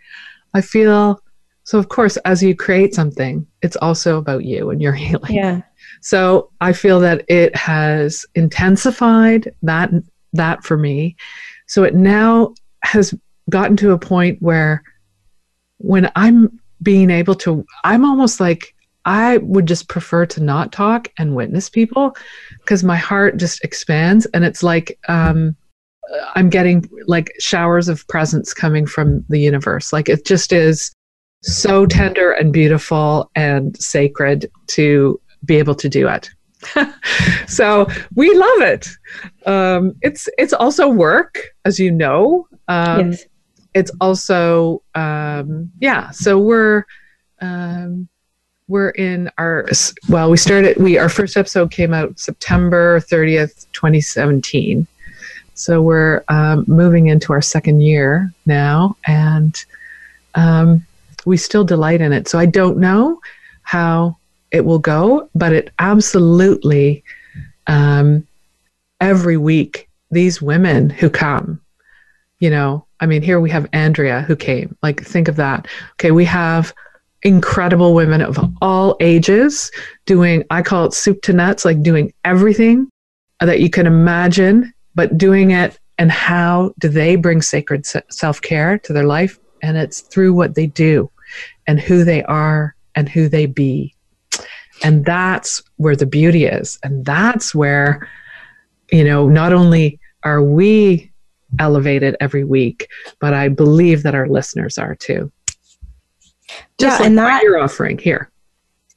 I 0.55 0.61
feel 0.61 1.23
so, 1.65 1.79
of 1.79 1.89
course, 1.89 2.17
as 2.19 2.43
you 2.43 2.57
create 2.57 2.95
something, 2.95 3.47
it's 3.63 3.77
also 3.77 4.19
about 4.19 4.45
you 4.45 4.71
and 4.71 4.83
your 4.83 4.93
healing. 4.95 5.35
Yeah. 5.35 5.63
So 6.01 6.51
I 6.61 6.73
feel 6.73 6.99
that 7.01 7.25
it 7.29 7.55
has 7.55 8.27
intensified 8.35 9.55
that 9.63 9.91
that 10.33 10.65
for 10.65 10.77
me. 10.77 11.17
So 11.71 11.85
it 11.85 11.95
now 11.95 12.55
has 12.83 13.15
gotten 13.49 13.77
to 13.77 13.93
a 13.93 13.99
point 13.99 14.43
where 14.43 14.83
when 15.79 16.11
I'm 16.17 16.59
being 16.83 17.11
able 17.11 17.37
to, 17.37 17.65
I'm 17.85 18.05
almost 18.05 18.41
like 18.41 18.75
I 19.05 19.37
would 19.37 19.67
just 19.67 19.89
prefer 19.89 20.27
to 20.27 20.43
not 20.43 20.73
talk 20.73 21.07
and 21.17 21.37
witness 21.37 21.71
people 21.71 22.17
because 22.59 22.83
my 22.83 22.97
heart 22.97 23.37
just 23.37 23.63
expands 23.63 24.27
and 24.35 24.45
it's 24.45 24.65
like 24.65 24.99
um, 25.07 25.55
I'm 26.35 26.51
getting 26.51 26.91
like 27.07 27.33
showers 27.39 27.89
of 27.89 28.05
presence 28.09 28.53
coming 28.53 28.85
from 28.85 29.25
the 29.29 29.39
universe. 29.39 29.93
Like 29.93 30.09
it 30.09 30.27
just 30.27 30.53
is 30.53 30.93
so 31.45 31.87
tender 31.87 32.33
and 32.33 32.53
beautiful 32.53 33.31
and 33.37 33.81
sacred 33.81 34.51
to 34.71 35.21
be 35.45 35.55
able 35.55 35.77
to 35.77 35.89
do 35.89 36.09
it. 36.09 36.31
so 37.47 37.87
we 38.15 38.35
love 38.35 38.63
it. 38.63 38.89
Um, 39.47 39.95
it's 40.03 40.29
it's 40.39 40.53
also 40.53 40.89
work, 40.89 41.39
as 41.65 41.79
you 41.79 41.91
know. 41.91 42.47
Um, 42.69 43.11
yes 43.11 43.27
it's 43.75 43.91
also 44.01 44.83
um, 44.95 45.71
yeah 45.81 46.11
so 46.11 46.39
we're 46.39 46.85
um, 47.41 48.09
we're 48.69 48.91
in 48.91 49.31
our 49.39 49.67
well 50.09 50.31
we 50.31 50.37
started 50.37 50.77
we 50.77 50.99
our 50.99 51.09
first 51.09 51.37
episode 51.37 51.71
came 51.71 51.95
out 51.95 52.19
september 52.19 53.01
30th 53.01 53.67
2017 53.73 54.87
so 55.55 55.83
we're 55.83 56.25
um, 56.29 56.65
moving 56.67 57.09
into 57.09 57.33
our 57.33 57.43
second 57.43 57.81
year 57.81 58.33
now 58.47 58.97
and 59.07 59.65
um, 60.35 60.85
we 61.25 61.37
still 61.37 61.65
delight 61.65 62.01
in 62.01 62.13
it 62.13 62.29
so 62.29 62.39
i 62.39 62.47
don't 62.47 62.79
know 62.79 63.21
how 63.63 64.17
it 64.53 64.65
will 64.65 64.79
go 64.79 65.29
but 65.35 65.53
it 65.53 65.71
absolutely 65.79 67.03
um, 67.67 68.27
every 69.01 69.37
week 69.37 69.89
these 70.11 70.43
women 70.43 70.91
who 70.91 71.09
come 71.09 71.61
you 72.39 72.51
know 72.51 72.85
I 73.01 73.07
mean, 73.07 73.23
here 73.23 73.41
we 73.41 73.51
have 73.51 73.69
Andrea 73.73 74.23
who 74.23 74.37
came. 74.37 74.77
Like, 74.83 75.03
think 75.03 75.29
of 75.29 75.37
that. 75.37 75.67
Okay, 75.93 76.11
we 76.11 76.25
have 76.27 76.75
incredible 77.23 77.95
women 77.95 78.23
of 78.23 78.39
all 78.63 78.97
ages 79.01 79.71
doing, 80.07 80.45
I 80.51 80.63
call 80.63 80.87
it 80.87 80.95
soup 80.95 81.23
to 81.23 81.33
nuts, 81.33 81.65
like 81.65 81.83
doing 81.83 82.13
everything 82.25 82.91
that 83.41 83.61
you 83.61 83.71
can 83.71 83.87
imagine, 83.87 84.73
but 84.95 85.17
doing 85.17 85.51
it 85.51 85.79
and 85.99 86.11
how 86.11 86.75
do 86.79 86.89
they 86.89 87.17
bring 87.17 87.43
sacred 87.43 87.87
self 87.87 88.41
care 88.41 88.79
to 88.79 88.93
their 88.93 89.05
life? 89.05 89.39
And 89.63 89.77
it's 89.77 90.01
through 90.01 90.33
what 90.33 90.55
they 90.55 90.67
do 90.67 91.11
and 91.67 91.79
who 91.79 92.05
they 92.05 92.23
are 92.25 92.75
and 92.95 93.09
who 93.09 93.29
they 93.29 93.47
be. 93.47 93.95
And 94.83 95.05
that's 95.05 95.63
where 95.77 95.97
the 95.97 96.07
beauty 96.07 96.47
is. 96.47 96.79
And 96.83 97.05
that's 97.05 97.55
where, 97.55 98.09
you 98.91 99.05
know, 99.05 99.29
not 99.29 99.53
only 99.53 99.99
are 100.23 100.43
we 100.43 101.11
elevated 101.59 102.17
every 102.21 102.45
week, 102.45 102.89
but 103.21 103.35
I 103.35 103.49
believe 103.49 104.03
that 104.05 104.15
our 104.15 104.29
listeners 104.29 104.79
are 104.79 104.95
too. 104.95 105.31
Just 106.79 106.81
yeah, 106.81 106.99
like 106.99 107.07
and 107.07 107.19
that 107.19 107.43
you're 107.43 107.59
offering 107.59 107.99
here. 107.99 108.31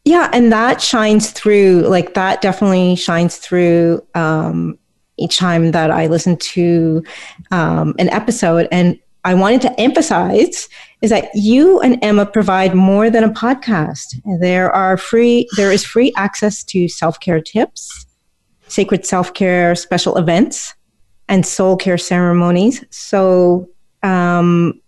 Yeah, 0.06 0.30
and 0.34 0.52
that 0.52 0.82
shines 0.82 1.32
through. 1.32 1.82
Like 1.88 2.14
that 2.14 2.42
definitely 2.42 2.96
shines 2.96 3.38
through 3.38 4.06
um, 4.16 4.78
each 5.18 5.38
time 5.38 5.72
that 5.72 5.92
I 5.92 6.08
listen 6.08 6.38
to 6.38 7.04
um, 7.52 7.96
an 8.00 8.10
episode. 8.10 8.68
And 8.72 9.00
I 9.24 9.34
wanted 9.34 9.62
to 9.62 9.80
emphasize 9.80 10.68
is 11.02 11.10
that 11.10 11.30
you 11.34 11.80
and 11.82 11.98
Emma 12.04 12.26
provide 12.26 12.74
more 12.76 13.10
than 13.10 13.24
a 13.24 13.30
podcast. 13.30 14.22
There 14.40 14.72
are 14.72 14.98
free. 14.98 15.48
There 15.58 15.72
is 15.72 15.86
free 15.86 16.14
access 16.18 16.64
to 16.66 16.88
self 16.88 17.20
care 17.20 17.42
tips, 17.42 18.06
sacred 18.68 19.06
self 19.06 19.34
care 19.34 19.76
special 19.76 20.18
events 20.18 20.74
and 21.30 21.46
soul 21.46 21.78
care 21.78 21.98
ceremonies. 21.98 22.84
So, 22.90 23.70
um, 24.02 24.82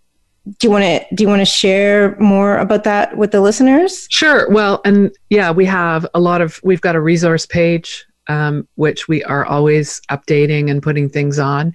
do 0.59 0.67
you 0.67 0.71
want 0.71 0.83
to 0.83 1.15
do 1.15 1.23
you 1.23 1.27
want 1.27 1.41
to 1.41 1.45
share 1.45 2.15
more 2.19 2.57
about 2.57 2.83
that 2.83 3.17
with 3.17 3.31
the 3.31 3.41
listeners? 3.41 4.07
Sure. 4.09 4.49
Well, 4.49 4.81
and 4.85 5.11
yeah, 5.29 5.51
we 5.51 5.65
have 5.65 6.05
a 6.13 6.19
lot 6.19 6.41
of 6.41 6.59
we've 6.63 6.81
got 6.81 6.95
a 6.95 7.01
resource 7.01 7.45
page 7.45 8.05
um, 8.27 8.67
which 8.75 9.07
we 9.07 9.23
are 9.23 9.45
always 9.45 10.01
updating 10.11 10.69
and 10.69 10.81
putting 10.81 11.09
things 11.09 11.39
on. 11.39 11.73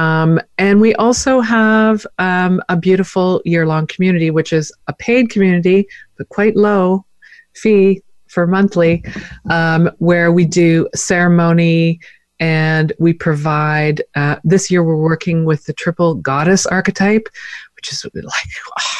Um, 0.00 0.40
and 0.56 0.80
we 0.80 0.94
also 0.94 1.40
have 1.40 2.06
um, 2.18 2.62
a 2.70 2.76
beautiful 2.76 3.42
year 3.44 3.66
long 3.66 3.86
community, 3.86 4.30
which 4.30 4.52
is 4.52 4.72
a 4.86 4.94
paid 4.94 5.28
community, 5.28 5.86
but 6.16 6.28
quite 6.30 6.56
low 6.56 7.04
fee 7.54 8.02
for 8.26 8.46
monthly, 8.46 9.04
um, 9.50 9.90
where 9.98 10.32
we 10.32 10.46
do 10.46 10.88
ceremony, 10.94 12.00
and 12.38 12.94
we 12.98 13.12
provide 13.12 14.02
uh, 14.14 14.36
this 14.42 14.70
year 14.70 14.82
we're 14.82 14.96
working 14.96 15.44
with 15.44 15.66
the 15.66 15.74
triple 15.74 16.14
goddess 16.14 16.64
archetype 16.64 17.28
which 17.80 17.92
is 17.92 18.04
like 18.14 18.24
oh, 18.78 18.96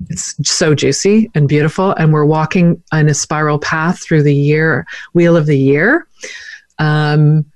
it's 0.10 0.34
so 0.48 0.74
juicy 0.74 1.30
and 1.34 1.48
beautiful. 1.48 1.92
And 1.92 2.12
we're 2.12 2.24
walking 2.24 2.82
in 2.92 3.08
a 3.08 3.14
spiral 3.14 3.58
path 3.58 4.02
through 4.02 4.24
the 4.24 4.34
year 4.34 4.86
wheel 5.12 5.36
of 5.36 5.46
the 5.46 5.58
year. 5.58 6.06
Um, 6.78 7.46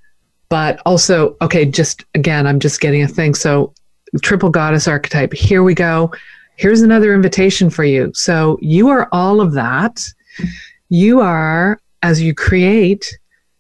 but 0.48 0.80
also 0.86 1.36
okay 1.42 1.64
just 1.64 2.04
again 2.14 2.46
i'm 2.46 2.60
just 2.60 2.80
getting 2.80 3.02
a 3.02 3.08
thing. 3.08 3.34
So 3.34 3.72
triple 4.22 4.50
goddess 4.50 4.88
archetype 4.88 5.32
here 5.32 5.62
we 5.62 5.74
go. 5.74 6.12
Here's 6.56 6.82
another 6.82 7.14
invitation 7.14 7.70
for 7.70 7.84
you. 7.84 8.10
So 8.14 8.58
you 8.60 8.88
are 8.88 9.08
all 9.12 9.40
of 9.40 9.52
that. 9.52 10.04
You 10.88 11.20
are 11.20 11.80
as 12.02 12.20
you 12.20 12.34
create 12.34 13.06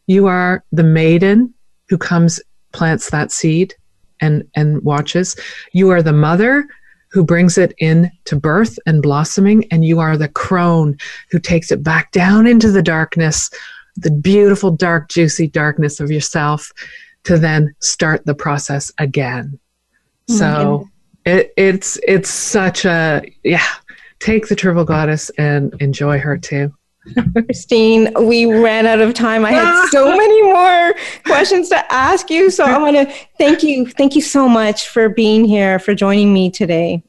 you 0.08 0.26
are 0.26 0.64
the 0.72 0.82
maiden 0.82 1.54
who 1.88 1.98
comes, 1.98 2.40
plants 2.72 3.10
that 3.10 3.30
seed 3.30 3.74
and, 4.20 4.42
and 4.56 4.82
watches. 4.82 5.36
You 5.72 5.90
are 5.90 6.02
the 6.02 6.14
mother 6.14 6.66
who 7.10 7.22
brings 7.22 7.58
it 7.58 7.74
in 7.78 8.10
to 8.24 8.34
birth 8.34 8.78
and 8.86 9.02
blossoming, 9.02 9.64
and 9.70 9.84
you 9.84 10.00
are 10.00 10.16
the 10.16 10.28
crone 10.28 10.96
who 11.30 11.38
takes 11.38 11.70
it 11.70 11.82
back 11.82 12.10
down 12.12 12.46
into 12.46 12.70
the 12.70 12.82
darkness, 12.82 13.50
the 13.98 14.10
beautiful, 14.10 14.70
dark, 14.70 15.08
juicy 15.08 15.48
darkness 15.48 16.00
of 16.00 16.10
yourself, 16.10 16.72
to 17.24 17.38
then 17.38 17.74
start 17.80 18.24
the 18.24 18.34
process 18.34 18.92
again. 18.98 19.58
So 20.28 20.44
mm-hmm. 20.44 21.38
it, 21.38 21.52
it's 21.56 21.98
it's 22.06 22.30
such 22.30 22.84
a 22.84 23.22
yeah. 23.42 23.66
Take 24.18 24.48
the 24.48 24.56
triple 24.56 24.84
goddess 24.84 25.30
and 25.38 25.74
enjoy 25.80 26.18
her 26.18 26.36
too. 26.36 26.74
Christine, 27.32 28.12
we 28.20 28.46
ran 28.46 28.86
out 28.86 29.00
of 29.00 29.14
time. 29.14 29.44
I 29.44 29.52
had 29.52 29.88
so 29.90 30.08
many 30.16 30.42
more 30.42 30.94
questions 31.24 31.68
to 31.70 31.92
ask 31.92 32.28
you. 32.28 32.50
So 32.50 32.64
I 32.64 32.78
want 32.78 32.96
to 32.96 33.14
thank 33.38 33.62
you. 33.62 33.86
Thank 33.86 34.16
you 34.16 34.22
so 34.22 34.48
much 34.48 34.88
for 34.88 35.08
being 35.08 35.44
here, 35.44 35.78
for 35.78 35.94
joining 35.94 36.32
me 36.32 36.50
today. 36.50 37.02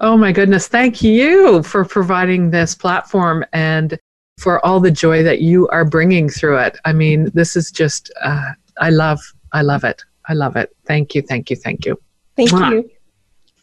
Oh 0.00 0.16
my 0.16 0.32
goodness. 0.32 0.68
Thank 0.68 1.02
you 1.02 1.62
for 1.62 1.84
providing 1.84 2.50
this 2.50 2.74
platform 2.74 3.44
and 3.52 3.98
for 4.38 4.64
all 4.64 4.80
the 4.80 4.90
joy 4.90 5.22
that 5.24 5.40
you 5.40 5.68
are 5.68 5.84
bringing 5.84 6.28
through 6.28 6.58
it. 6.58 6.78
I 6.84 6.92
mean, 6.92 7.30
this 7.34 7.56
is 7.56 7.70
just, 7.70 8.10
uh, 8.22 8.52
I 8.80 8.90
love, 8.90 9.20
I 9.52 9.62
love 9.62 9.84
it. 9.84 10.02
I 10.28 10.34
love 10.34 10.56
it. 10.56 10.74
Thank 10.86 11.14
you, 11.14 11.22
thank 11.22 11.50
you, 11.50 11.56
thank 11.56 11.84
you. 11.84 12.00
Thank 12.36 12.50
Mwah. 12.50 12.70
you. 12.70 12.90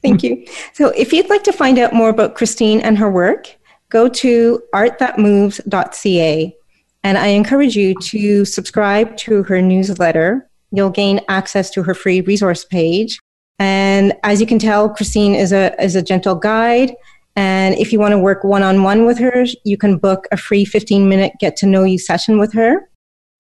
Thank 0.02 0.22
you. 0.22 0.46
So, 0.74 0.90
if 0.90 1.14
you'd 1.14 1.30
like 1.30 1.44
to 1.46 1.52
find 1.52 1.80
out 1.80 1.94
more 1.94 2.10
about 2.10 2.36
Christine 2.36 2.82
and 2.82 2.98
her 2.98 3.10
work, 3.10 3.56
go 3.90 4.08
to 4.08 4.62
artthatmoves.ca. 4.74 6.56
And 7.04 7.18
I 7.18 7.28
encourage 7.28 7.76
you 7.76 7.96
to 8.02 8.46
subscribe 8.46 9.16
to 9.18 9.44
her 9.44 9.62
newsletter. 9.62 10.48
You'll 10.72 10.90
gain 10.90 11.22
access 11.30 11.70
to 11.72 11.84
her 11.84 11.94
free 11.94 12.22
resource 12.22 12.66
page. 12.66 13.20
And 13.58 14.14
as 14.24 14.42
you 14.42 14.48
can 14.48 14.60
tell, 14.60 14.90
Christine 14.90 15.34
is 15.34 15.54
a, 15.54 15.82
is 15.82 15.96
a 15.96 16.02
gentle 16.02 16.36
guide. 16.36 16.94
And 17.36 17.76
if 17.76 17.92
you 17.92 18.00
want 18.00 18.14
to 18.14 18.18
work 18.18 18.44
one 18.44 18.64
on 18.64 18.84
one 18.84 19.06
with 19.06 19.18
her, 19.20 19.46
you 19.64 19.78
can 19.78 19.98
book 19.98 20.28
a 20.32 20.38
free 20.38 20.66
15 20.66 21.10
minute 21.10 21.34
get 21.40 21.58
to 21.58 21.66
know 21.66 21.84
you 21.84 22.00
session 22.00 22.40
with 22.40 22.54
her. 22.54 22.90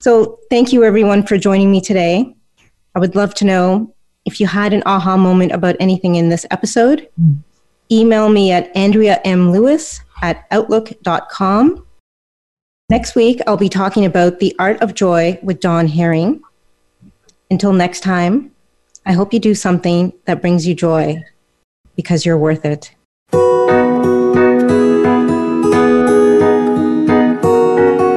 So 0.01 0.39
thank 0.49 0.73
you 0.73 0.83
everyone 0.83 1.25
for 1.25 1.37
joining 1.37 1.71
me 1.71 1.79
today. 1.79 2.35
I 2.95 2.99
would 2.99 3.15
love 3.15 3.33
to 3.35 3.45
know 3.45 3.93
if 4.25 4.39
you 4.39 4.47
had 4.47 4.73
an 4.73 4.83
aha 4.85 5.15
moment 5.15 5.51
about 5.51 5.75
anything 5.79 6.15
in 6.15 6.29
this 6.29 6.45
episode. 6.51 7.07
Email 7.91 8.29
me 8.29 8.51
at 8.51 8.75
Andrea 8.75 9.21
M. 9.23 9.51
Lewis 9.51 10.01
at 10.21 10.45
outlook.com. 10.51 11.85
Next 12.89 13.15
week, 13.15 13.41
I'll 13.47 13.57
be 13.57 13.69
talking 13.69 14.05
about 14.05 14.39
the 14.39 14.55
art 14.59 14.81
of 14.81 14.93
joy 14.93 15.39
with 15.43 15.59
Dawn 15.59 15.87
Herring. 15.87 16.41
Until 17.51 17.73
next 17.73 18.01
time, 18.01 18.51
I 19.05 19.13
hope 19.13 19.33
you 19.33 19.39
do 19.39 19.53
something 19.53 20.13
that 20.25 20.41
brings 20.41 20.67
you 20.67 20.73
joy 20.73 21.23
because 21.95 22.25
you're 22.25 22.37
worth 22.37 22.65
it. 22.65 22.94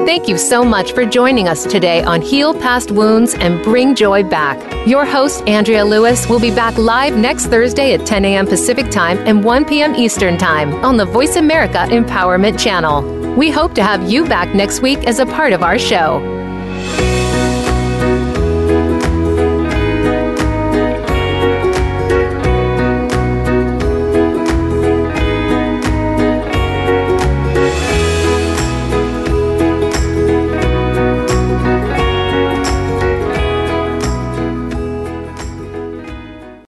Thank 0.09 0.27
you 0.27 0.39
so 0.39 0.65
much 0.65 0.93
for 0.93 1.05
joining 1.05 1.49
us 1.49 1.65
today 1.65 2.03
on 2.03 2.23
Heal 2.23 2.55
Past 2.55 2.91
Wounds 2.91 3.35
and 3.35 3.63
Bring 3.63 3.95
Joy 3.95 4.23
Back. 4.23 4.57
Your 4.87 5.05
host, 5.05 5.47
Andrea 5.47 5.85
Lewis, 5.85 6.27
will 6.31 6.41
be 6.41 6.51
back 6.51 6.79
live 6.79 7.15
next 7.15 7.49
Thursday 7.49 7.93
at 7.93 8.07
10 8.07 8.25
a.m. 8.25 8.47
Pacific 8.47 8.91
Time 8.91 9.19
and 9.27 9.45
1 9.45 9.67
p.m. 9.67 9.95
Eastern 9.95 10.39
Time 10.39 10.73
on 10.83 10.97
the 10.97 11.05
Voice 11.05 11.37
America 11.37 11.87
Empowerment 11.91 12.59
Channel. 12.59 13.03
We 13.37 13.51
hope 13.51 13.75
to 13.75 13.83
have 13.83 14.11
you 14.11 14.25
back 14.25 14.55
next 14.55 14.81
week 14.81 15.07
as 15.07 15.19
a 15.19 15.27
part 15.27 15.53
of 15.53 15.63
our 15.63 15.79
show. 15.79 16.38